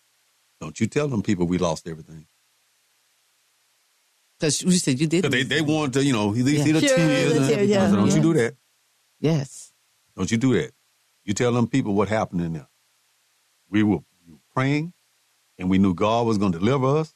don't 0.61 0.79
you 0.79 0.87
tell 0.87 1.09
them 1.09 1.23
people 1.23 1.47
we 1.47 1.57
lost 1.57 1.89
everything 1.89 2.27
Because 4.39 4.63
you 4.63 4.71
said 4.73 5.01
you 5.01 5.07
did. 5.07 5.23
because 5.23 5.35
they 5.35 5.43
they 5.43 5.61
wanted 5.63 5.95
to, 5.95 6.05
you 6.05 6.13
know, 6.13 6.33
he 6.33 6.43
Yeah. 6.43 6.65
see 6.65 6.73
the 6.73 6.81
Sure, 6.81 6.97
tears. 6.97 7.33
the 7.33 7.39
and 7.41 7.49
tear. 7.49 7.59
I 7.59 7.63
yeah. 7.63 7.89
said, 7.89 7.97
don't 7.97 8.09
Yeah. 8.09 8.15
you 8.17 8.23
do 8.23 8.35
that? 8.35 8.57
Yes. 9.21 9.73
Don't 10.17 10.31
you 10.31 10.37
do 10.37 10.55
that? 10.55 10.73
You 11.25 11.35
tell 11.35 11.53
them 11.53 11.67
people 11.67 11.95
what 11.95 12.09
happened 12.09 12.43
in 12.43 12.53
there. 12.53 12.69
We 13.69 13.83
were 13.83 14.01
praying, 14.55 14.93
and 15.59 15.69
we 15.71 15.79
knew 15.79 15.95
God 15.95 16.27
was 16.27 16.39
going 16.39 16.53
to 16.53 16.59
deliver 16.59 16.99
us. 16.99 17.15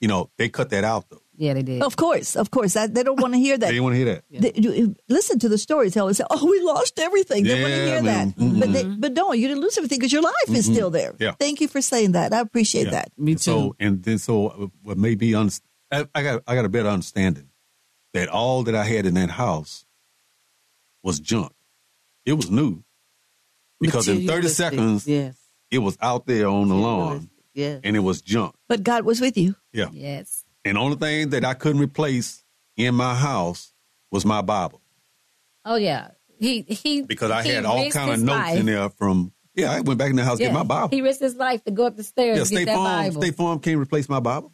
You 0.00 0.08
know, 0.08 0.30
they 0.38 0.48
cut 0.48 0.70
that 0.70 0.84
out 0.84 1.08
though. 1.08 1.22
Yeah, 1.40 1.54
they 1.54 1.62
did. 1.62 1.80
Of 1.82 1.96
course, 1.96 2.36
of 2.36 2.50
course. 2.50 2.74
That, 2.74 2.92
they 2.94 3.02
don't 3.02 3.18
want 3.18 3.32
to 3.32 3.40
hear 3.40 3.56
that. 3.56 3.70
They 3.72 3.80
want 3.80 3.94
to 3.94 3.96
hear 3.96 4.08
that. 4.12 4.24
They- 4.30 4.52
you- 4.60 4.94
listen 5.08 5.38
to 5.38 5.48
the 5.48 5.56
storyteller 5.56 6.12
say, 6.12 6.24
"Oh, 6.28 6.44
we 6.44 6.60
lost 6.60 6.98
everything." 6.98 7.44
They 7.44 7.62
want 7.62 7.72
to 7.72 7.78
Yeah, 7.78 7.86
hear 7.86 8.02
man. 8.02 8.34
that, 8.36 8.60
but 8.60 8.72
they, 8.74 8.84
but 8.84 9.12
no, 9.14 9.32
you 9.32 9.48
didn't 9.48 9.62
lose 9.62 9.78
everything 9.78 9.98
because 10.00 10.12
your 10.12 10.20
life 10.22 10.48
is 10.50 10.66
still 10.66 10.90
there. 10.90 11.14
Yeah. 11.18 11.32
Thank 11.40 11.62
you 11.62 11.68
for 11.68 11.80
saying 11.80 12.12
that. 12.12 12.34
I 12.34 12.40
appreciate 12.40 12.84
Yeah. 12.86 12.90
that. 12.96 13.08
Me 13.16 13.32
too. 13.34 13.38
So 13.40 13.76
and 13.80 14.02
then 14.04 14.18
so 14.18 14.34
uh, 14.48 14.66
what 14.82 14.98
made 14.98 15.18
me 15.20 15.32
understand? 15.34 15.66
I, 15.90 16.06
I 16.14 16.22
got 16.22 16.42
I 16.46 16.54
got 16.54 16.66
a 16.66 16.68
better 16.68 16.90
understanding 16.90 17.48
that 18.12 18.28
all 18.28 18.62
that 18.64 18.74
I 18.74 18.84
had 18.84 19.06
in 19.06 19.14
that 19.14 19.30
house 19.30 19.86
was 21.02 21.20
junk. 21.20 21.52
It 22.26 22.34
was 22.34 22.50
new 22.50 22.84
because 23.80 24.08
in 24.08 24.26
thirty 24.26 24.48
seconds 24.48 25.06
Yes. 25.06 25.36
it 25.70 25.78
was 25.78 25.96
out 26.02 26.26
there 26.26 26.48
on 26.48 26.68
the 26.68 26.74
lawn 26.76 27.30
Yes. 27.54 27.80
and 27.82 27.96
it 27.96 28.00
was 28.00 28.20
junk. 28.20 28.54
But 28.68 28.82
God 28.82 29.04
was 29.06 29.20
with 29.22 29.36
you. 29.38 29.56
Yeah. 29.72 29.88
Yes. 29.92 30.39
And 30.64 30.76
the 30.76 30.80
only 30.80 30.96
thing 30.96 31.30
that 31.30 31.44
I 31.44 31.54
couldn't 31.54 31.80
replace 31.80 32.44
in 32.76 32.94
my 32.94 33.14
house 33.14 33.72
was 34.10 34.24
my 34.24 34.42
Bible 34.42 34.80
Oh 35.64 35.76
yeah. 35.76 36.08
He 36.38 36.62
he 36.62 37.02
because 37.02 37.30
I 37.30 37.42
he 37.42 37.50
had 37.50 37.64
all 37.64 37.90
kind 37.90 38.10
of 38.12 38.20
notes 38.20 38.38
life. 38.38 38.58
in 38.58 38.66
there 38.66 38.88
from. 38.90 39.32
Yeah, 39.54 39.72
I 39.72 39.80
went 39.80 39.98
back 39.98 40.10
in 40.10 40.16
the 40.16 40.24
house 40.24 40.38
to 40.38 40.44
Yeah. 40.44 40.50
get 40.50 40.54
my 40.54 40.62
Bible. 40.62 40.88
He 40.88 41.02
risked 41.02 41.20
his 41.20 41.34
life 41.34 41.62
to 41.64 41.70
go 41.70 41.86
up 41.86 41.96
the 41.96 42.04
stairs 42.04 42.38
yeah, 42.38 42.44
to 42.44 42.50
get 42.50 42.62
State 42.62 42.68
Farm. 42.68 42.84
Bible. 42.84 43.20
State 43.22 43.34
Farm 43.34 43.58
can't 43.58 43.78
replace 43.78 44.08
my 44.08 44.20
Bible. 44.20 44.52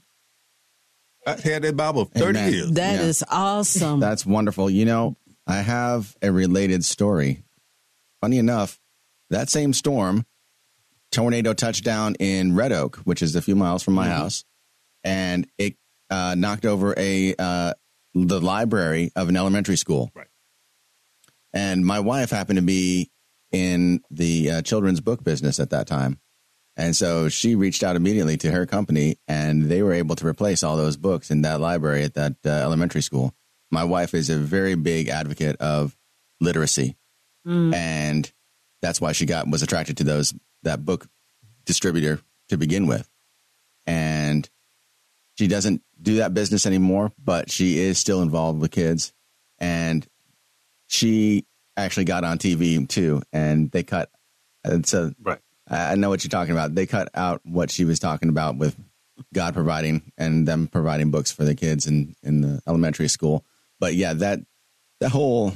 I 1.27 1.37
had 1.37 1.63
that 1.63 1.77
Bible 1.77 2.07
thirty 2.07 2.39
Amen. 2.39 2.53
years. 2.53 2.71
That 2.73 3.01
Yeah. 3.01 3.07
is 3.07 3.25
awesome. 3.31 4.01
That's 4.01 4.27
wonderful. 4.27 4.69
You 4.71 4.85
know, 4.85 5.17
I 5.47 5.57
have 5.57 6.17
a 6.23 6.33
related 6.33 6.85
story. 6.85 7.45
Funny 8.21 8.39
enough, 8.39 8.81
that 9.31 9.49
same 9.49 9.73
storm, 9.73 10.25
tornado 11.13 11.53
touchdown 11.53 12.17
in 12.19 12.57
Red 12.57 12.73
Oak, 12.73 12.97
which 13.05 13.23
is 13.23 13.37
a 13.37 13.43
few 13.43 13.55
miles 13.55 13.83
from 13.83 13.95
my 13.95 14.07
mm-hmm. 14.07 14.17
house, 14.17 14.45
and 15.05 15.47
it 15.59 15.77
uh, 16.11 16.35
knocked 16.37 16.65
over 16.65 16.95
a 16.97 17.35
uh, 17.39 17.75
the 18.15 18.41
library 18.41 19.11
of 19.17 19.29
an 19.29 19.37
elementary 19.37 19.77
school. 19.77 20.11
Right. 20.15 20.29
And 21.53 21.85
my 21.85 22.01
wife 22.01 22.31
happened 22.31 22.59
to 22.59 22.65
be 22.65 23.11
in 23.53 24.03
the 24.11 24.51
uh, 24.51 24.63
children's 24.63 25.01
book 25.01 25.23
business 25.23 25.61
at 25.61 25.71
that 25.71 25.87
time. 25.87 26.19
And 26.77 26.95
so 26.95 27.31
she 27.31 27.55
reached 27.55 27.83
out 27.83 27.97
immediately 27.97 28.37
to 28.39 28.51
her 28.51 28.67
company, 28.67 29.17
and 29.27 29.65
they 29.65 29.83
were 29.83 29.95
able 29.95 30.15
to 30.17 30.27
replace 30.27 30.63
all 30.63 30.77
those 30.77 30.99
books 30.99 31.31
in 31.31 31.43
that 31.43 31.61
library 31.61 32.05
at 32.05 32.15
that 32.15 32.37
uh, 32.45 32.51
elementary 32.51 33.01
school. 33.01 33.35
My 33.71 33.85
wife 33.85 34.13
is 34.13 34.29
a 34.29 34.37
very 34.37 34.75
big 34.75 35.09
advocate 35.09 35.57
of 35.57 35.97
literacy, 36.41 36.97
and 37.73 38.31
that's 38.83 39.01
why 39.01 39.13
she 39.13 39.25
got 39.25 39.49
was 39.49 39.63
attracted 39.63 39.97
to 39.99 40.05
those 40.05 40.35
that 40.65 40.85
book 40.85 41.07
distributor 41.65 42.21
to 42.49 42.59
begin 42.59 42.87
with. 42.87 43.09
And 43.87 44.49
she 45.39 45.47
doesn't 45.49 45.83
do 46.01 46.17
that 46.17 46.35
business 46.35 46.67
anymore, 46.67 47.13
but 47.23 47.51
she 47.51 47.79
is 47.79 47.99
still 47.99 48.23
involved 48.23 48.61
with 48.61 48.71
kids, 48.71 49.13
and 49.59 50.07
she 50.87 51.45
actually 51.77 52.05
got 52.05 52.25
on 52.25 52.39
TV 52.39 52.87
too, 52.89 53.23
and 53.33 53.71
they 53.71 53.83
cut. 53.83 54.11
And 54.65 54.87
so 54.87 55.13
Right. 55.23 55.39
I 55.69 55.93
I 55.93 55.95
know 55.97 56.09
what 56.09 56.25
you're 56.25 56.31
talking 56.31 56.53
about. 56.53 56.75
They 56.75 56.87
cut 56.87 57.09
out 57.15 57.41
what 57.45 57.71
she 57.71 57.85
was 57.85 57.99
talking 57.99 58.29
about 58.29 58.57
with 58.57 58.77
God 59.35 59.55
providing 59.55 60.13
and 60.17 60.47
them 60.47 60.69
providing 60.69 61.11
books 61.11 61.33
for 61.33 61.45
the 61.45 61.55
kids 61.55 61.87
in, 61.87 62.15
in 62.23 62.41
the 62.41 62.61
elementary 62.67 63.09
school. 63.09 63.45
But 63.81 63.95
yeah, 63.95 64.13
that 64.15 64.41
that 65.01 65.11
whole 65.11 65.53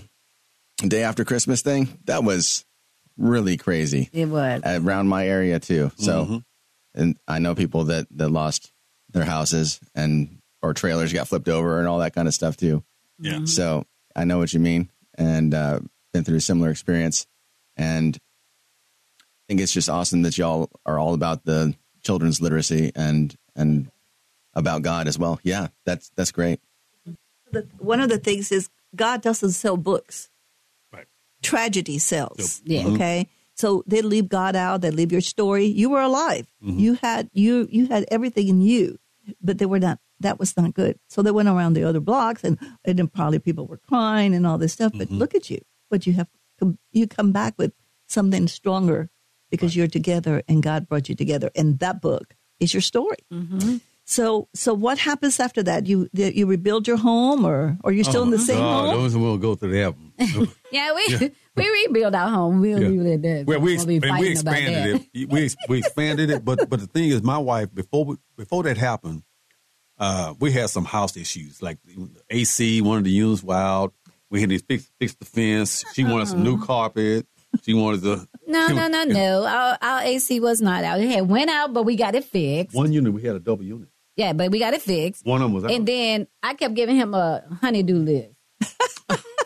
day 0.78 1.02
after 1.02 1.24
Christmas 1.24 1.62
thing, 1.62 1.98
that 2.04 2.24
was 2.24 2.64
really 3.16 3.56
crazy 3.56 4.08
it 4.12 4.26
was. 4.26 4.62
around 4.64 5.08
my 5.08 5.26
area 5.26 5.60
too. 5.60 5.90
So 5.96 6.24
Mhm. 6.26 6.44
and 6.94 7.18
I 7.28 7.38
know 7.38 7.54
people 7.54 7.84
that, 7.84 8.06
that 8.12 8.28
lost 8.30 8.72
their 9.12 9.24
houses 9.24 9.80
and 9.94 10.38
or 10.62 10.74
trailers 10.74 11.12
got 11.12 11.28
flipped 11.28 11.48
over 11.48 11.78
and 11.78 11.88
all 11.88 11.98
that 11.98 12.14
kind 12.14 12.28
of 12.28 12.34
stuff 12.34 12.56
too. 12.56 12.82
Yeah. 13.18 13.44
So 13.44 13.86
I 14.14 14.24
know 14.24 14.38
what 14.38 14.52
you 14.52 14.60
mean 14.60 14.90
and 15.16 15.54
uh, 15.54 15.80
been 16.12 16.24
through 16.24 16.36
a 16.36 16.40
similar 16.40 16.70
experience. 16.70 17.26
And 17.76 18.16
I 18.16 19.24
think 19.48 19.60
it's 19.60 19.72
just 19.72 19.88
awesome 19.88 20.22
that 20.22 20.38
y'all 20.38 20.70
are 20.86 20.98
all 20.98 21.14
about 21.14 21.44
the 21.44 21.74
children's 22.02 22.40
literacy 22.40 22.92
and 22.94 23.34
and 23.56 23.90
about 24.54 24.82
God 24.82 25.06
as 25.06 25.18
well. 25.18 25.40
Yeah, 25.42 25.68
that's 25.84 26.10
that's 26.16 26.32
great. 26.32 26.60
The, 27.52 27.66
one 27.78 28.00
of 28.00 28.08
the 28.08 28.18
things 28.18 28.52
is 28.52 28.68
God 28.94 29.22
doesn't 29.22 29.52
sell 29.52 29.76
books. 29.76 30.30
Right. 30.92 31.06
Tragedy 31.42 31.98
sells. 31.98 32.62
Yeah. 32.64 32.86
Okay. 32.86 33.28
So 33.60 33.68
they 33.86 34.02
leave 34.02 34.28
God 34.28 34.54
out. 34.56 34.80
They 34.80 34.90
leave 34.90 35.12
your 35.12 35.20
story. 35.34 35.66
You 35.66 35.88
were 35.90 36.00
alive. 36.10 36.46
Mm-hmm. 36.64 36.78
You 36.84 36.92
had 37.06 37.28
you 37.32 37.68
you 37.70 37.86
had 37.94 38.04
everything 38.16 38.48
in 38.48 38.60
you, 38.72 38.84
but 39.46 39.58
they 39.58 39.66
were 39.66 39.80
not. 39.80 39.98
That 40.20 40.38
was 40.38 40.56
not 40.56 40.74
good. 40.74 40.94
So 41.08 41.22
they 41.22 41.30
went 41.38 41.48
around 41.48 41.72
the 41.74 41.84
other 41.88 42.00
blocks, 42.00 42.42
and 42.44 42.56
and 42.86 42.98
then 42.98 43.08
probably 43.08 43.38
people 43.38 43.66
were 43.66 43.80
crying 43.90 44.34
and 44.36 44.46
all 44.46 44.58
this 44.58 44.72
stuff. 44.72 44.92
But 44.92 45.08
Mm-hmm. 45.08 45.18
look 45.22 45.34
at 45.34 45.48
you. 45.50 45.60
But 45.90 46.06
you 46.06 46.12
have 46.14 46.28
come- 46.58 46.78
you 46.92 47.06
come 47.06 47.32
back 47.32 47.54
with 47.58 47.72
something 48.06 48.48
stronger 48.48 49.08
because 49.50 49.74
you're 49.76 49.88
together, 49.98 50.42
and 50.48 50.62
God 50.62 50.88
brought 50.88 51.08
you 51.08 51.14
together. 51.16 51.50
And 51.56 51.78
that 51.80 52.00
book 52.00 52.34
is 52.60 52.72
your 52.74 52.82
story. 52.92 53.20
Mm-hmm. 53.32 53.76
So 54.10 54.48
so 54.54 54.74
what 54.74 54.98
happens 54.98 55.38
after 55.38 55.62
that? 55.62 55.86
You 55.86 56.08
you 56.12 56.44
rebuild 56.46 56.88
your 56.88 56.96
home, 56.96 57.44
or 57.44 57.78
or 57.84 57.92
you 57.92 58.02
still 58.02 58.24
in 58.24 58.30
the 58.30 58.38
same 58.40 58.58
Oh, 58.58 58.72
home? 58.90 59.00
those 59.00 59.16
will 59.16 59.38
go 59.38 59.54
through 59.54 59.72
that. 59.78 59.94
one. 59.96 60.48
Yeah, 60.72 60.92
we 60.94 61.30
we 61.54 61.70
rebuild 61.86 62.14
our 62.16 62.28
home. 62.28 62.60
We'll 62.60 62.82
Yeah. 62.82 62.88
leave 62.88 63.06
it 63.06 63.24
at 63.24 63.46
well, 63.46 63.60
we 63.60 63.76
We'll 63.76 64.04
and 64.04 64.18
we 64.18 64.30
expanded 64.30 65.00
it. 65.14 65.30
We 65.30 65.48
we 65.68 65.78
expanded 65.78 66.28
it, 66.30 66.44
but 66.44 66.68
but 66.68 66.80
the 66.80 66.88
thing 66.88 67.10
is, 67.10 67.22
my 67.22 67.38
wife 67.38 67.72
before 67.72 68.04
we, 68.04 68.16
before 68.36 68.64
that 68.64 68.76
happened, 68.78 69.22
uh, 69.98 70.34
we 70.40 70.50
had 70.50 70.70
some 70.70 70.84
house 70.86 71.16
issues 71.16 71.62
like 71.62 71.78
the 71.84 72.08
AC. 72.30 72.80
One 72.82 72.98
of 72.98 73.04
the 73.04 73.10
units 73.12 73.44
were 73.44 73.54
out. 73.54 73.94
We 74.28 74.40
had 74.40 74.50
to 74.50 74.58
fix 74.58 74.90
fix 74.98 75.14
the 75.14 75.24
fence. 75.24 75.84
She 75.94 76.02
wanted 76.02 76.26
some 76.26 76.42
new 76.42 76.58
carpet. 76.60 77.26
She 77.62 77.74
wanted 77.74 78.02
to. 78.02 78.26
No, 78.48 78.66
no, 78.78 78.88
no, 78.88 79.04
no. 79.04 79.44
Our, 79.46 79.78
our 79.80 80.02
AC 80.02 80.40
was 80.40 80.60
not 80.60 80.82
out. 80.82 81.00
It 81.00 81.08
had 81.10 81.28
went 81.28 81.48
out, 81.50 81.72
but 81.72 81.84
we 81.84 81.94
got 81.94 82.16
it 82.16 82.24
fixed. 82.24 82.74
One 82.76 82.92
unit 82.92 83.12
we 83.12 83.22
had 83.22 83.36
a 83.36 83.40
double 83.40 83.62
unit. 83.64 83.88
Yeah, 84.20 84.34
but 84.34 84.50
we 84.50 84.58
got 84.58 84.74
it 84.74 84.82
fixed. 84.82 85.24
One 85.24 85.40
of 85.40 85.46
them 85.46 85.54
was 85.54 85.64
out. 85.64 85.70
And 85.70 85.88
then 85.88 86.26
I 86.42 86.52
kept 86.52 86.74
giving 86.74 86.94
him 86.96 87.14
a 87.14 87.42
honeydew 87.62 87.94
list. 87.96 88.34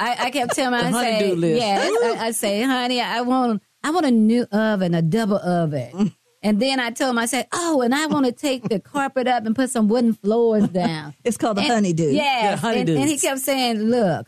I, 0.01 0.17
I 0.19 0.31
kept 0.33 0.57
telling 0.57 0.85
him, 0.85 0.95
I 0.95 1.03
say, 1.05 1.35
list. 1.37 1.63
yeah, 1.63 1.79
I, 1.81 2.17
I 2.27 2.31
say, 2.33 2.63
honey, 2.63 3.01
I 3.01 3.21
want, 3.21 3.63
I 3.85 3.93
want 3.93 4.05
a 4.05 4.11
new 4.11 4.43
oven, 4.51 4.93
a 4.95 5.01
double 5.03 5.37
oven. 5.37 6.13
And 6.43 6.61
then 6.61 6.81
I 6.81 6.91
told 6.91 7.11
him, 7.11 7.19
I 7.19 7.27
said, 7.27 7.47
oh, 7.53 7.83
and 7.83 7.95
I 7.95 8.07
want 8.07 8.27
to 8.27 8.33
take 8.33 8.69
the 8.69 8.81
carpet 8.81 9.29
up 9.29 9.47
and 9.47 9.55
put 9.55 9.71
some 9.71 9.87
wooden 9.87 10.13
floors 10.13 10.69
down. 10.69 11.15
It's 11.25 11.37
called 11.37 11.57
the 11.57 11.63
And- 11.63 11.71
honeydew. 11.71 12.11
Yes. 12.11 12.61
Yeah, 12.61 12.71
and, 12.71 12.89
and 12.89 13.09
he 13.09 13.17
kept 13.17 13.39
saying, 13.41 13.79
look, 13.79 14.27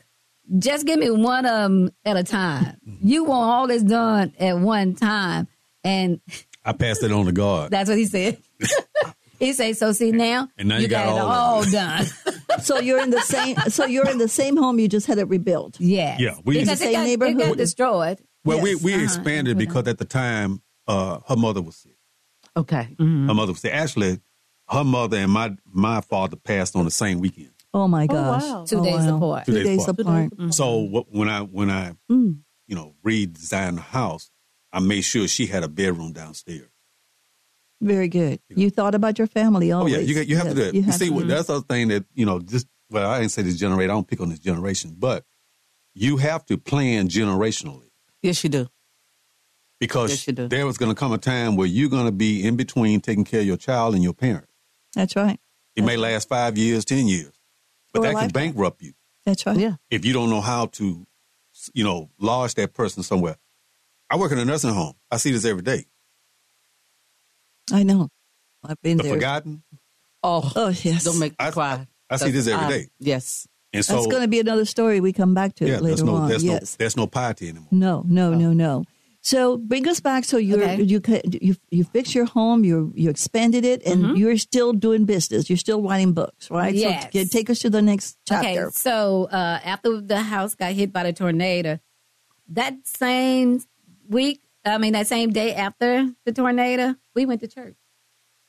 just 0.58 0.86
give 0.86 1.00
me 1.00 1.10
one 1.10 1.44
of 1.44 1.52
them 1.72 1.90
at 2.04 2.16
a 2.16 2.22
time. 2.22 2.76
You 3.02 3.24
want 3.24 3.50
all 3.50 3.66
this 3.66 3.82
done 3.82 4.32
at 4.38 4.56
one 4.60 4.94
time. 4.94 5.48
And 5.82 6.20
I 6.64 6.72
passed 6.72 7.02
it 7.02 7.10
on 7.10 7.26
to 7.26 7.32
God. 7.32 7.70
that's 7.72 7.88
what 7.90 7.98
he 7.98 8.06
said. 8.06 8.38
He 9.38 9.52
said, 9.52 9.76
so 9.76 9.92
see 9.92 10.12
now, 10.12 10.48
And 10.58 10.68
now 10.68 10.78
you 10.78 10.88
got 10.88 11.06
got, 11.06 11.16
it 11.16 11.20
all 11.20 11.30
all 11.30 11.64
done. 11.70 12.06
So 12.62 12.78
you're 12.80 13.00
in 13.02 13.10
the 13.10 13.20
same. 13.20 13.56
So 13.68 13.84
you're 13.84 14.08
in 14.08 14.16
the 14.18 14.28
same 14.28 14.56
home. 14.56 14.78
You 14.78 14.88
just 14.88 15.06
had 15.06 15.18
it 15.18 15.28
rebuilt. 15.28 15.78
Yeah, 15.78 16.16
Yeah, 16.18 16.34
we- 16.44 16.54
because 16.54 16.68
The 16.68 16.72
it 16.72 16.78
same 16.78 16.92
got, 16.94 17.00
it 17.02 17.04
neighborhood? 17.04 17.38
got 17.38 17.56
destroyed. 17.58 18.18
Well, 18.44 18.56
Yes. 18.58 18.64
we 18.64 18.74
we 18.76 18.94
Uh-huh. 18.94 19.04
expanded 19.04 19.58
because 19.58 19.86
at 19.88 19.98
the 19.98 20.04
time 20.06 20.62
uh, 20.88 21.18
her 21.28 21.36
mother 21.36 21.60
was 21.60 21.76
sick. 21.76 21.96
Okay. 22.56 22.94
Her 22.98 23.04
mother 23.34 23.52
was 23.52 23.60
sick. 23.60 23.72
Actually, 23.74 24.20
her 24.70 24.84
mother 24.84 25.18
and 25.18 25.30
my 25.30 25.54
my 25.70 26.00
father 26.00 26.36
passed 26.36 26.74
on 26.76 26.84
the 26.86 26.90
same 26.90 27.20
weekend. 27.20 27.50
Oh 27.74 27.86
my 27.88 28.06
gosh. 28.06 28.42
wow. 28.42 28.64
Two 28.66 28.78
Oh, 28.80 28.84
days 28.84 29.04
wow. 29.04 29.16
apart. 29.16 29.44
Two, 29.46 29.52
Two 29.52 29.58
days 29.58 29.66
days 29.66 29.88
apart. 29.88 30.32
apart. 30.32 30.54
So 30.54 30.78
what, 30.78 31.06
when 31.12 31.28
I 31.28 31.42
when 31.42 31.70
I 31.70 31.92
Mm. 32.10 32.38
you 32.66 32.74
know 32.74 32.94
redesigned 33.04 33.74
the 33.74 33.80
house, 33.82 34.30
I 34.72 34.80
made 34.80 35.02
sure 35.02 35.28
she 35.28 35.46
had 35.46 35.62
a 35.62 35.68
bedroom 35.68 36.12
downstairs. 36.12 36.70
Very 37.80 38.08
good. 38.08 38.40
You 38.48 38.70
thought 38.70 38.94
about 38.94 39.18
your 39.18 39.26
family 39.26 39.70
always. 39.72 39.94
Oh 39.94 39.98
yeah, 39.98 40.02
you 40.02 40.20
you 40.22 40.36
have 40.36 40.48
to 40.48 40.54
do 40.54 40.62
it. 40.62 40.74
you 40.74 40.80
You, 40.80 40.86
have 40.86 40.94
see, 40.94 41.08
to. 41.08 41.14
what 41.14 41.28
that's 41.28 41.46
the 41.48 41.60
thing 41.62 41.88
that 41.88 42.04
you 42.14 42.24
know. 42.24 42.40
Just 42.40 42.66
well, 42.90 43.10
I 43.10 43.18
didn't 43.20 43.32
say 43.32 43.42
this 43.42 43.56
generation. 43.56 43.90
I 43.90 43.94
don't 43.94 44.08
pick 44.08 44.20
on 44.20 44.30
this 44.30 44.38
generation, 44.38 44.94
but 44.98 45.24
you 45.94 46.16
have 46.18 46.44
to 46.46 46.56
plan 46.58 47.08
generationally 47.08 47.88
Yes, 48.22 48.42
you 48.44 48.50
do. 48.50 48.68
because 49.80 50.10
Yes, 50.10 50.26
you 50.26 50.32
do. 50.32 50.48
there 50.48 50.66
was 50.66 50.78
going 50.78 50.90
to 50.90 50.94
come 50.98 51.12
a 51.12 51.18
time 51.18 51.56
where 51.56 51.66
you're 51.66 51.88
going 51.90 52.06
to 52.06 52.12
be 52.12 52.44
in 52.46 52.56
between 52.56 53.00
taking 53.00 53.24
care 53.24 53.40
of 53.40 53.46
your 53.46 53.56
child 53.56 53.94
and 53.94 54.02
your 54.02 54.12
parent. 54.14 54.46
That's 54.94 55.16
right. 55.16 55.38
It 55.74 55.84
may 55.84 55.96
last 55.96 56.28
five 56.28 56.56
years, 56.56 56.84
ten 56.86 57.06
years, 57.06 57.32
but 57.92 58.00
Or 58.00 58.02
that 58.04 58.14
can 58.14 58.30
bankrupt 58.30 58.82
you 58.82 58.92
That's 59.26 59.44
right. 59.46 59.56
Yeah. 59.58 59.74
if 59.90 60.04
you 60.06 60.12
don't 60.14 60.30
know 60.30 60.40
how 60.40 60.66
to, 60.66 61.06
you 61.74 61.84
know, 61.84 62.10
lodge 62.18 62.54
that 62.54 62.72
person 62.72 63.02
somewhere. 63.02 63.36
I 64.08 64.16
work 64.16 64.32
in 64.32 64.38
a 64.38 64.44
nursing 64.44 64.72
home. 64.72 64.94
I 65.10 65.16
see 65.18 65.32
this 65.32 65.44
every 65.44 65.62
day. 65.62 65.84
I 67.72 67.82
know. 67.82 68.08
I've 68.64 68.80
been 68.82 68.96
The 68.98 69.04
there. 69.04 69.14
forgotten, 69.14 69.62
Oh, 70.22 70.50
Oh 70.56 70.68
yes. 70.68 71.04
don't 71.04 71.18
make 71.18 71.32
me 71.32 71.36
I- 71.38 71.50
cry. 71.50 71.86
I 72.10 72.16
see 72.16 72.30
this 72.30 72.46
every 72.48 72.64
I- 72.66 72.68
day. 72.70 72.88
Yes. 72.98 73.46
and 73.72 73.84
so 73.84 73.94
That's 73.94 74.06
going 74.06 74.22
to 74.22 74.28
be 74.28 74.40
another 74.40 74.64
story 74.64 75.00
we 75.00 75.12
come 75.12 75.34
back 75.34 75.54
to 75.56 75.64
yeah, 75.66 75.72
there's 75.72 75.82
later 75.82 76.04
no, 76.04 76.14
on. 76.16 76.28
there's 76.28 76.44
no, 76.44 76.52
yes. 76.54 76.76
there's 76.76 76.96
no 76.96 77.06
piety 77.06 77.48
anymore. 77.48 77.68
No, 77.70 78.02
no, 78.06 78.32
no, 78.34 78.52
no. 78.52 78.84
So 79.22 79.56
bring 79.58 79.88
us 79.88 79.98
back. 79.98 80.24
So 80.24 80.36
you're 80.36 80.62
Okay. 80.62 80.82
you 80.82 81.00
you 81.40 81.56
you 81.70 81.82
fix 81.84 82.14
your 82.14 82.26
home. 82.26 82.62
You 82.64 82.92
you 82.94 83.10
expanded 83.10 83.64
it, 83.64 83.82
and 83.84 84.16
you're 84.16 84.38
still 84.38 84.72
doing 84.72 85.04
business. 85.04 85.50
You're 85.50 85.56
still 85.58 85.82
writing 85.82 86.12
books, 86.12 86.48
right? 86.48 86.72
Yes. 86.72 87.04
So 87.04 87.08
t- 87.10 87.24
take 87.26 87.50
us 87.50 87.58
to 87.60 87.70
the 87.70 87.82
next 87.82 88.16
chapter. 88.24 88.48
Okay, 88.48 88.70
so 88.72 89.24
uh, 89.32 89.58
after 89.64 90.00
the 90.00 90.22
house 90.22 90.54
got 90.54 90.72
hit 90.74 90.92
by 90.92 91.02
the 91.02 91.12
tornado, 91.12 91.80
that 92.50 92.74
same 92.86 93.60
week, 94.08 94.42
I 94.64 94.78
mean, 94.78 94.92
that 94.92 95.08
same 95.08 95.32
day 95.32 95.54
after 95.54 96.08
the 96.24 96.30
tornado, 96.32 96.94
we 97.16 97.26
went 97.26 97.40
to 97.40 97.48
church. 97.48 97.76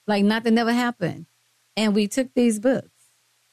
Like 0.05 0.23
nothing 0.23 0.53
never 0.53 0.73
happened. 0.73 1.25
And 1.75 1.95
we 1.95 2.07
took 2.07 2.33
these 2.35 2.59
books 2.59 2.89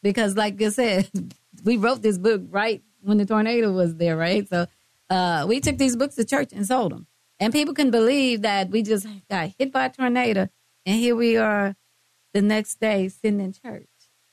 because, 0.03 0.37
like 0.37 0.61
I 0.61 0.69
said, 0.69 1.09
we 1.65 1.79
wrote 1.79 2.03
this 2.03 2.19
book 2.19 2.43
right 2.51 2.83
when 3.01 3.17
the 3.17 3.25
tornado 3.25 3.73
was 3.73 3.97
there, 3.97 4.17
right? 4.17 4.47
So 4.49 4.67
uh, 5.09 5.47
we 5.49 5.61
took 5.61 5.79
these 5.79 5.97
books 5.97 6.17
to 6.17 6.25
church 6.25 6.51
and 6.53 6.67
sold 6.67 6.93
them. 6.93 7.07
And 7.41 7.53
people 7.53 7.75
couldn't 7.75 7.91
believe 7.91 8.43
that 8.43 8.71
we 8.71 8.83
just 8.83 9.07
got 9.31 9.51
hit 9.59 9.73
by 9.73 9.87
a 9.87 9.91
tornado. 9.91 10.49
And 10.87 10.97
here 10.97 11.17
we 11.17 11.37
are 11.37 11.75
the 12.33 12.43
next 12.43 12.81
day 12.81 13.09
sitting 13.09 13.41
in 13.41 13.53
church. 13.53 13.89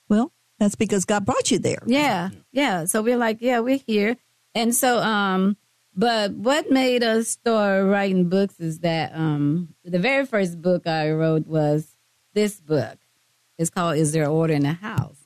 Well, 0.08 0.32
that's 0.60 0.76
because 0.76 1.06
God 1.06 1.26
brought 1.26 1.52
you 1.52 1.60
there. 1.60 1.82
Yeah, 1.86 2.30
yeah. 2.52 2.86
So 2.86 3.02
we're 3.02 3.18
like, 3.18 3.38
yeah, 3.42 3.60
we're 3.60 3.80
here. 3.86 4.18
And 4.54 4.76
so, 4.76 5.00
um, 5.00 5.58
but 5.96 6.32
what 6.34 6.70
made 6.72 7.04
us 7.04 7.28
start 7.30 7.86
writing 7.86 8.30
books 8.30 8.60
is 8.60 8.80
that 8.80 9.12
um, 9.14 9.76
the 9.84 10.00
very 10.00 10.26
first 10.26 10.62
book 10.62 10.88
I 10.88 11.12
wrote 11.12 11.48
was 11.48 11.96
this 12.34 12.60
book. 12.60 12.98
It's 13.58 13.70
called 13.70 13.98
"Is 13.98 14.12
There 14.12 14.28
Order 14.28 14.54
in 14.54 14.64
the 14.64 14.74
House?" 14.74 15.18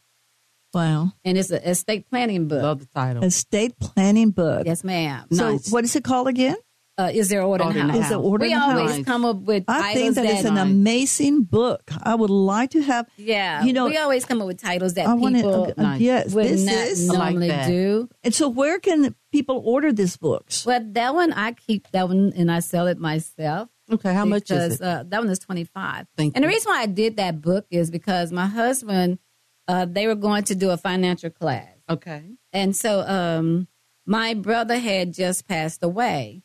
Wow. 0.73 1.13
and 1.23 1.37
it's 1.37 1.51
an 1.51 1.63
estate 1.63 2.09
planning 2.09 2.49
book. 2.49 2.61
Love 2.61 2.79
the 2.81 2.87
title. 2.87 3.23
Estate 3.23 3.79
planning 3.79 4.31
book. 4.31 4.65
Yes, 4.65 4.83
ma'am. 4.83 5.25
So 5.31 5.51
Nice. 5.53 5.71
what 5.71 5.85
is 5.85 5.95
it 5.95 6.03
called 6.03 6.27
again? 6.27 6.57
Uh, 6.97 7.11
is 7.13 7.27
there 7.27 7.41
order, 7.43 7.65
Order 7.65 7.79
in 7.79 7.87
the 7.87 7.93
house? 7.93 8.03
Is 8.03 8.09
there 8.09 8.17
order 8.17 8.45
we 8.45 8.53
in 8.53 8.59
the 8.59 8.65
always 8.65 8.95
house? 8.95 9.05
come 9.05 9.25
up 9.25 9.37
with 9.41 9.65
I 9.67 9.93
titles 9.93 10.15
think 10.15 10.15
that 10.15 10.25
it's 10.25 10.45
an 10.45 10.57
amazing 10.57 11.43
book. 11.43 11.91
I 12.01 12.15
would 12.15 12.29
like 12.29 12.69
to 12.71 12.81
have. 12.81 13.09
yeah. 13.17 13.63
you 13.65 13.73
know, 13.73 13.87
we 13.87 13.97
always 13.97 14.23
come 14.23 14.39
up 14.39 14.47
with 14.47 14.61
titles 14.61 14.93
that 14.93 15.05
I 15.05 15.13
want 15.13 15.35
people 15.35 15.65
to. 15.73 15.81
Uh, 15.81 15.95
yes, 15.95 16.33
would 16.33 16.45
this 16.45 16.63
not 16.63 16.73
is. 16.73 17.09
I 17.09 17.31
like 17.31 17.49
that. 17.49 17.67
do. 17.67 18.07
And 18.23 18.33
so, 18.33 18.47
where 18.47 18.79
can 18.79 19.13
people 19.33 19.61
order 19.65 19.91
these 19.91 20.15
books? 20.15 20.65
Well, 20.65 20.79
that 20.93 21.13
one 21.13 21.33
I 21.33 21.51
keep 21.51 21.91
that 21.91 22.07
one 22.07 22.31
and 22.35 22.49
I 22.49 22.59
sell 22.59 22.87
it 22.87 22.97
myself. 22.97 23.67
Okay, 23.91 24.13
how 24.13 24.23
much 24.23 24.43
because, 24.47 24.75
is 24.75 24.81
it? 24.81 24.83
Uh, 24.85 25.03
that 25.09 25.19
one 25.19 25.29
is 25.29 25.39
twenty 25.39 25.65
five. 25.65 26.07
Thank 26.15 26.35
and 26.35 26.45
the 26.45 26.47
reason 26.47 26.71
why 26.71 26.81
I 26.83 26.85
did 26.85 27.17
that 27.17 27.41
book 27.41 27.65
is 27.69 27.91
because 27.91 28.31
my 28.31 28.45
husband, 28.47 29.19
uh, 29.67 29.83
they 29.85 30.07
were 30.07 30.15
going 30.15 30.43
to 30.45 30.55
do 30.55 30.69
a 30.71 30.77
financial 30.77 31.29
class, 31.29 31.67
Okay. 31.89 32.23
and 32.53 32.73
so 32.73 33.01
um, 33.01 33.67
my 34.05 34.33
brother 34.33 34.79
had 34.79 35.13
just 35.13 35.45
passed 35.47 35.83
away 35.83 36.41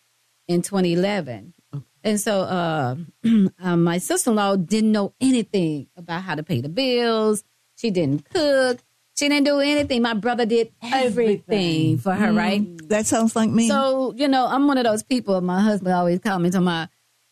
in 0.51 0.63
2011. 0.63 1.55
And 2.03 2.21
so 2.21 2.41
uh, 2.41 2.97
um, 3.63 3.85
my 3.85 3.99
sister 3.99 4.31
in 4.31 4.37
law 4.37 4.57
didn't 4.57 4.91
know 4.91 5.15
anything 5.21 5.87
about 5.97 6.23
how 6.23 6.35
to 6.35 6.43
pay 6.43 6.61
the 6.61 6.69
bills. 6.69 7.45
She 7.77 7.91
didn't 7.91 8.29
cook. 8.29 8.81
She 9.17 9.29
didn't 9.29 9.45
do 9.45 9.61
anything. 9.61 10.03
My 10.03 10.15
brother 10.15 10.47
did 10.47 10.73
everything, 10.83 11.99
for 11.99 12.15
her, 12.15 12.33
right? 12.33 12.63
That 12.89 13.07
sounds 13.07 13.37
like 13.37 13.51
me. 13.51 13.69
So, 13.69 14.13
you 14.17 14.27
know, 14.27 14.47
I'm 14.47 14.67
one 14.67 14.79
of 14.79 14.85
those 14.85 15.03
people. 15.03 15.41
My 15.41 15.61
husband 15.61 15.95
always 15.95 16.19
called 16.19 16.43
me 16.43 16.51
to 16.51 16.61
my, 16.61 16.89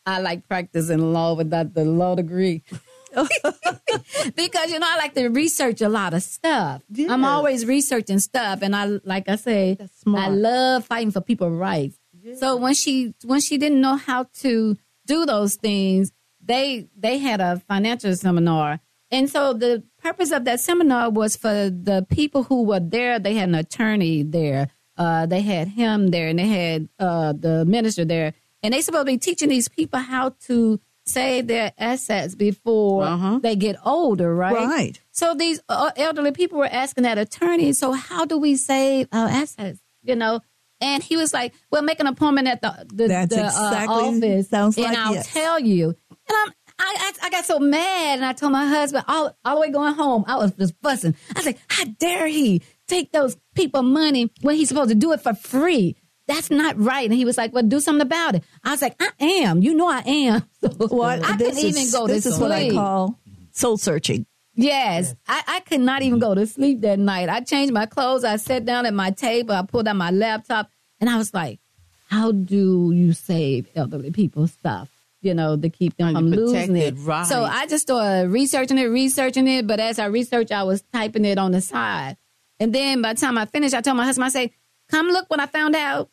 I 0.07 0.21
like 0.21 0.47
practicing 0.47 1.13
law 1.13 1.35
without 1.35 1.75
the 1.75 1.85
law 1.85 2.15
degree. 2.15 2.63
because, 3.15 4.71
you 4.71 4.79
know, 4.79 4.87
I 4.89 4.97
like 4.99 5.15
to 5.15 5.29
research 5.29 5.81
a 5.81 5.89
lot 5.89 6.15
of 6.15 6.23
stuff. 6.23 6.83
I'm 7.09 7.25
always 7.25 7.65
researching 7.67 8.19
stuff. 8.21 8.61
And 8.63 8.77
I, 8.77 9.01
like 9.03 9.29
I 9.29 9.37
say, 9.37 9.79
I 10.07 10.29
love 10.29 10.85
fighting 10.85 11.11
for 11.11 11.23
people's 11.23 11.55
rights. 11.55 11.98
So 12.37 12.57
when 12.57 12.75
she, 12.75 13.15
when 13.25 13.41
she 13.41 13.59
didn't 13.59 13.81
know 13.81 13.97
how 13.97 14.27
to 14.41 14.77
do 15.07 15.27
those 15.27 15.55
things, 15.57 16.13
they, 16.45 16.89
they 16.97 17.19
had 17.19 17.41
a 17.41 17.59
financial 17.69 18.15
seminar. 18.17 18.81
And 19.11 19.29
so 19.31 19.53
the 19.55 19.83
purpose 20.03 20.31
of 20.33 20.45
that 20.45 20.61
seminar 20.61 21.11
was 21.11 21.37
for 21.37 21.71
the 21.71 22.07
people 22.11 22.43
who 22.45 22.65
were 22.65 22.81
there. 22.81 23.19
They 23.19 23.35
had 23.35 23.49
an 23.49 23.55
attorney 23.55 24.23
there. 24.23 24.69
Uh, 24.97 25.27
they 25.27 25.41
had 25.41 25.69
him 25.69 26.09
there 26.09 26.29
and 26.29 26.39
they 26.39 26.47
had 26.49 26.89
uh, 26.99 27.33
the 27.33 27.65
minister 27.65 28.05
there. 28.05 28.35
And 28.63 28.75
they 28.75 28.81
supposed 28.83 29.07
to 29.07 29.13
be 29.13 29.19
teaching 29.19 29.49
these 29.49 29.69
people 29.69 30.01
how 30.01 30.31
to 30.47 30.81
save 31.07 31.47
their 31.47 31.73
assets 31.79 32.35
before 32.35 33.05
Uh-huh. 33.05 33.39
they 33.41 33.57
get 33.57 33.77
older, 33.85 34.35
right? 34.35 34.55
Right. 34.55 35.01
So 35.11 35.35
these 35.35 35.61
uh, 35.69 35.91
elderly 35.97 36.33
people 36.33 36.59
were 36.59 36.67
asking 36.71 37.05
that 37.05 37.17
attorney, 37.17 37.73
so 37.73 37.93
how 37.93 38.27
do 38.27 38.37
we 38.37 38.57
save 38.57 39.09
our 39.13 39.29
assets? 39.29 39.81
You 40.03 40.17
know? 40.17 40.41
And 40.81 41.03
he 41.03 41.17
was 41.17 41.33
like, 41.35 41.55
well, 41.71 41.83
make 41.83 41.99
an 42.01 42.07
appointment 42.07 42.47
at 42.49 42.63
the, 42.63 42.87
the, 42.93 43.09
That's 43.09 43.35
the 43.35 43.43
uh, 43.43 43.47
exactly- 43.47 43.95
office 43.97 44.49
sounds 44.49 44.79
like 44.79 44.87
and 44.89 44.97
like 44.97 45.07
I'll 45.07 45.15
yes. 45.15 45.33
tell 45.33 45.59
you. 45.61 45.89
And 45.89 46.37
I'm, 46.45 46.53
I, 46.81 47.13
I, 47.23 47.27
I 47.27 47.31
got 47.31 47.45
so 47.45 47.59
mad 47.59 48.19
and 48.19 48.25
I 48.25 48.33
told 48.33 48.53
my 48.53 48.65
husband 48.67 49.05
all, 49.09 49.37
all 49.45 49.57
the 49.57 49.61
way 49.63 49.71
going 49.71 49.95
home, 49.95 50.25
I 50.29 50.37
was 50.37 50.53
just 50.53 50.75
fussing. 50.83 51.17
I 51.35 51.39
was 51.41 51.47
like, 51.47 51.59
how 51.69 51.85
dare 51.99 52.29
he 52.29 52.63
take 52.87 53.11
those 53.11 53.37
people 53.57 53.83
money 53.83 54.31
when 54.43 54.55
he's 54.55 54.69
supposed 54.69 54.91
to 54.91 54.95
do 54.95 55.13
it 55.13 55.21
for 55.21 55.35
free? 55.35 55.97
That's 56.29 56.51
not 56.51 56.79
right. 56.79 57.07
And 57.07 57.15
he 57.15 57.25
was 57.25 57.37
like, 57.39 57.53
well, 57.53 57.63
do 57.65 57.81
something 57.81 58.03
about 58.03 58.35
it. 58.37 58.45
I 58.63 58.71
was 58.73 58.83
like, 58.83 58.95
I 59.01 59.11
am. 59.21 59.63
You 59.63 59.75
know 59.75 59.89
I 59.89 60.01
am. 60.07 60.43
So 60.61 60.69
What 60.89 61.25
I 61.25 61.37
this 61.37 61.55
couldn't 61.55 61.71
even 61.71 61.83
is, 61.83 61.93
go 61.93 62.07
to 62.07 62.13
This 62.13 62.27
is 62.27 62.39
what 62.39 62.53
I 62.53 62.71
call 62.71 63.19
soul 63.53 63.77
searching. 63.79 64.27
Yes, 64.61 65.15
I, 65.29 65.43
I 65.47 65.61
could 65.61 65.81
not 65.81 66.03
even 66.03 66.19
go 66.19 66.35
to 66.35 66.45
sleep 66.45 66.81
that 66.81 66.99
night. 66.99 67.29
I 67.29 67.41
changed 67.41 67.73
my 67.73 67.87
clothes. 67.87 68.25
I 68.25 68.37
sat 68.37 68.65
down 68.65 68.87
at 68.87 68.93
my 68.95 69.13
table. 69.13 69.55
I 69.55 69.63
pulled 69.63 69.87
out 69.87 69.95
my 69.95 70.11
laptop, 70.11 70.69
and 71.01 71.09
I 71.09 71.17
was 71.17 71.33
like, 71.33 71.61
"How 72.09 72.33
do 72.33 72.91
you 72.93 73.13
save 73.13 73.69
elderly 73.77 74.11
people's 74.11 74.51
stuff? 74.53 74.91
You 75.21 75.35
know, 75.35 75.57
to 75.57 75.69
keep 75.71 75.97
them 75.97 76.13
from 76.13 76.27
losing 76.31 76.77
it, 76.77 76.95
it." 76.95 76.97
right. 76.99 77.25
So 77.27 77.45
I 77.45 77.67
just 77.67 77.83
started 77.83 78.31
researching 78.31 78.79
it, 78.79 78.87
researching 78.87 79.47
it. 79.47 79.69
But 79.69 79.79
as 79.79 80.01
I 80.01 80.07
researched, 80.07 80.51
I 80.51 80.65
was 80.65 80.83
typing 80.93 81.25
it 81.25 81.39
on 81.39 81.53
the 81.53 81.61
side. 81.61 82.17
And 82.59 82.75
then 82.75 83.01
by 83.01 83.13
the 83.13 83.21
time 83.21 83.39
I 83.39 83.45
finished, 83.47 83.75
I 83.77 83.81
told 83.81 83.97
my 83.97 84.05
husband, 84.05 84.25
"I 84.25 84.31
say, 84.31 84.53
come 84.91 85.07
look 85.07 85.31
what 85.31 85.39
I 85.39 85.47
found 85.47 85.77
out." 85.77 86.11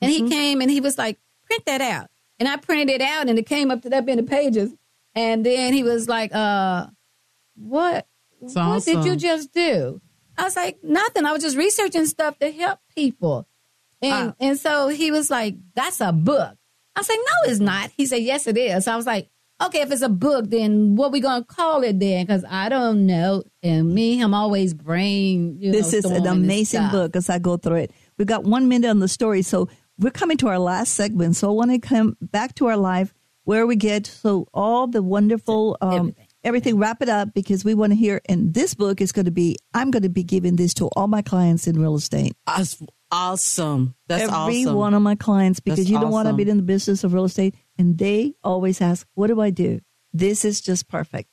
And 0.00 0.10
Mm-hmm. 0.12 0.26
he 0.26 0.30
came 0.30 0.60
and 0.60 0.68
he 0.70 0.80
was 0.80 0.98
like, 0.98 1.20
"Print 1.46 1.64
that 1.66 1.80
out." 1.80 2.10
And 2.40 2.48
I 2.48 2.56
printed 2.56 2.90
it 2.90 3.00
out, 3.00 3.28
and 3.28 3.38
it 3.38 3.46
came 3.46 3.70
up 3.70 3.82
to 3.82 3.90
that 3.90 4.04
many 4.06 4.22
pages. 4.22 4.74
And 5.14 5.46
then 5.46 5.72
he 5.72 5.84
was 5.84 6.08
like, 6.08 6.34
"Uh." 6.34 6.88
What 7.54 8.06
what 8.38 8.84
did 8.84 9.04
you 9.04 9.16
just 9.16 9.52
do? 9.52 10.00
I 10.36 10.44
was 10.44 10.56
like, 10.56 10.78
nothing. 10.82 11.24
I 11.24 11.32
was 11.32 11.42
just 11.42 11.56
researching 11.56 12.06
stuff 12.06 12.38
to 12.40 12.50
help 12.50 12.80
people. 12.94 13.46
And 14.02 14.34
and 14.40 14.58
so 14.58 14.88
he 14.88 15.10
was 15.10 15.30
like, 15.30 15.56
That's 15.74 16.00
a 16.00 16.12
book. 16.12 16.56
I 16.96 17.00
was 17.00 17.08
like, 17.08 17.18
No, 17.18 17.50
it's 17.50 17.60
not. 17.60 17.90
He 17.96 18.06
said, 18.06 18.22
Yes, 18.22 18.46
it 18.46 18.58
is. 18.58 18.86
I 18.86 18.96
was 18.96 19.06
like, 19.06 19.30
Okay, 19.62 19.80
if 19.80 19.90
it's 19.92 20.02
a 20.02 20.08
book, 20.08 20.50
then 20.50 20.96
what 20.96 21.12
we 21.12 21.20
gonna 21.20 21.44
call 21.44 21.82
it 21.84 21.98
then? 22.00 22.26
Because 22.26 22.44
I 22.48 22.68
don't 22.68 23.06
know. 23.06 23.44
And 23.62 23.94
me, 23.94 24.20
I'm 24.20 24.34
always 24.34 24.74
brain. 24.74 25.56
You 25.58 25.72
This 25.72 25.92
know, 25.92 25.98
is 25.98 26.04
an 26.06 26.26
amazing 26.26 26.88
book 26.90 27.16
as 27.16 27.30
I 27.30 27.38
go 27.38 27.56
through 27.56 27.76
it. 27.76 27.92
We've 28.18 28.26
got 28.26 28.44
one 28.44 28.68
minute 28.68 28.88
on 28.90 28.98
the 28.98 29.08
story, 29.08 29.42
so 29.42 29.68
we're 29.98 30.10
coming 30.10 30.36
to 30.38 30.48
our 30.48 30.58
last 30.58 30.94
segment. 30.94 31.36
So 31.36 31.48
I 31.48 31.52
want 31.52 31.70
to 31.70 31.78
come 31.78 32.16
back 32.20 32.56
to 32.56 32.66
our 32.66 32.76
life 32.76 33.14
where 33.44 33.66
we 33.66 33.76
get 33.76 34.06
so 34.06 34.48
all 34.52 34.86
the 34.86 35.02
wonderful 35.02 35.76
um, 35.80 36.14
everything. 36.44 36.72
Everything. 36.72 36.78
Wrap 36.78 37.02
it 37.02 37.08
up 37.08 37.34
because 37.34 37.64
we 37.64 37.74
want 37.74 37.92
to 37.92 37.96
hear. 37.96 38.20
And 38.28 38.54
this 38.54 38.74
book 38.74 39.00
is 39.00 39.12
going 39.12 39.24
to 39.24 39.30
be. 39.30 39.56
I'm 39.72 39.90
going 39.90 40.02
to 40.02 40.08
be 40.08 40.22
giving 40.22 40.56
this 40.56 40.74
to 40.74 40.88
all 40.88 41.06
my 41.08 41.22
clients 41.22 41.66
in 41.66 41.80
real 41.80 41.96
estate. 41.96 42.36
Awesome. 43.10 43.94
That's 44.08 44.24
Every 44.24 44.64
awesome. 44.64 44.74
one 44.74 44.94
of 44.94 45.02
my 45.02 45.14
clients, 45.14 45.60
because 45.60 45.78
That's 45.78 45.90
you 45.90 46.00
don't 46.00 46.10
want 46.10 46.28
to 46.28 46.34
be 46.34 46.48
in 46.48 46.56
the 46.56 46.62
business 46.62 47.04
of 47.04 47.14
real 47.14 47.24
estate, 47.24 47.54
and 47.78 47.96
they 47.96 48.34
always 48.42 48.80
ask, 48.80 49.06
"What 49.14 49.28
do 49.28 49.40
I 49.40 49.50
do?" 49.50 49.80
This 50.12 50.44
is 50.44 50.60
just 50.60 50.88
perfect. 50.88 51.30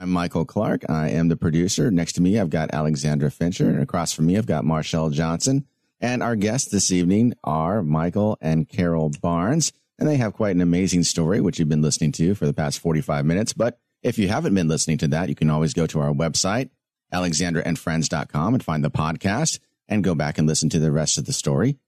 I'm 0.00 0.10
Michael 0.10 0.44
Clark. 0.44 0.88
I 0.88 1.08
am 1.10 1.28
the 1.28 1.36
producer. 1.36 1.90
Next 1.90 2.12
to 2.12 2.22
me, 2.22 2.38
I've 2.38 2.50
got 2.50 2.72
Alexandra 2.72 3.30
Fincher. 3.30 3.68
And 3.68 3.80
across 3.80 4.12
from 4.12 4.26
me, 4.26 4.38
I've 4.38 4.46
got 4.46 4.64
Marshall 4.64 5.10
Johnson. 5.10 5.66
And 6.00 6.22
our 6.22 6.36
guests 6.36 6.70
this 6.70 6.92
evening 6.92 7.34
are 7.42 7.82
Michael 7.82 8.38
and 8.40 8.68
Carol 8.68 9.10
Barnes. 9.20 9.72
And 9.98 10.08
they 10.08 10.16
have 10.16 10.34
quite 10.34 10.54
an 10.54 10.60
amazing 10.60 11.02
story, 11.02 11.40
which 11.40 11.58
you've 11.58 11.68
been 11.68 11.82
listening 11.82 12.12
to 12.12 12.36
for 12.36 12.46
the 12.46 12.54
past 12.54 12.78
45 12.78 13.26
minutes. 13.26 13.52
But 13.52 13.80
if 14.02 14.18
you 14.18 14.28
haven't 14.28 14.54
been 14.54 14.68
listening 14.68 14.98
to 14.98 15.08
that, 15.08 15.28
you 15.28 15.34
can 15.34 15.50
always 15.50 15.74
go 15.74 15.86
to 15.86 16.00
our 16.00 16.12
website, 16.12 16.70
alexandraandfriends.com, 17.12 18.54
and 18.54 18.64
find 18.64 18.84
the 18.84 18.90
podcast 18.90 19.58
and 19.88 20.04
go 20.04 20.14
back 20.14 20.38
and 20.38 20.46
listen 20.46 20.68
to 20.70 20.78
the 20.78 20.92
rest 20.92 21.18
of 21.18 21.24
the 21.26 21.32
story 21.32 21.78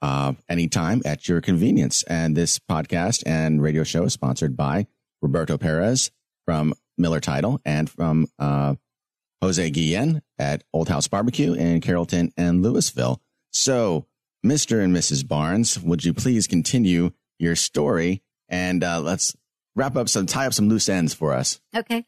uh, 0.00 0.32
anytime 0.48 1.02
at 1.04 1.28
your 1.28 1.40
convenience. 1.40 2.02
And 2.04 2.36
this 2.36 2.58
podcast 2.58 3.22
and 3.26 3.62
radio 3.62 3.84
show 3.84 4.04
is 4.04 4.12
sponsored 4.12 4.56
by 4.56 4.86
Roberto 5.20 5.58
Perez 5.58 6.10
from 6.44 6.74
Miller 6.98 7.20
Title 7.20 7.60
and 7.64 7.88
from 7.88 8.26
uh, 8.38 8.74
Jose 9.40 9.70
Guillen 9.70 10.22
at 10.38 10.64
Old 10.72 10.88
House 10.88 11.08
Barbecue 11.08 11.52
in 11.52 11.80
Carrollton 11.80 12.32
and 12.36 12.64
Lewisville. 12.64 13.18
So, 13.50 14.06
Mr. 14.44 14.82
and 14.82 14.94
Mrs. 14.94 15.26
Barnes, 15.26 15.80
would 15.80 16.04
you 16.04 16.12
please 16.12 16.46
continue 16.46 17.12
your 17.38 17.54
story 17.54 18.22
and 18.48 18.82
uh, 18.82 19.00
let's 19.00 19.34
wrap 19.74 19.96
up 19.96 20.08
some, 20.08 20.26
tie 20.26 20.46
up 20.46 20.54
some 20.54 20.68
loose 20.68 20.88
ends 20.88 21.14
for 21.14 21.32
us. 21.32 21.60
Okay. 21.74 22.04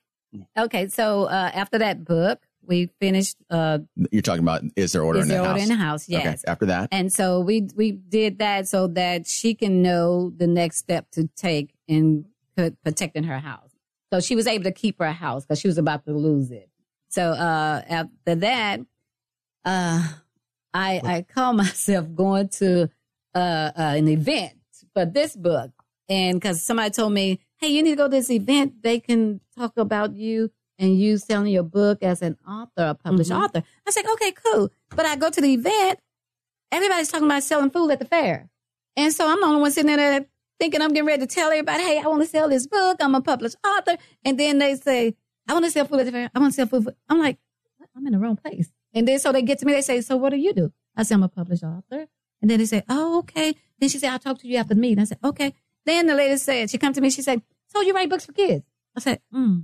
Okay. 0.58 0.88
So 0.88 1.24
uh, 1.24 1.50
after 1.54 1.78
that 1.78 2.04
book, 2.04 2.40
we 2.66 2.90
finished. 3.00 3.36
Uh, 3.50 3.80
You're 4.10 4.22
talking 4.22 4.42
about 4.42 4.62
is 4.76 4.92
there 4.92 5.02
order 5.02 5.20
Is 5.20 5.24
in 5.24 5.28
the 5.28 5.34
There 5.34 5.42
house? 5.44 5.52
Order 5.52 5.62
in 5.62 5.68
the 5.68 5.74
House, 5.84 6.08
yes. 6.08 6.26
Okay. 6.26 6.50
After 6.50 6.66
that, 6.66 6.88
and 6.92 7.12
so 7.12 7.40
we 7.40 7.68
we 7.76 7.92
did 7.92 8.38
that 8.38 8.68
so 8.68 8.86
that 8.88 9.26
she 9.26 9.54
can 9.54 9.82
know 9.82 10.30
the 10.30 10.46
next 10.46 10.78
step 10.78 11.10
to 11.12 11.28
take 11.36 11.74
in 11.86 12.26
protecting 12.56 13.24
her 13.24 13.38
house. 13.38 13.70
So 14.12 14.20
she 14.20 14.36
was 14.36 14.46
able 14.46 14.64
to 14.64 14.72
keep 14.72 14.98
her 14.98 15.12
house 15.12 15.44
because 15.44 15.60
she 15.60 15.68
was 15.68 15.78
about 15.78 16.04
to 16.06 16.12
lose 16.12 16.50
it. 16.50 16.70
So 17.08 17.30
uh, 17.32 17.82
after 17.88 18.34
that, 18.36 18.80
uh, 19.64 20.08
I 20.72 21.00
I 21.04 21.26
call 21.28 21.52
myself 21.64 22.06
going 22.14 22.48
to 22.60 22.90
uh, 23.34 23.38
uh, 23.38 23.70
an 23.76 24.08
event 24.08 24.54
for 24.94 25.04
this 25.04 25.36
book, 25.36 25.70
and 26.08 26.40
because 26.40 26.62
somebody 26.62 26.90
told 26.90 27.12
me, 27.12 27.40
"Hey, 27.64 27.70
you 27.70 27.82
need 27.82 27.92
to 27.92 27.96
go 27.96 28.08
to 28.08 28.10
this 28.10 28.30
event. 28.30 28.82
They 28.82 29.00
can 29.00 29.40
talk 29.56 29.78
about 29.78 30.14
you 30.14 30.50
and 30.78 30.98
you 31.00 31.16
selling 31.16 31.50
your 31.50 31.62
book 31.62 32.02
as 32.02 32.20
an 32.20 32.36
author, 32.46 32.88
a 32.92 32.94
published 32.94 33.30
Mhm. 33.30 33.42
author." 33.42 33.62
I 33.86 33.90
like, 33.96 34.12
"Okay, 34.14 34.32
cool." 34.32 34.70
But 34.94 35.06
I 35.06 35.16
go 35.16 35.30
to 35.30 35.40
the 35.40 35.54
event, 35.54 35.98
everybody's 36.70 37.08
talking 37.08 37.26
about 37.26 37.42
selling 37.42 37.70
food 37.70 37.90
at 37.90 38.00
the 38.00 38.04
fair, 38.04 38.50
and 38.98 39.10
so 39.14 39.26
I'm 39.26 39.40
the 39.40 39.46
only 39.46 39.62
one 39.62 39.70
sitting 39.70 39.96
there 39.96 40.26
thinking 40.60 40.82
I'm 40.82 40.90
getting 40.90 41.06
ready 41.06 41.26
to 41.26 41.26
tell 41.26 41.50
everybody, 41.50 41.82
"Hey, 41.82 42.00
I 42.00 42.06
want 42.06 42.20
to 42.20 42.28
sell 42.28 42.50
this 42.50 42.66
book. 42.66 42.98
I'm 43.00 43.14
a 43.14 43.22
published 43.22 43.56
author," 43.66 43.96
and 44.26 44.38
then 44.38 44.58
they 44.58 44.74
say, 44.76 45.16
"I 45.48 45.54
want 45.54 45.64
to 45.64 45.70
sell 45.70 45.86
food 45.86 46.00
at 46.00 46.06
the 46.06 46.12
fair. 46.12 46.30
I 46.34 46.38
want 46.38 46.52
to 46.52 46.56
sell 46.56 46.66
food." 46.66 46.94
I'm 47.08 47.18
like, 47.18 47.38
"What? 47.78 47.88
"I'm 47.96 48.06
in 48.06 48.12
the 48.12 48.18
wrong 48.18 48.36
place." 48.36 48.68
And 48.92 49.08
then 49.08 49.18
so 49.18 49.32
they 49.32 49.40
get 49.40 49.58
to 49.60 49.66
me, 49.66 49.72
they 49.72 49.80
say, 49.80 50.02
"So 50.02 50.18
what 50.18 50.30
do 50.30 50.36
you 50.36 50.52
do?" 50.52 50.70
I 50.94 51.02
say, 51.02 51.14
"I'm 51.14 51.22
a 51.22 51.28
published 51.28 51.64
author." 51.64 52.08
And 52.42 52.50
then 52.50 52.58
they 52.58 52.66
say, 52.66 52.82
"Oh, 52.90 53.20
okay." 53.20 53.54
Then 53.78 53.88
she 53.88 53.98
said, 53.98 54.10
"I'll 54.10 54.18
talk 54.18 54.38
to 54.40 54.48
you 54.48 54.58
after 54.58 54.74
the 54.74 54.80
meeting." 54.80 55.00
I 55.00 55.04
said, 55.04 55.18
"Okay." 55.24 55.54
Then 55.86 56.06
the 56.06 56.14
lady 56.14 56.36
said, 56.38 56.70
she 56.70 56.78
come 56.78 56.94
to 56.94 57.00
me, 57.02 57.10
she 57.10 57.20
said, 57.20 57.42
"So 57.75 57.83
you 57.83 57.93
write 57.95 58.09
books 58.11 58.27
for 58.27 58.33
kids?" 58.33 58.64
I 58.97 59.01
said, 59.01 59.20
"Hmm, 59.33 59.59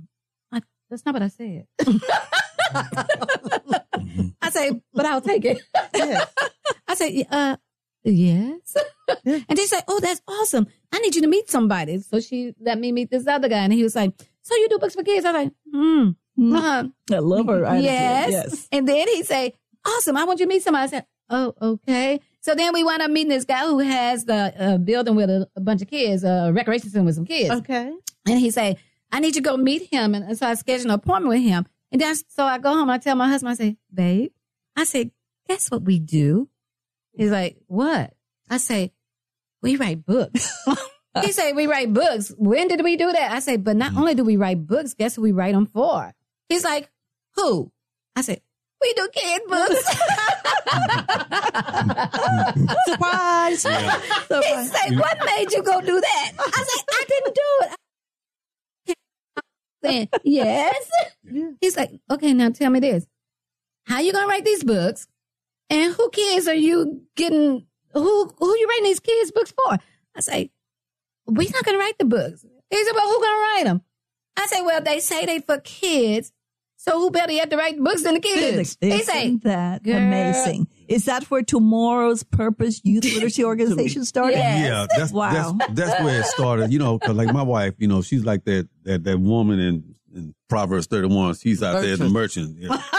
I, 0.51 0.61
that's 0.89 1.05
not 1.05 1.13
what 1.13 1.23
I 1.23 1.27
said." 1.29 1.67
I 4.41 4.49
say, 4.49 4.81
"But 4.93 5.05
I'll 5.05 5.21
take 5.21 5.45
it." 5.45 5.61
I 6.87 6.95
say, 6.95 7.25
"Uh, 7.29 7.57
yes." 8.03 8.75
and 9.25 9.57
she 9.57 9.67
said, 9.67 9.83
"Oh, 9.87 9.99
that's 9.99 10.21
awesome. 10.27 10.67
I 10.91 10.99
need 10.99 11.15
you 11.15 11.21
to 11.21 11.27
meet 11.27 11.49
somebody." 11.49 11.99
So 11.99 12.19
she 12.19 12.53
let 12.59 12.79
me 12.79 12.91
meet 12.91 13.09
this 13.11 13.27
other 13.27 13.47
guy, 13.49 13.63
and 13.63 13.73
he 13.73 13.83
was 13.83 13.95
like, 13.95 14.13
"So 14.41 14.55
you 14.55 14.69
do 14.69 14.79
books 14.79 14.95
for 14.95 15.03
kids?" 15.03 15.25
I 15.25 15.31
was 15.31 15.43
like, 15.45 15.53
"Hmm." 15.73 16.09
uh, 16.55 16.83
I 17.11 17.19
love 17.19 17.45
her. 17.47 17.65
attitude. 17.65 17.83
Yes. 17.85 18.31
Yes. 18.31 18.67
And 18.71 18.87
then 18.87 19.07
he 19.09 19.21
say, 19.23 19.53
awesome. 19.85 20.17
I 20.17 20.23
want 20.23 20.39
you 20.39 20.45
to 20.45 20.49
meet 20.49 20.63
somebody. 20.63 20.83
I 20.83 20.87
said, 20.87 21.05
oh, 21.29 21.53
okay. 21.61 22.19
So 22.41 22.55
then 22.55 22.73
we 22.73 22.83
wound 22.83 23.03
up 23.03 23.11
meeting 23.11 23.29
this 23.29 23.45
guy 23.45 23.65
who 23.67 23.79
has 23.79 24.25
the 24.25 24.53
uh, 24.59 24.77
building 24.79 25.15
with 25.15 25.29
a, 25.29 25.47
a 25.55 25.61
bunch 25.61 25.83
of 25.83 25.87
kids, 25.87 26.23
a 26.23 26.51
recreation 26.51 26.89
center 26.89 27.05
with 27.05 27.15
some 27.15 27.25
kids. 27.25 27.51
Okay. 27.51 27.93
And 28.27 28.39
he 28.39 28.49
say, 28.49 28.77
I 29.11 29.19
need 29.19 29.35
you 29.35 29.41
to 29.43 29.49
go 29.49 29.57
meet 29.57 29.89
him. 29.91 30.15
And 30.15 30.37
so 30.37 30.47
I 30.47 30.55
scheduled 30.55 30.87
an 30.87 30.91
appointment 30.91 31.29
with 31.29 31.43
him. 31.43 31.67
And 31.91 32.01
then 32.01 32.15
so 32.15 32.43
I 32.43 32.57
go 32.57 32.73
home. 32.73 32.89
I 32.89 32.97
tell 32.97 33.15
my 33.15 33.27
husband, 33.27 33.51
I 33.51 33.55
say, 33.55 33.77
babe, 33.93 34.31
I 34.75 34.85
say, 34.85 35.11
guess 35.47 35.69
what 35.69 35.83
we 35.83 35.99
do? 35.99 36.49
He's 37.13 37.29
like, 37.29 37.57
what? 37.67 38.13
I 38.49 38.57
say, 38.57 38.91
we 39.61 39.75
write 39.75 40.05
books. 40.05 40.51
he 41.21 41.31
say, 41.31 41.53
we 41.53 41.67
write 41.67 41.93
books. 41.93 42.33
When 42.37 42.67
did 42.67 42.83
we 42.83 42.95
do 42.95 43.11
that? 43.11 43.31
I 43.31 43.39
say, 43.39 43.57
but 43.57 43.75
not 43.75 43.95
only 43.95 44.15
do 44.15 44.23
we 44.23 44.37
write 44.37 44.65
books, 44.65 44.95
guess 44.95 45.15
who 45.15 45.21
we 45.21 45.31
write 45.31 45.53
them 45.53 45.67
for? 45.67 46.13
He's 46.49 46.63
like, 46.63 46.89
who? 47.35 47.71
I 48.15 48.21
said, 48.21 48.41
we 48.81 48.93
do 48.93 49.07
kid 49.13 49.41
books. 49.47 49.85
Surprise! 52.85 53.65
Yeah. 53.65 53.99
he 54.29 54.67
say, 54.67 54.95
what 54.95 55.17
made 55.25 55.51
you 55.51 55.61
go 55.63 55.81
do 55.81 55.99
that? 55.99 56.31
I 56.39 56.63
said, 56.63 56.85
I 56.89 57.03
didn't 57.07 57.35
do 57.35 57.41
it. 57.61 57.69
Saying, 59.83 60.07
yes. 60.23 60.89
He's 61.59 61.75
like, 61.75 61.91
okay, 62.09 62.33
now 62.33 62.49
tell 62.49 62.69
me 62.69 62.79
this. 62.79 63.05
How 63.85 63.99
you 63.99 64.13
gonna 64.13 64.27
write 64.27 64.45
these 64.45 64.63
books? 64.63 65.07
And 65.69 65.93
who 65.93 66.09
kids 66.11 66.47
are 66.47 66.53
you 66.53 67.01
getting 67.15 67.65
who 67.93 68.33
who 68.37 68.57
you 68.57 68.67
writing 68.67 68.83
these 68.83 68.99
kids 68.99 69.31
books 69.31 69.51
for? 69.51 69.79
I 70.15 70.19
say, 70.19 70.51
we're 71.25 71.49
not 71.49 71.65
gonna 71.65 71.79
write 71.79 71.97
the 71.97 72.05
books. 72.05 72.45
He 72.69 72.83
said, 72.83 72.93
well, 72.93 73.07
who 73.07 73.19
gonna 73.21 73.39
write 73.41 73.63
them? 73.65 73.81
I 74.37 74.45
say, 74.45 74.61
well, 74.61 74.81
they 74.81 74.99
say 74.99 75.25
they 75.25 75.39
for 75.39 75.57
kids, 75.59 76.31
so 76.83 76.99
who 76.99 77.11
better 77.11 77.31
have 77.33 77.49
to 77.49 77.57
write 77.57 77.77
the 77.77 77.83
books 77.83 78.01
than 78.03 78.15
the 78.15 78.19
kids? 78.19 78.75
He 78.81 78.89
Isn't 78.91 79.05
say, 79.05 79.35
that 79.43 79.83
"Girl." 79.83 79.97
amazing? 79.97 80.67
Is 80.87 81.05
that 81.05 81.23
where 81.29 81.43
tomorrow's 81.43 82.23
Purpose 82.23 82.81
Youth 82.83 83.03
Literacy 83.03 83.43
Organization 83.45 84.03
started? 84.03 84.37
Yes. 84.37 84.65
Yeah, 84.67 84.87
that's 84.97 85.11
Wow. 85.11 85.55
that's 85.59 85.73
that's 85.73 86.03
where 86.03 86.19
it 86.21 86.25
started. 86.25 86.73
You 86.73 86.79
know, 86.79 86.97
'cause 86.99 87.15
like 87.15 87.31
my 87.33 87.43
wife, 87.43 87.75
you 87.77 87.87
know, 87.87 88.01
she's 88.01 88.25
like 88.25 88.45
that 88.45 88.67
that 88.83 89.03
that 89.03 89.19
woman 89.19 89.59
in, 89.59 89.95
in 90.15 90.33
Proverbs 90.49 90.87
thirty 90.87 91.07
one. 91.07 91.35
She's 91.35 91.61
out 91.61 91.81
there 91.81 91.95
the 91.97 92.09
merchant. 92.09 92.57
Yeah. 92.57 92.81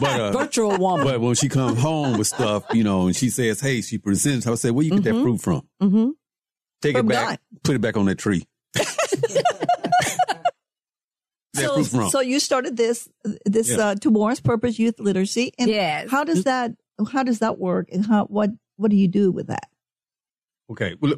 But 0.00 0.20
uh, 0.20 0.30
Virtual 0.32 0.76
woman. 0.78 1.06
but 1.06 1.20
when 1.20 1.34
she 1.34 1.48
comes 1.48 1.80
home 1.80 2.18
with 2.18 2.26
stuff, 2.28 2.62
you 2.72 2.84
know, 2.84 3.06
and 3.06 3.16
she 3.16 3.30
says, 3.30 3.58
"Hey," 3.60 3.80
she 3.80 3.96
presents. 3.98 4.46
I 4.46 4.54
say, 4.54 4.70
"Where 4.70 4.84
you 4.84 4.90
get 4.92 5.02
that 5.04 5.14
Mhm. 5.14 5.22
fruit 5.22 5.40
from? 5.40 5.62
Mm-hmm. 5.82 6.10
Take 6.82 6.96
From 6.98 7.06
it 7.06 7.08
back, 7.08 7.26
God. 7.26 7.38
put 7.64 7.74
it 7.74 7.80
back 7.80 7.96
on 7.96 8.04
that 8.04 8.18
tree." 8.18 8.46
that 8.74 10.44
So, 11.66 11.84
from? 11.84 12.10
so 12.10 12.20
you 12.20 12.40
started 12.40 12.76
this 12.76 13.08
this 13.44 13.70
Yeah. 13.70 13.76
uh, 13.88 13.94
tomorrow's 13.94 14.40
Purpose 14.40 14.78
Youth 14.78 14.98
Literacy, 14.98 15.52
and 15.58 15.68
yes. 15.70 16.10
how 16.10 16.24
does 16.24 16.44
that 16.44 16.72
how 17.12 17.22
does 17.22 17.38
that 17.40 17.58
work, 17.58 17.88
and 17.92 18.04
how 18.06 18.24
what 18.26 18.50
what 18.76 18.90
do 18.90 18.96
you 18.96 19.08
do 19.08 19.30
with 19.30 19.48
that? 19.48 19.68
Okay. 20.70 20.96
Well, 21.00 21.14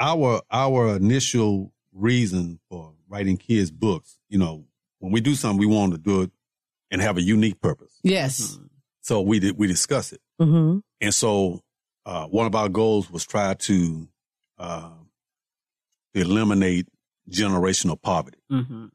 our 0.00 0.42
our 0.50 0.96
initial 0.96 1.72
reason 1.92 2.58
for 2.68 2.94
writing 3.08 3.36
kids 3.36 3.70
books, 3.70 4.18
you 4.28 4.38
know, 4.38 4.64
when 4.98 5.12
we 5.12 5.20
do 5.20 5.34
something, 5.34 5.58
we 5.58 5.66
want 5.66 5.92
to 5.92 5.98
do 5.98 6.22
it 6.22 6.30
and 6.90 7.00
have 7.00 7.16
a 7.16 7.22
unique 7.22 7.60
purpose. 7.60 7.98
Yes. 8.02 8.58
So 9.02 9.20
we 9.20 9.38
did 9.40 9.56
we 9.56 9.66
discuss 9.66 10.12
it, 10.12 10.20
Mm-hmm. 10.40 10.78
and 11.00 11.14
so 11.14 11.60
uh, 12.04 12.26
one 12.26 12.46
of 12.46 12.54
our 12.54 12.68
goals 12.68 13.10
was 13.10 13.24
try 13.26 13.54
to 13.54 14.08
uh, 14.58 14.90
eliminate 16.14 16.86
generational 17.30 18.00
poverty. 18.00 18.38
Mm-hmm. 18.50 18.86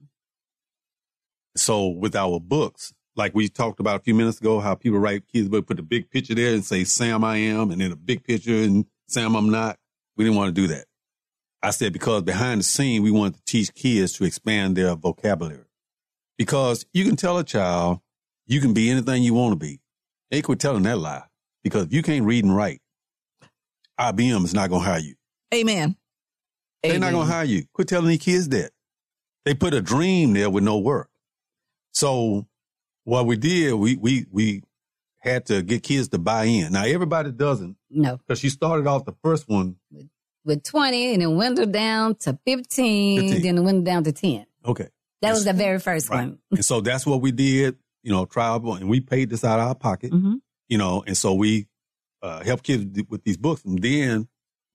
So 1.55 1.87
with 1.87 2.15
our 2.15 2.39
books, 2.39 2.93
like 3.15 3.35
we 3.35 3.49
talked 3.49 3.79
about 3.79 3.99
a 3.99 4.03
few 4.03 4.15
minutes 4.15 4.39
ago, 4.39 4.59
how 4.59 4.75
people 4.75 4.99
write 4.99 5.27
kids 5.27 5.49
book, 5.49 5.67
put 5.67 5.77
the 5.77 5.83
big 5.83 6.09
picture 6.09 6.35
there 6.35 6.53
and 6.53 6.63
say 6.63 6.83
Sam 6.83 7.23
I 7.23 7.37
am, 7.37 7.71
and 7.71 7.81
then 7.81 7.91
a 7.91 7.95
big 7.95 8.23
picture 8.23 8.55
and 8.55 8.85
Sam 9.07 9.35
I'm 9.35 9.49
not. 9.49 9.77
We 10.15 10.23
didn't 10.23 10.37
want 10.37 10.55
to 10.55 10.61
do 10.61 10.67
that. 10.67 10.85
I 11.63 11.71
said 11.71 11.93
because 11.93 12.23
behind 12.23 12.61
the 12.61 12.63
scene, 12.63 13.03
we 13.03 13.11
wanted 13.11 13.35
to 13.35 13.43
teach 13.45 13.73
kids 13.73 14.13
to 14.13 14.23
expand 14.23 14.75
their 14.75 14.95
vocabulary. 14.95 15.65
Because 16.37 16.85
you 16.93 17.05
can 17.05 17.15
tell 17.15 17.37
a 17.37 17.43
child 17.43 17.99
you 18.47 18.59
can 18.59 18.73
be 18.73 18.89
anything 18.89 19.23
you 19.23 19.33
want 19.33 19.51
to 19.53 19.55
be. 19.55 19.79
They 20.31 20.41
quit 20.41 20.59
telling 20.59 20.83
that 20.83 20.97
lie. 20.97 21.23
Because 21.63 21.85
if 21.85 21.93
you 21.93 22.01
can't 22.01 22.25
read 22.25 22.43
and 22.43 22.55
write, 22.55 22.81
IBM 23.99 24.43
is 24.43 24.53
not 24.53 24.69
going 24.69 24.81
to 24.81 24.89
hire 24.89 24.99
you. 24.99 25.15
Amen. 25.53 25.95
They're 26.81 26.97
not 26.97 27.11
going 27.11 27.27
to 27.27 27.31
hire 27.31 27.45
you. 27.45 27.65
Quit 27.73 27.87
telling 27.87 28.07
these 28.07 28.19
kids 28.19 28.49
that. 28.49 28.71
They 29.45 29.53
put 29.53 29.73
a 29.73 29.81
dream 29.81 30.33
there 30.33 30.49
with 30.49 30.63
no 30.63 30.79
work. 30.79 31.10
So 31.91 32.47
what 33.03 33.25
we 33.25 33.37
did, 33.37 33.73
we 33.73 33.95
we 33.95 34.25
we 34.31 34.63
had 35.19 35.45
to 35.47 35.61
get 35.61 35.83
kids 35.83 36.07
to 36.09 36.17
buy 36.17 36.45
in. 36.45 36.71
Now 36.73 36.83
everybody 36.85 37.31
doesn't 37.31 37.77
No. 37.89 38.17
because 38.17 38.39
she 38.39 38.49
started 38.49 38.87
off 38.87 39.05
the 39.05 39.15
first 39.23 39.47
one. 39.47 39.75
With 40.43 40.63
20 40.63 41.13
and 41.13 41.21
it 41.21 41.27
went 41.27 41.71
down 41.71 42.15
to 42.15 42.39
15, 42.45 43.19
15. 43.21 43.41
then 43.43 43.57
it 43.59 43.61
went 43.61 43.83
down 43.83 44.03
to 44.05 44.11
10. 44.11 44.45
Okay, 44.65 44.87
That 45.21 45.33
was 45.33 45.45
the 45.45 45.53
very 45.53 45.77
first 45.79 46.09
Right. 46.09 46.29
one. 46.29 46.39
and 46.49 46.65
so 46.65 46.81
that's 46.81 47.05
what 47.05 47.21
we 47.21 47.31
did. 47.31 47.75
You 48.03 48.11
know, 48.11 48.25
trial 48.25 48.73
and 48.73 48.89
we 48.89 48.99
paid 49.01 49.29
this 49.29 49.43
out 49.43 49.59
of 49.59 49.67
our 49.67 49.75
pocket. 49.75 50.11
Mm-hmm. 50.11 50.35
You 50.69 50.77
know, 50.79 51.03
and 51.05 51.15
so 51.15 51.35
we 51.35 51.67
uh, 52.23 52.43
help 52.43 52.63
kids 52.63 53.01
with 53.09 53.23
these 53.23 53.37
books, 53.37 53.63
and 53.65 53.79
then 53.81 54.27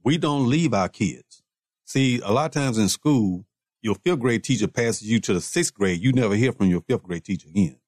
we 0.04 0.18
don't 0.18 0.48
leave 0.48 0.74
our 0.74 0.88
kids. 0.88 1.42
See, 1.84 2.20
a 2.20 2.30
lot 2.30 2.46
of 2.46 2.50
times 2.52 2.76
in 2.78 2.88
school, 2.88 3.45
your 3.86 3.94
fifth 3.94 4.18
grade 4.18 4.42
teacher 4.42 4.66
passes 4.66 5.08
you 5.08 5.20
to 5.20 5.32
the 5.32 5.40
sixth 5.40 5.72
grade. 5.72 6.00
You 6.02 6.12
never 6.12 6.34
hear 6.34 6.52
from 6.52 6.66
your 6.66 6.80
fifth 6.80 7.04
grade 7.04 7.24
teacher 7.24 7.48
again. 7.48 7.78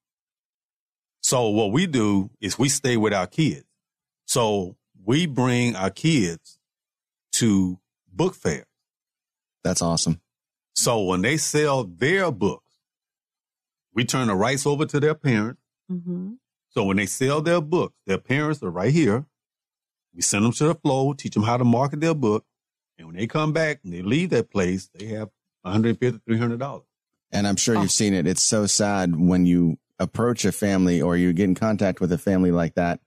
So 1.21 1.49
what 1.49 1.73
we 1.73 1.87
do 1.87 2.29
is 2.39 2.57
we 2.57 2.69
stay 2.69 2.95
with 2.95 3.13
our 3.13 3.27
kids. 3.27 3.65
So 4.25 4.77
we 5.05 5.25
bring 5.25 5.75
our 5.75 5.89
kids 5.89 6.57
to 7.33 7.79
book 8.11 8.33
fairs. 8.33 8.65
That's 9.61 9.81
awesome. 9.81 10.21
So 10.73 11.03
when 11.03 11.21
they 11.21 11.35
sell 11.35 11.83
their 11.83 12.31
books, 12.31 12.77
we 13.93 14.05
turn 14.05 14.27
the 14.27 14.35
rights 14.35 14.65
over 14.65 14.85
to 14.85 15.01
their 15.01 15.15
parents. 15.15 15.61
Mm-hmm. 15.91 16.35
So 16.69 16.85
when 16.85 16.95
they 16.95 17.07
sell 17.07 17.41
their 17.41 17.59
books, 17.59 17.95
their 18.05 18.19
parents 18.19 18.63
are 18.63 18.69
right 18.69 18.93
here. 18.93 19.25
We 20.15 20.21
send 20.21 20.45
them 20.45 20.53
to 20.53 20.67
the 20.67 20.75
flow, 20.75 21.11
teach 21.11 21.33
them 21.33 21.43
how 21.43 21.57
to 21.57 21.65
market 21.65 21.99
their 21.99 22.13
book. 22.13 22.45
And 22.97 23.07
when 23.07 23.17
they 23.17 23.27
come 23.27 23.51
back 23.51 23.81
and 23.83 23.91
they 23.91 24.01
leave 24.01 24.29
that 24.29 24.49
place, 24.49 24.89
they 24.93 25.07
have 25.07 25.29
$150, 25.65 26.21
$300. 26.27 26.83
And 27.31 27.47
I'm 27.47 27.55
sure 27.55 27.77
Oh. 27.77 27.81
you've 27.81 27.91
seen 27.91 28.13
it. 28.13 28.25
It's 28.27 28.43
so 28.43 28.65
sad 28.65 29.15
when 29.15 29.45
you 29.45 29.77
approach 29.99 30.45
a 30.45 30.51
family 30.51 31.01
or 31.01 31.17
you 31.17 31.33
get 31.33 31.43
in 31.45 31.55
contact 31.55 31.99
with 32.01 32.11
a 32.11 32.17
family 32.17 32.51
like 32.51 32.75
that 32.75 33.01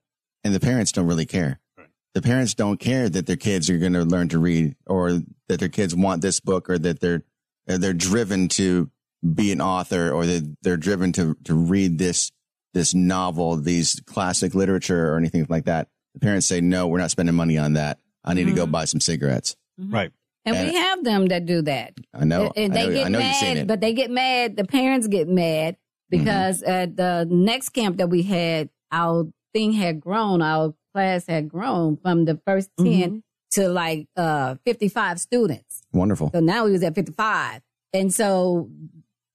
and 0.44 0.55
the 0.55 0.61
parents 0.61 0.92
don't 0.92 1.07
really 1.07 1.26
care. 1.26 1.59
Right. 1.78 1.88
The 2.14 2.22
parents 2.22 2.55
don't 2.55 2.78
care 2.78 3.09
that 3.09 3.26
their 3.26 3.36
kids 3.36 3.70
are 3.70 3.78
going 3.78 3.94
to 3.94 4.05
learn 4.05 4.28
to 4.28 4.38
read 4.38 4.76
or 4.86 5.22
that 5.48 5.59
their 5.61 5.68
kids 5.70 5.94
want 5.94 6.20
this 6.22 6.38
book 6.40 6.68
or 6.68 6.78
that 6.78 7.00
they're 7.00 7.22
uh, 7.68 7.78
they're 7.78 7.92
driven 7.94 8.48
to 8.48 8.90
be 9.34 9.53
an 9.53 9.61
author 9.61 10.11
or 10.11 10.26
that 10.26 10.57
they're 10.62 10.76
driven 10.76 11.12
to 11.12 11.34
to 11.44 11.55
read 11.55 11.96
this 11.98 12.30
this 12.74 12.92
novel, 12.94 13.57
these 13.57 14.00
classic 14.07 14.55
literature 14.55 15.12
or 15.12 15.16
anything 15.16 15.46
like 15.48 15.64
that. 15.66 15.88
The 16.14 16.20
parents 16.20 16.46
say, 16.46 16.61
"No, 16.61 16.88
we're 16.88 16.98
not 16.98 17.11
spending 17.12 17.34
money 17.34 17.57
on 17.57 17.74
that. 17.74 17.98
I 18.24 18.34
need 18.34 18.46
to 18.46 18.53
go 18.53 18.66
Mhm. 18.66 18.70
buy 18.72 18.84
some 18.86 19.00
cigarettes." 19.00 19.57
Right. 19.78 20.11
And 20.45 20.57
And- 20.57 20.68
we 20.68 20.74
have 20.74 21.05
them 21.05 21.26
that 21.26 21.47
do 21.47 21.62
that. 21.62 21.95
I 22.12 22.24
know. 22.24 22.53
And 22.57 22.72
I 22.72 22.76
they 22.76 22.86
know, 22.88 22.95
get 22.95 23.07
I 23.07 23.09
know 23.11 23.18
you've 23.20 23.34
seen 23.36 23.49
mad, 23.49 23.57
it. 23.59 23.66
but 23.66 23.80
they 23.80 23.93
get 23.93 24.11
mad. 24.11 24.57
The 24.57 24.64
parents 24.64 25.07
get 25.07 25.28
mad 25.28 25.76
because 26.11 26.62
at 26.62 26.97
the 26.97 27.26
next 27.30 27.70
camp 27.70 27.99
that 27.99 28.09
we 28.11 28.22
had, 28.22 28.68
our 28.90 29.28
thing 29.53 29.72
had 29.72 30.01
grown, 30.01 30.43
our 30.43 30.74
class 30.93 31.26
had 31.26 31.49
grown 31.49 31.97
from 31.97 32.24
the 32.24 32.34
1st 32.34 32.68
10 32.80 33.22
to 33.53 33.68
like 33.68 34.09
uh 34.16 34.57
55 34.64 35.20
students. 35.20 35.82
Wonderful. 35.93 36.30
So 36.32 36.40
now 36.40 36.64
we 36.64 36.72
was 36.72 36.82
at 36.82 36.95
55. 36.95 37.61
And 37.93 38.12
so, 38.12 38.70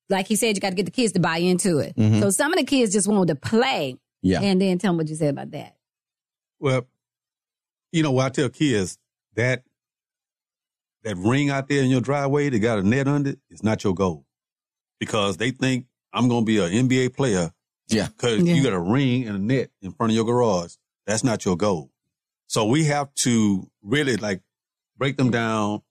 like 0.10 0.28
he 0.28 0.36
said, 0.36 0.56
you 0.56 0.62
got 0.62 0.70
to 0.70 0.76
get 0.76 0.86
the 0.86 0.92
kids 0.92 1.14
to 1.14 1.20
buy 1.20 1.38
into 1.38 1.78
it. 1.80 1.96
Mhm. 1.96 2.20
So 2.22 2.30
some 2.32 2.52
of 2.52 2.58
the 2.60 2.66
kids 2.66 2.92
just 2.94 3.08
wanted 3.08 3.28
to 3.28 3.36
play. 3.36 3.98
Yeah. 4.24 4.42
And 4.42 4.60
then 4.62 4.78
tell 4.80 4.90
them 4.92 4.98
what 4.98 5.08
you 5.10 5.16
said 5.16 5.30
about 5.30 5.52
that. 5.52 5.76
Well, 6.60 6.88
you 7.92 8.02
know 8.04 8.12
what 8.12 8.26
I 8.26 8.30
tell 8.30 8.50
kids 8.50 8.98
that 9.36 9.64
that 11.08 11.18
ring 11.18 11.50
out 11.50 11.68
there 11.70 11.82
in 11.84 11.90
your 11.90 12.02
driveway 12.02 12.50
that 12.50 12.60
got 12.60 12.80
a 12.80 12.84
net 12.84 13.08
under 13.08 13.32
it 13.32 13.40
is 13.50 13.64
not 13.64 13.84
your 13.84 13.94
goal 13.94 14.26
because 15.00 15.38
they 15.38 15.52
think 15.52 15.86
I'm 16.14 16.28
going 16.28 16.44
to 16.44 16.46
be 16.46 16.58
an 16.60 16.88
NBA 16.90 17.16
player. 17.16 17.52
Yeah. 17.88 18.08
Because 18.08 18.42
Yeah. 18.44 18.54
you 18.56 18.64
got 18.64 18.74
a 18.74 18.80
ring 18.80 19.26
and 19.28 19.36
a 19.38 19.40
net 19.40 19.70
in 19.82 19.92
front 19.92 20.12
of 20.12 20.16
your 20.16 20.26
garage. 20.26 20.74
That's 21.06 21.24
not 21.24 21.46
your 21.46 21.56
goal. 21.56 21.92
So 22.48 22.66
we 22.66 22.86
have 22.86 23.14
to 23.16 23.70
really 23.82 24.18
like 24.18 24.42
break 24.98 25.18
them 25.18 25.32
down 25.32 25.82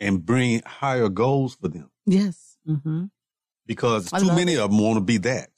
and 0.00 0.24
bring 0.24 0.60
higher 0.66 1.08
goals 1.08 1.54
for 1.54 1.68
them 1.68 1.90
Yes. 2.04 2.58
Mm-hmm. 2.68 3.04
because 3.66 4.12
I 4.12 4.18
too 4.20 4.26
many 4.26 4.54
it. 4.54 4.58
of 4.60 4.70
them 4.70 4.78
want 4.80 4.96
to 4.98 5.00
be 5.04 5.16
that. 5.18 5.50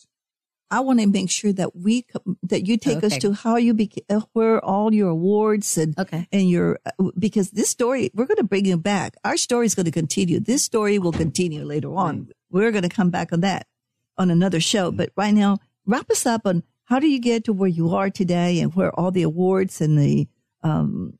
I 0.70 0.80
want 0.80 1.00
to 1.00 1.06
make 1.06 1.30
sure 1.30 1.52
that 1.54 1.74
we 1.74 2.04
that 2.42 2.66
you 2.66 2.76
take 2.76 3.02
us 3.02 3.16
to 3.18 3.32
how 3.32 3.56
you 3.56 3.72
became 3.74 4.04
uh, 4.10 4.20
where 4.34 4.62
all 4.62 4.92
your 4.92 5.08
awards 5.08 5.78
and 5.78 5.98
Okay. 5.98 6.28
and 6.30 6.48
your 6.50 6.78
uh, 6.84 7.10
because 7.18 7.50
this 7.52 7.70
story 7.70 8.10
we're 8.14 8.26
going 8.26 8.36
to 8.36 8.44
bring 8.44 8.66
you 8.66 8.76
back. 8.76 9.14
Our 9.24 9.36
story 9.36 9.66
is 9.66 9.74
going 9.74 9.86
to 9.86 9.92
continue. 9.92 10.40
This 10.40 10.62
story 10.64 10.98
will 10.98 11.12
continue 11.12 11.64
later 11.64 11.94
on. 11.94 12.28
We're 12.50 12.70
going 12.70 12.82
to 12.82 12.88
come 12.88 13.10
back 13.10 13.32
on 13.32 13.40
that 13.40 13.66
on 14.18 14.30
another 14.30 14.60
show. 14.60 14.90
But 14.90 15.10
right 15.16 15.34
now, 15.34 15.58
wrap 15.86 16.10
us 16.10 16.26
up 16.26 16.42
on 16.44 16.62
how 16.84 16.98
do 16.98 17.06
you 17.06 17.20
get 17.20 17.44
to 17.44 17.52
where 17.52 17.68
you 17.68 17.94
are 17.94 18.10
today 18.10 18.60
and 18.60 18.74
where 18.74 18.90
all 18.98 19.10
the 19.10 19.22
awards 19.22 19.80
and 19.80 19.98
the 19.98 20.28
um, 20.62 21.14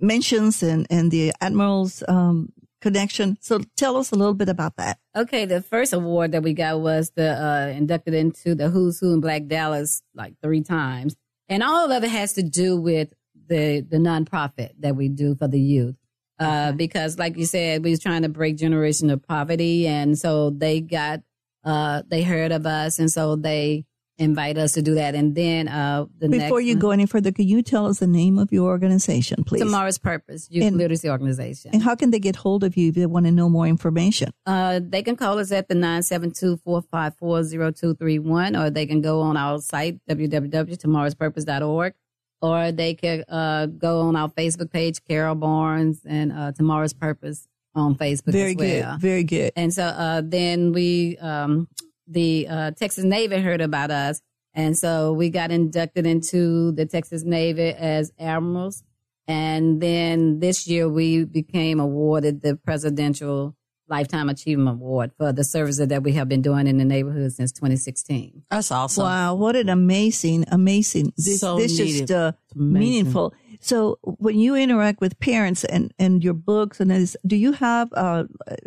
mentions 0.00 0.62
and 0.62 0.86
and 0.90 1.10
the 1.10 1.32
admirals 1.40 2.02
um, 2.08 2.52
connection. 2.82 3.38
So 3.40 3.60
tell 3.76 3.96
us 3.96 4.12
a 4.12 4.16
little 4.16 4.34
bit 4.34 4.50
about 4.50 4.76
that. 4.76 4.98
Okay, 5.16 5.46
the 5.46 5.62
first 5.62 5.94
award 5.94 6.32
that 6.32 6.42
we 6.42 6.52
got 6.52 6.80
was 6.80 7.12
the 7.14 7.30
uh, 7.32 7.68
inducted 7.68 8.12
into 8.12 8.54
the 8.54 8.68
Who's 8.68 8.98
Who 8.98 9.14
in 9.14 9.20
Black 9.20 9.46
Dallas 9.46 10.02
like 10.14 10.34
three 10.42 10.62
times, 10.62 11.16
and 11.48 11.62
all 11.62 11.90
of 11.90 12.04
it 12.04 12.10
has 12.10 12.34
to 12.34 12.42
do 12.42 12.78
with 12.78 13.14
the 13.48 13.80
the 13.80 13.96
nonprofit 13.96 14.72
that 14.80 14.96
we 14.96 15.08
do 15.08 15.34
for 15.34 15.48
the 15.48 15.60
youth. 15.60 15.96
Uh, 16.38 16.72
Because, 16.72 17.18
like 17.18 17.36
you 17.36 17.46
said, 17.46 17.84
we 17.84 17.90
was 17.90 18.00
trying 18.00 18.22
to 18.22 18.28
break 18.28 18.56
generational 18.56 19.22
poverty, 19.22 19.86
and 19.86 20.18
so 20.18 20.50
they 20.50 20.80
got 20.80 21.22
uh, 21.64 22.02
they 22.08 22.22
heard 22.22 22.50
of 22.50 22.66
us, 22.66 22.98
and 22.98 23.10
so 23.10 23.36
they 23.36 23.84
invite 24.18 24.58
us 24.58 24.72
to 24.72 24.82
do 24.82 24.94
that. 24.96 25.14
And 25.14 25.34
then 25.34 25.68
uh, 25.68 26.04
the 26.18 26.28
Before 26.28 26.60
you 26.60 26.74
one- 26.74 26.80
go 26.80 26.90
any 26.90 27.06
further, 27.06 27.32
can 27.32 27.46
you 27.46 27.62
tell 27.62 27.86
us 27.86 27.98
the 27.98 28.06
name 28.06 28.38
of 28.38 28.52
your 28.52 28.68
organization, 28.68 29.42
please? 29.44 29.60
Tomorrow's 29.62 29.96
Purpose 29.98 30.48
Youth 30.50 30.64
And- 30.64 30.76
Literacy 30.76 31.08
Organization. 31.10 31.70
And 31.72 31.82
how 31.82 31.94
can 31.94 32.10
they 32.10 32.18
get 32.18 32.36
hold 32.36 32.62
of 32.64 32.76
you 32.76 32.88
if 32.90 32.94
they 32.94 33.06
want 33.06 33.24
to 33.26 33.32
know 33.32 33.48
more 33.48 33.66
information? 33.66 34.32
Uh, 34.46 34.80
they 34.82 35.02
can 35.02 35.16
call 35.16 35.38
us 35.38 35.50
at 35.52 35.68
the 35.68 35.74
972-454-0231 35.74 38.60
or 38.60 38.70
they 38.70 38.86
can 38.86 39.00
go 39.00 39.20
on 39.20 39.36
our 39.36 39.60
site, 39.60 39.98
www.tomorrowspurpose.org 40.08 41.94
or 42.40 42.72
they 42.72 42.94
can 42.94 43.24
uh, 43.28 43.66
go 43.66 44.00
on 44.00 44.16
our 44.16 44.28
Facebook 44.28 44.72
page, 44.72 45.02
Carol 45.04 45.34
Barnes 45.36 46.00
and 46.06 46.32
uh, 46.32 46.50
Tomorrow's 46.52 46.92
Purpose 46.92 47.46
on 47.74 47.94
Facebook 47.94 48.32
Very 48.32 48.50
as 48.50 48.56
good. 48.56 49.00
Very 49.00 49.24
good. 49.24 49.52
And 49.56 49.72
so 49.72 49.84
uh, 49.84 50.20
then 50.24 50.72
we, 50.72 51.16
um, 51.18 51.68
the 52.06 52.46
uh, 52.48 52.70
Texas 52.72 53.04
Navy 53.04 53.40
heard 53.40 53.60
about 53.60 53.90
us. 53.90 54.20
And 54.54 54.76
so 54.76 55.12
we 55.12 55.30
got 55.30 55.50
inducted 55.50 56.06
into 56.06 56.72
the 56.72 56.84
Texas 56.86 57.24
Navy 57.24 57.70
as 57.70 58.12
admirals. 58.18 58.82
And 59.26 59.80
then 59.80 60.40
this 60.40 60.66
year 60.66 60.88
we 60.88 61.24
became 61.24 61.80
awarded 61.80 62.42
the 62.42 62.56
Presidential 62.56 63.56
Lifetime 63.88 64.28
Achievement 64.28 64.76
Award 64.80 65.12
for 65.16 65.32
the 65.32 65.44
services 65.44 65.88
that 65.88 66.02
we 66.02 66.12
have 66.12 66.28
been 66.28 66.42
doing 66.42 66.66
in 66.66 66.78
the 66.78 66.84
neighborhood 66.84 67.32
since 67.32 67.52
2016. 67.52 68.42
That's 68.50 68.70
awesome. 68.70 69.04
Wow, 69.04 69.34
what 69.34 69.54
an 69.56 69.68
amazing, 69.68 70.44
amazing. 70.50 71.12
This, 71.16 71.40
So 71.40 71.56
this 71.56 71.78
needed. 71.78 72.06
just 72.08 72.10
uh, 72.10 72.32
meaningful. 72.54 73.34
So 73.60 73.98
when 74.02 74.38
you 74.38 74.54
interact 74.56 75.00
with 75.00 75.18
parents 75.20 75.64
and, 75.64 75.92
and 75.98 76.22
your 76.24 76.34
books 76.34 76.80
and 76.80 76.90
this, 76.90 77.16
do 77.26 77.36
you 77.36 77.52
have 77.52 77.88
uh, 77.92 78.24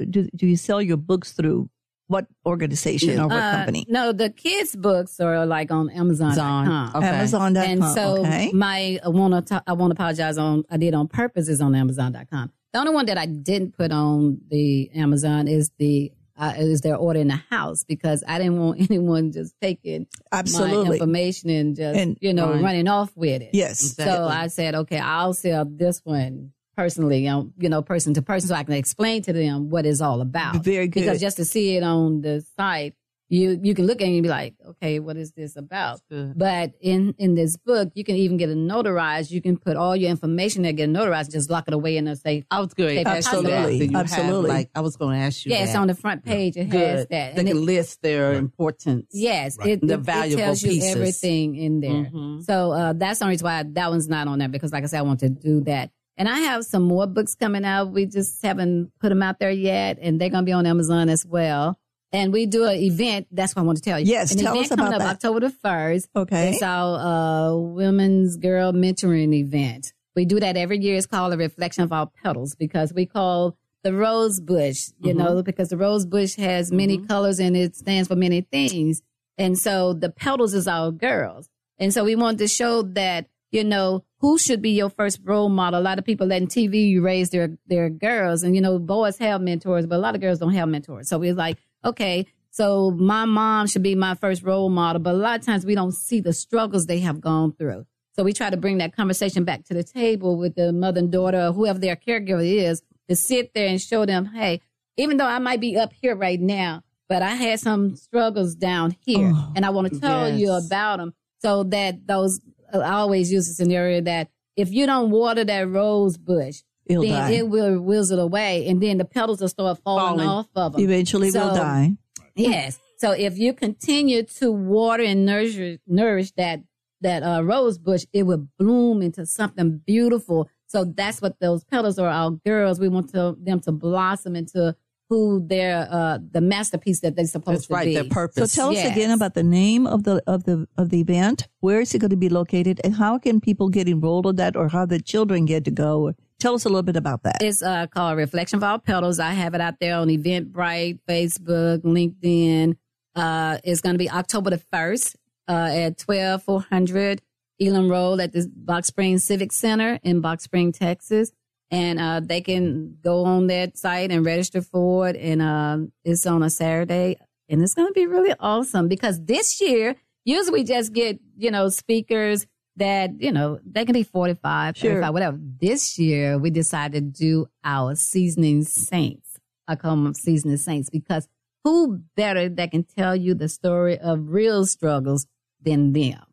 do, 0.09 0.27
do 0.35 0.47
you 0.47 0.55
sell 0.57 0.81
your 0.81 0.97
books 0.97 1.31
through 1.31 1.69
what 2.07 2.27
organization 2.45 3.19
or 3.19 3.27
what 3.27 3.37
Uh, 3.37 3.51
company? 3.57 3.85
No, 3.89 4.11
the 4.11 4.29
kids' 4.29 4.75
books 4.75 5.19
are 5.19 5.45
like 5.45 5.71
on 5.71 5.89
Amazon.com. 5.89 6.67
Amazon. 6.67 6.95
Okay. 6.95 7.07
Amazon.com. 7.07 7.57
And 7.71 7.83
so 7.93 8.17
okay. 8.21 8.51
my 8.53 8.99
I 9.03 9.09
want 9.09 9.47
to 9.47 9.63
I 9.67 9.73
want 9.73 9.91
to 9.91 9.95
apologize 9.95 10.37
on 10.37 10.63
I 10.69 10.77
did 10.77 10.93
on 10.93 11.07
purpose 11.07 11.47
is 11.47 11.61
on 11.61 11.73
Amazon.com. 11.75 12.51
The 12.73 12.79
only 12.79 12.93
one 12.93 13.05
that 13.05 13.17
I 13.17 13.25
didn't 13.25 13.75
put 13.77 13.91
on 13.91 14.39
the 14.49 14.89
Amazon 14.93 15.47
is 15.47 15.71
the 15.77 16.11
uh, 16.37 16.53
is 16.57 16.81
their 16.81 16.97
order 16.97 17.19
in 17.21 17.29
the 17.29 17.39
house 17.49 17.85
because 17.85 18.21
I 18.27 18.37
didn't 18.39 18.59
want 18.59 18.81
anyone 18.91 19.31
just 19.31 19.55
taking 19.61 20.05
my 20.31 20.39
Absolutely. 20.39 20.97
information 20.97 21.49
and 21.49 21.75
just 21.75 21.97
And- 21.97 22.17
you 22.19 22.33
know 22.33 22.51
Right. 22.51 22.61
running 22.61 22.87
off 22.89 23.15
with 23.15 23.41
it. 23.41 23.51
Yes. 23.53 23.95
So 23.95 24.27
I 24.27 24.47
said, 24.47 24.75
okay, 24.75 24.99
I'll 24.99 25.33
sell 25.33 25.63
this 25.65 26.01
one 26.03 26.51
personally, 26.75 27.27
um, 27.27 27.53
you 27.57 27.69
know, 27.69 27.81
person 27.81 28.13
to 28.15 28.21
person, 28.21 28.49
so 28.49 28.55
I 28.55 28.63
can 28.63 28.73
explain 28.73 29.21
to 29.23 29.33
them 29.33 29.69
what 29.69 29.85
it's 29.85 30.01
all 30.01 30.21
about. 30.21 30.63
Very 30.63 30.87
good. 30.87 31.01
Because 31.01 31.19
just 31.21 31.37
to 31.37 31.45
see 31.45 31.75
it 31.77 31.83
on 31.83 32.21
the 32.21 32.45
site, 32.57 32.93
you 33.27 33.59
you 33.63 33.73
can 33.73 33.87
look 33.87 34.01
at 34.01 34.07
it 34.07 34.13
and 34.13 34.21
be 34.21 34.29
like, 34.29 34.53
okay, 34.63 34.99
what 34.99 35.17
is 35.17 35.31
this 35.31 35.55
about? 35.55 35.99
But 36.11 36.73
in 36.79 37.15
in 37.17 37.33
this 37.33 37.57
book, 37.57 37.89
you 37.95 38.03
can 38.03 38.15
even 38.17 38.37
get 38.37 38.49
it 38.49 38.55
notarized. 38.57 39.31
You 39.31 39.41
can 39.41 39.57
put 39.57 39.75
all 39.77 39.95
your 39.95 40.11
information 40.11 40.61
there, 40.61 40.73
get 40.73 40.89
it 40.89 40.93
notarized, 40.93 41.31
just 41.31 41.49
lock 41.49 41.63
it 41.67 41.73
away 41.73 41.97
in 41.97 42.07
a 42.07 42.15
safe. 42.15 42.43
I 42.51 42.59
was 42.59 42.75
good. 42.75 42.95
Absolutely. 43.07 43.79
Do 43.79 43.85
you 43.85 43.97
have, 43.97 44.11
Absolutely. 44.11 44.49
like 44.51 44.69
I 44.75 44.81
was 44.81 44.95
going 44.95 45.17
to 45.19 45.25
ask 45.25 45.43
you. 45.43 45.53
Yeah, 45.53 45.63
it's 45.63 45.73
on 45.75 45.87
the 45.87 45.95
front 45.95 46.23
page. 46.23 46.55
It 46.55 46.65
has 46.65 46.71
good. 46.71 46.97
that. 47.09 47.33
They 47.33 47.39
And 47.41 47.47
can 47.47 47.57
it- 47.57 47.61
list 47.61 48.03
their 48.03 48.33
importance. 48.33 49.07
yes, 49.11 49.57
Right. 49.57 49.69
it, 49.69 49.81
The 49.81 49.87
it- 49.87 49.91
it 49.93 49.97
valuable 50.01 50.43
tells 50.43 50.61
you 50.61 50.69
pieces. 50.69 50.95
everything 50.95 51.55
in 51.55 51.79
there. 51.79 51.91
Mhm. 52.11 52.43
So 52.43 52.73
uh, 52.73 52.93
that's 52.93 53.17
the 53.19 53.25
only 53.25 53.33
reason 53.33 53.45
why 53.45 53.63
that 53.63 53.89
one's 53.89 54.07
not 54.07 54.27
on 54.27 54.37
there 54.37 54.49
because, 54.49 54.71
like 54.71 54.83
I 54.83 54.85
said, 54.85 54.99
I 54.99 55.01
want 55.01 55.21
to 55.21 55.29
do 55.29 55.61
that. 55.61 55.89
And 56.17 56.29
I 56.29 56.39
have 56.39 56.63
some 56.65 56.83
more 56.83 57.07
books 57.07 57.35
coming 57.35 57.65
out. 57.65 57.91
We 57.91 58.05
just 58.05 58.41
haven't 58.43 58.91
put 59.01 59.09
them 59.09 59.21
out 59.21 59.39
there 59.39 59.51
yet, 59.51 59.97
and 60.01 60.19
they're 60.19 60.29
going 60.29 60.43
to 60.43 60.45
be 60.45 60.53
on 60.53 60.65
Amazon 60.65 61.09
as 61.09 61.25
well. 61.25 61.77
And 62.13 62.31
we 62.31 62.45
do 62.45 62.63
an 62.65 62.77
event. 62.77 63.27
That's 63.31 63.53
what 63.55 63.63
I 63.63 63.65
want 63.65 63.77
to 63.79 63.83
tell 63.83 63.99
you. 63.99 64.05
Yes, 64.05 64.31
An 64.31 64.37
tell 64.37 64.53
event 64.53 64.65
us 64.67 64.71
about 64.71 64.83
coming 64.85 64.93
up 64.93 64.99
that. 64.99 65.15
October 65.15 65.39
the 65.41 65.49
first. 65.49 66.07
Okay. 66.15 66.51
It's 66.53 66.61
our 66.63 66.97
uh, 66.99 67.55
women's 67.57 68.37
girl 68.37 68.71
mentoring 68.71 69.33
event. 69.33 69.91
We 70.15 70.23
do 70.23 70.39
that 70.39 70.55
every 70.55 70.79
year. 70.79 70.95
It's 70.95 71.07
called 71.07 71.33
a 71.33 71.37
reflection 71.37 71.83
of 71.83 71.91
our 71.91 72.07
petals 72.23 72.55
because 72.55 72.93
we 72.93 73.05
call 73.05 73.57
the 73.83 73.93
rose 73.93 74.39
bush, 74.39 74.87
you 74.99 75.13
Mm-hmm. 75.13 75.17
know, 75.19 75.43
because 75.43 75.69
the 75.69 75.77
rose 75.77 76.05
bush 76.05 76.35
has 76.35 76.71
many 76.71 76.97
colors 76.97 77.39
and 77.39 77.57
it 77.57 77.75
stands 77.75 78.07
for 78.07 78.15
many 78.15 78.39
things. 78.41 79.01
And 79.37 79.57
so 79.57 79.91
the 79.93 80.09
petals 80.09 80.53
is 80.53 80.67
our 80.69 80.91
girls. 80.91 81.49
And 81.77 81.93
so 81.93 82.05
we 82.05 82.15
want 82.15 82.37
to 82.39 82.47
show 82.47 82.83
that, 82.83 83.27
you 83.51 83.65
know, 83.65 84.05
who 84.25 84.39
should 84.39 84.59
be 84.59 84.71
your 84.71 84.89
first 84.89 85.19
role 85.23 85.49
model? 85.49 85.79
A 85.79 85.83
lot 85.83 85.99
of 85.99 86.03
people 86.03 86.25
letting 86.25 86.47
TV 86.47 86.89
you 86.89 87.03
raise 87.03 87.29
their 87.29 87.49
their 87.67 87.91
girls, 87.91 88.41
and 88.41 88.55
you 88.55 88.61
know, 88.61 88.79
boys 88.79 89.19
have 89.19 89.39
mentors, 89.39 89.85
but 89.85 89.97
a 89.97 89.99
lot 89.99 90.15
of 90.15 90.21
girls 90.21 90.39
don't 90.39 90.53
have 90.53 90.67
mentors. 90.67 91.09
So 91.09 91.21
it's 91.21 91.37
like, 91.37 91.59
okay, 91.83 92.25
so 92.49 92.89
my 92.89 93.25
mom 93.25 93.67
should 93.67 93.83
be 93.83 93.93
my 93.93 94.15
first 94.15 94.41
role 94.41 94.69
model, 94.69 94.99
but 94.99 95.13
a 95.13 95.17
lot 95.17 95.39
of 95.39 95.45
times 95.45 95.63
we 95.63 95.75
don't 95.75 95.93
see 95.93 96.21
the 96.21 96.33
struggles 96.33 96.87
they 96.87 97.01
have 97.01 97.21
gone 97.21 97.53
through. 97.53 97.85
So 98.15 98.23
we 98.23 98.33
try 98.33 98.49
to 98.49 98.57
bring 98.57 98.79
that 98.79 98.95
conversation 98.95 99.43
back 99.43 99.63
to 99.65 99.75
the 99.75 99.83
table 99.83 100.37
with 100.37 100.55
the 100.55 100.73
mother 100.73 100.99
and 100.99 101.11
daughter, 101.11 101.47
or 101.47 101.53
whoever 101.53 101.77
their 101.77 101.95
caregiver 101.95 102.43
is, 102.43 102.81
to 103.07 103.15
sit 103.15 103.53
there 103.53 103.67
and 103.67 103.79
show 103.79 104.07
them, 104.07 104.25
hey, 104.33 104.59
even 104.97 105.17
though 105.17 105.27
I 105.27 105.37
might 105.37 105.61
be 105.61 105.77
up 105.77 105.93
here 106.01 106.15
right 106.15 106.39
now, 106.39 106.81
but 107.07 107.21
I 107.21 107.35
had 107.35 107.59
some 107.59 107.95
struggles 107.95 108.55
down 108.55 108.95
here, 109.05 109.31
Oh, 109.35 109.53
and 109.55 109.63
I 109.63 109.69
want 109.69 109.93
to 109.93 109.99
tell 109.99 110.33
you 110.33 110.51
about 110.51 110.97
them 110.97 111.13
so 111.43 111.61
that 111.65 112.07
those. 112.07 112.39
I 112.73 112.91
always 112.93 113.31
use 113.31 113.47
the 113.47 113.53
scenario 113.53 114.01
that 114.01 114.29
if 114.55 114.71
you 114.71 114.85
don't 114.85 115.11
water 115.11 115.43
that 115.43 115.67
rose 115.69 116.17
bush, 116.17 116.61
It'll 116.85 117.03
then 117.03 117.11
die. 117.11 117.31
it 117.31 117.49
will 117.49 117.79
wither 117.79 118.19
away, 118.19 118.67
and 118.67 118.81
then 118.81 118.97
the 118.97 119.05
petals 119.05 119.41
will 119.41 119.47
start 119.49 119.79
falling, 119.83 120.19
Falling. 120.19 120.27
off 120.27 120.47
of 120.55 120.73
them. 120.73 120.81
Eventually 120.81 121.31
will 121.31 121.53
die. 121.55 121.93
Yes. 122.35 122.79
So 122.97 123.11
if 123.11 123.37
you 123.37 123.53
continue 123.53 124.23
to 124.23 124.51
water 124.51 125.03
and 125.03 125.25
nourish 125.25 125.79
nourish 125.87 126.31
that 126.37 126.61
that 127.01 127.23
uh, 127.23 127.41
rose 127.43 127.77
bush, 127.77 128.05
it 128.13 128.23
will 128.23 128.47
bloom 128.57 129.01
into 129.01 129.25
something 129.25 129.81
beautiful. 129.85 130.49
So 130.67 130.83
that's 130.85 131.21
what 131.21 131.39
those 131.39 131.63
petals 131.63 131.99
are. 131.99 132.07
Our 132.09 132.31
girls, 132.31 132.79
we 132.79 132.87
want 132.87 133.09
to, 133.11 133.37
them 133.39 133.59
to 133.61 133.71
blossom 133.71 134.35
into 134.35 134.75
who 135.09 135.45
they're 135.45 135.87
uh, 135.89 136.19
the 136.31 136.41
masterpiece 136.41 137.01
that 137.01 137.15
they're 137.15 137.25
supposed 137.25 137.59
That's 137.59 137.67
to 137.67 137.73
right. 137.73 137.85
be. 137.85 137.93
Their 137.95 138.05
purpose. 138.05 138.35
So 138.35 138.41
purpose. 138.41 138.55
tell 138.55 138.69
us 138.71 138.91
again 138.91 139.11
about 139.11 139.33
the 139.33 139.43
name 139.43 139.85
of 139.85 140.03
the 140.03 140.21
of 140.27 140.45
the 140.45 140.67
of 140.77 140.89
the 140.89 141.01
event. 141.01 141.47
Where 141.59 141.81
is 141.81 141.93
it 141.93 141.99
going 141.99 142.11
to 142.11 142.17
be 142.17 142.29
located, 142.29 142.81
and 142.83 142.95
how 142.95 143.17
can 143.17 143.39
people 143.39 143.69
get 143.69 143.87
enrolled 143.87 144.25
in 144.25 144.35
that, 144.37 144.55
or 144.55 144.69
how 144.69 144.85
the 144.85 144.99
children 144.99 145.45
get 145.45 145.65
to 145.65 145.71
go? 145.71 146.13
Tell 146.39 146.55
us 146.55 146.65
a 146.65 146.69
little 146.69 146.83
bit 146.83 146.97
about 146.97 147.23
that. 147.23 147.41
It's 147.41 147.61
uh, 147.61 147.87
called 147.87 148.17
Reflection 148.17 148.57
of 148.57 148.63
All 148.63 148.79
Petals. 148.79 149.19
I 149.19 149.31
have 149.31 149.53
it 149.53 149.61
out 149.61 149.79
there 149.79 149.95
on 149.95 150.09
Eventbrite, 150.09 150.99
Facebook, 151.07 151.81
LinkedIn. 151.83 152.75
Uh, 153.15 153.57
it's 153.63 153.79
going 153.79 153.93
to 153.93 153.97
be 153.97 154.09
October 154.09 154.49
the 154.49 154.61
1st 154.73 155.15
uh, 155.47 155.69
at 155.71 155.97
12400 155.97 157.21
Elam 157.61 157.89
Road 157.89 158.19
at 158.19 158.33
the 158.33 158.51
Balch 158.53 158.85
Springs 158.85 159.23
Civic 159.23 159.53
Center 159.53 159.97
in 160.03 160.19
Balch 160.19 160.41
Springs, 160.41 160.77
Texas. 160.77 161.31
And 161.71 161.99
uh, 161.99 162.21
they 162.23 162.41
can 162.41 162.97
go 163.03 163.25
on 163.25 163.47
that 163.47 163.77
site 163.77 164.11
and 164.11 164.25
register 164.25 164.61
for 164.61 165.09
it. 165.09 165.15
And 165.15 165.41
uh, 165.41 165.77
it's 166.03 166.25
on 166.25 166.43
a 166.43 166.49
Saturday. 166.49 167.17
And 167.49 167.61
it's 167.61 167.73
going 167.73 167.87
to 167.87 167.93
be 167.93 168.05
really 168.05 168.33
awesome 168.39 168.87
because 168.87 169.23
this 169.23 169.59
year, 169.61 169.95
usually 170.23 170.59
we 170.59 170.63
just 170.63 170.93
get, 170.93 171.19
you 171.37 171.51
know, 171.51 171.69
speakers 171.69 172.45
that, 172.77 173.21
you 173.21 173.31
know, 173.31 173.59
they 173.65 173.85
can 173.85 173.93
be 173.93 174.03
45, 174.03 174.77
Sure. 174.77 174.91
35, 174.93 175.13
whatever. 175.13 175.39
This 175.39 175.97
year, 175.97 176.37
we 176.37 176.49
decided 176.49 177.15
to 177.15 177.19
do 177.19 177.47
our 177.63 177.95
seasoning 177.95 178.63
saints. 178.63 179.39
I 179.67 179.75
call 179.75 179.95
them 179.95 180.13
seasoning 180.13 180.57
saints 180.57 180.89
because 180.89 181.27
who 181.63 182.01
better 182.15 182.47
that 182.49 182.71
can 182.71 182.83
tell 182.83 183.15
you 183.15 183.33
the 183.33 183.49
story 183.49 183.97
of 183.97 184.29
real 184.29 184.65
struggles 184.65 185.25
than 185.61 185.93
them? 185.93 186.23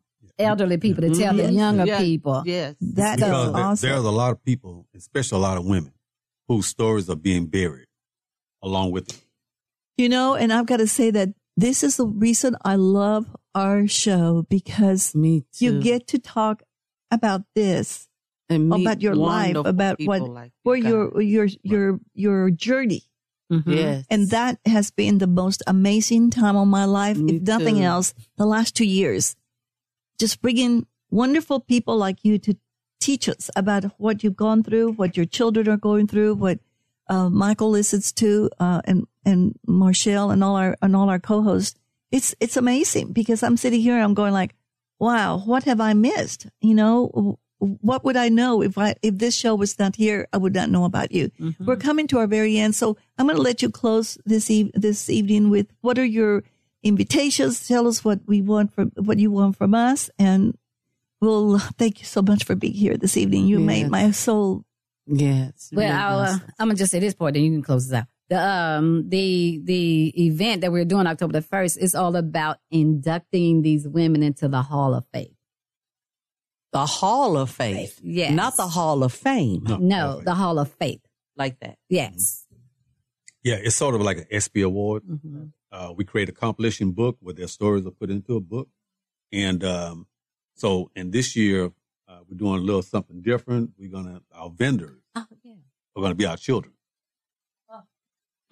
Elderly 0.43 0.77
people 0.77 1.01
to 1.03 1.13
tell 1.15 1.33
the 1.35 1.43
Mhm. 1.43 1.55
younger 1.55 1.85
Yeah. 1.85 1.99
people. 1.99 2.43
Yes. 2.45 2.75
That 2.81 3.19
is 3.19 3.25
because 3.25 3.51
there- 3.53 3.61
awesome. 3.63 3.89
there's 3.89 4.05
a 4.05 4.11
lot 4.11 4.31
of 4.31 4.43
people, 4.43 4.87
especially 4.95 5.37
a 5.37 5.41
lot 5.41 5.57
of 5.57 5.65
women, 5.65 5.93
whose 6.47 6.67
stories 6.67 7.09
are 7.09 7.15
being 7.15 7.45
buried 7.47 7.87
along 8.61 8.91
with 8.91 9.09
it. 9.09 9.23
You 9.97 10.09
know, 10.09 10.35
and 10.35 10.51
I've 10.51 10.65
got 10.65 10.77
to 10.77 10.87
say 10.87 11.11
that 11.11 11.29
this 11.55 11.83
is 11.83 11.97
the 11.97 12.07
reason 12.07 12.55
I 12.65 12.75
love 12.75 13.25
our 13.53 13.87
show 13.87 14.45
because 14.49 15.13
Me 15.13 15.41
too. 15.53 15.65
you 15.65 15.79
get 15.81 16.07
to 16.07 16.17
talk 16.19 16.63
about 17.11 17.43
this, 17.55 18.07
and 18.49 18.73
about 18.73 19.01
your 19.01 19.15
life, 19.15 19.55
about 19.55 19.97
what 20.03 20.21
like 20.21 20.51
you 20.65 20.71
or 20.71 20.75
your 20.77 21.21
your 21.21 21.47
your 21.63 21.99
your 22.15 22.49
journey. 22.49 23.03
Mhm. 23.51 23.75
Yes. 23.75 24.05
And 24.09 24.29
that 24.31 24.57
has 24.65 24.89
been 24.89 25.19
the 25.19 25.27
most 25.27 25.61
amazing 25.67 26.31
time 26.31 26.55
of 26.55 26.67
my 26.67 26.85
life. 26.85 27.17
Me 27.19 27.35
if 27.35 27.43
nothing 27.43 27.75
too. 27.75 27.81
else, 27.83 28.13
the 28.37 28.45
last 28.47 28.75
two 28.75 28.85
years, 28.87 29.35
just 30.19 30.41
bringing 30.41 30.85
wonderful 31.09 31.59
people 31.59 31.97
like 31.97 32.23
you 32.23 32.37
to 32.39 32.55
teach 32.99 33.27
us 33.27 33.49
about 33.55 33.83
what 33.97 34.23
you've 34.23 34.35
gone 34.35 34.63
through, 34.63 34.93
what 34.93 35.17
your 35.17 35.25
children 35.25 35.67
are 35.67 35.77
going 35.77 36.07
through, 36.07 36.35
what 36.35 36.59
uh, 37.07 37.29
Michael 37.29 37.69
listens 37.69 38.11
to, 38.13 38.49
uh, 38.59 38.81
and 38.85 39.05
and 39.25 39.57
Marshall 39.67 40.31
and 40.31 40.43
all 40.43 40.55
our 40.55 40.77
and 40.81 40.95
all 40.95 41.09
our 41.09 41.19
co-hosts. 41.19 41.77
It's 42.11 42.33
it's 42.39 42.57
amazing 42.57 43.11
because 43.11 43.43
I'm 43.43 43.57
sitting 43.57 43.81
here, 43.81 43.95
and 43.95 44.03
I'm 44.03 44.13
going 44.13 44.33
like, 44.33 44.55
wow, 44.99 45.39
what 45.39 45.63
have 45.65 45.81
I 45.81 45.93
missed? 45.93 46.47
You 46.61 46.75
know, 46.75 47.37
what 47.59 48.03
would 48.03 48.17
I 48.17 48.29
know 48.29 48.61
if 48.61 48.77
I 48.77 48.95
if 49.01 49.17
this 49.17 49.35
show 49.35 49.55
was 49.55 49.77
not 49.79 49.95
here? 49.95 50.27
I 50.31 50.37
would 50.37 50.53
not 50.53 50.69
know 50.69 50.85
about 50.85 51.11
you. 51.11 51.29
Mm-hmm. 51.39 51.65
We're 51.65 51.75
coming 51.75 52.07
to 52.07 52.19
our 52.19 52.27
very 52.27 52.57
end, 52.57 52.75
so 52.75 52.97
I'm 53.17 53.27
going 53.27 53.37
to 53.37 53.41
let 53.41 53.61
you 53.61 53.69
close 53.69 54.17
this 54.25 54.49
eve- 54.49 54.71
this 54.73 55.09
evening 55.09 55.49
with 55.49 55.67
what 55.81 55.99
are 55.99 56.05
your 56.05 56.43
invitations? 56.83 57.67
Tell 57.67 57.87
us 57.87 58.03
what 58.03 58.19
we 58.27 58.41
want 58.41 58.73
from 58.73 58.91
what 58.95 59.17
you 59.19 59.31
want 59.31 59.55
from 59.57 59.73
us, 59.73 60.09
and 60.19 60.57
we'll 61.21 61.57
thank 61.59 61.99
you 61.99 62.05
so 62.05 62.21
much 62.21 62.43
for 62.43 62.55
being 62.55 62.73
here 62.73 62.97
this 62.97 63.17
evening. 63.17 63.47
You 63.47 63.59
made 63.59 63.89
my 63.89 64.11
soul. 64.11 64.63
Yes. 65.07 65.69
Well, 65.73 65.85
really 65.87 65.97
I'll, 65.99 66.19
uh, 66.19 66.23
awesome. 66.23 66.41
I'm 66.59 66.67
gonna 66.67 66.77
just 66.77 66.91
say 66.91 66.99
this 66.99 67.13
part, 67.13 67.33
then 67.33 67.43
you 67.43 67.51
can 67.51 67.61
close 67.63 67.87
this 67.87 67.97
out. 67.99 68.05
The 68.29 68.39
um 68.39 69.09
the 69.09 69.59
the 69.63 70.25
event 70.27 70.61
that 70.61 70.71
we're 70.71 70.85
doing 70.85 71.07
October 71.07 71.33
the 71.33 71.41
first 71.41 71.77
is 71.77 71.93
all 71.93 72.15
about 72.15 72.57
inducting 72.71 73.61
these 73.63 73.85
women 73.87 74.23
into 74.23 74.47
the 74.47 74.61
Hall 74.61 74.93
of 74.93 75.05
Faith. 75.13 75.33
the 76.71 76.85
Hall 76.85 77.37
of 77.37 77.49
Faith. 77.51 77.99
Yes. 78.01 78.31
Not 78.33 78.55
the 78.57 78.65
Hall 78.67 79.03
of 79.03 79.11
Fame. 79.13 79.63
No, 79.67 79.77
No, 79.77 80.21
the 80.21 80.33
Hall 80.33 80.57
of 80.57 80.71
Faith. 80.71 81.01
Like 81.35 81.59
that. 81.59 81.77
Yes. 81.89 82.47
Yeah, 83.43 83.55
it's 83.61 83.75
sort 83.75 83.93
of 83.93 84.01
like 84.01 84.17
an 84.19 84.25
ESPY 84.31 84.61
award. 84.61 85.03
Mhm. 85.03 85.51
Uh, 85.73 85.91
we 85.97 86.03
create 86.05 86.29
a 86.29 86.31
compilation 86.31 86.91
book 86.91 87.17
where 87.19 87.33
their 87.33 87.47
stories 87.47 87.85
are 87.87 87.91
put 87.91 88.11
into 88.11 88.35
a 88.35 88.39
book. 88.39 88.69
And 89.31 89.63
um, 89.63 90.05
so, 90.53 90.91
and 90.95 91.11
this 91.11 91.35
year, 91.35 91.71
uh, 92.07 92.19
we're 92.29 92.37
doing 92.37 92.59
a 92.59 92.63
little 92.63 92.83
something 92.83 93.21
different. 93.23 93.71
We're 93.79 93.89
going 93.89 94.05
to, 94.05 94.21
our 94.35 94.51
vendors 94.51 95.01
Oh 95.15 95.25
yeah. 95.43 95.53
are 95.95 96.01
going 96.03 96.11
to 96.11 96.15
be 96.15 96.27
our 96.27 96.37
children. 96.37 96.73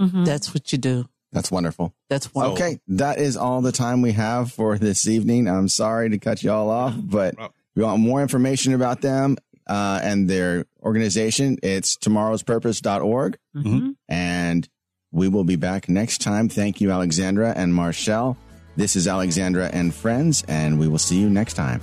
Mhm. 0.02 0.26
That's 0.26 0.52
what 0.54 0.72
you 0.72 0.80
do. 0.80 1.06
That's 1.32 1.52
wonderful. 1.52 1.94
That's 2.10 2.34
wonderful. 2.34 2.56
Okay, 2.66 2.80
that 2.88 3.20
is 3.20 3.38
all 3.38 3.62
the 3.62 3.72
time 3.72 4.02
we 4.02 4.14
have 4.14 4.52
for 4.52 4.80
this 4.80 5.08
evening. 5.08 5.48
I'm 5.48 5.68
sorry 5.70 6.10
to 6.10 6.18
cut 6.18 6.42
you 6.44 6.52
all 6.52 6.72
off, 6.72 6.96
but 6.98 7.36
if 7.40 7.52
you 7.76 7.84
want 7.84 8.02
more 8.02 8.20
information 8.22 8.74
about 8.74 9.02
them 9.02 9.38
uh, 9.68 10.00
and 10.04 10.28
their 10.28 10.66
organization, 10.82 11.58
it's 11.62 11.96
tomorrowspurpose.org. 11.98 13.38
Mhm. 13.56 13.96
And 14.10 14.68
we 15.12 15.28
will 15.28 15.44
be 15.44 15.56
back 15.56 15.90
next 15.90 16.20
time. 16.22 16.50
Thank 16.50 16.82
you, 16.82 16.92
Alexandra 16.92 17.54
and 17.56 17.74
Marshall. 17.74 18.38
This 18.76 18.96
is 18.96 19.08
Alexandra 19.08 19.70
and 19.74 19.94
Friends, 19.94 20.44
and 20.48 20.80
we 20.80 20.88
will 20.88 20.98
see 20.98 21.20
you 21.20 21.30
next 21.30 21.56
time. 21.56 21.82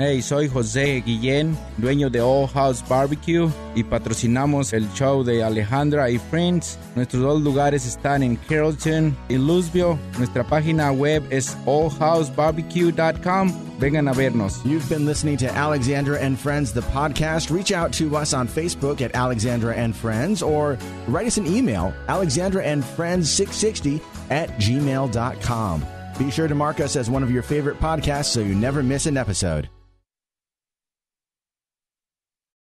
Hey, 0.00 0.22
soy 0.22 0.48
José 0.48 1.02
Guillén, 1.04 1.54
dueño 1.76 2.08
de 2.08 2.22
All 2.22 2.48
House 2.48 2.82
Barbecue 2.88 3.50
y 3.74 3.84
patrocinamos 3.84 4.72
el 4.72 4.90
show 4.94 5.22
de 5.22 5.44
Alejandra 5.44 6.08
y 6.08 6.16
Friends. 6.16 6.78
Nuestros 6.96 7.22
dos 7.22 7.42
lugares 7.42 7.84
están 7.84 8.22
en 8.22 8.36
Carrollton 8.36 9.14
y 9.28 9.36
Lewisville. 9.36 9.98
Nuestra 10.16 10.42
página 10.42 10.90
web 10.90 11.22
es 11.28 11.54
allhousebarbecue.com. 11.66 13.52
Vengan 13.78 14.08
a 14.08 14.14
vernos. 14.14 14.64
You've 14.64 14.88
been 14.88 15.04
listening 15.04 15.36
to 15.36 15.54
Alexandra 15.54 16.18
and 16.18 16.38
Friends, 16.38 16.72
the 16.72 16.80
podcast. 16.80 17.50
Reach 17.50 17.70
out 17.70 17.92
to 17.98 18.16
us 18.16 18.32
on 18.32 18.48
Facebook 18.48 19.02
at 19.02 19.14
Alexandra 19.14 19.74
and 19.74 19.94
Friends 19.94 20.42
or 20.42 20.78
write 21.08 21.26
us 21.26 21.36
an 21.36 21.46
email, 21.46 21.92
Alexandra 22.08 22.64
and 22.64 22.82
Friends 22.82 23.30
660 23.30 24.00
at 24.30 24.48
gmail.com. 24.58 25.84
Be 26.18 26.30
sure 26.30 26.48
to 26.48 26.54
mark 26.54 26.80
us 26.80 26.96
as 26.96 27.10
one 27.10 27.22
of 27.22 27.30
your 27.30 27.42
favorite 27.42 27.78
podcasts 27.78 28.32
so 28.32 28.40
you 28.40 28.54
never 28.54 28.82
miss 28.82 29.04
an 29.04 29.18
episode. 29.18 29.68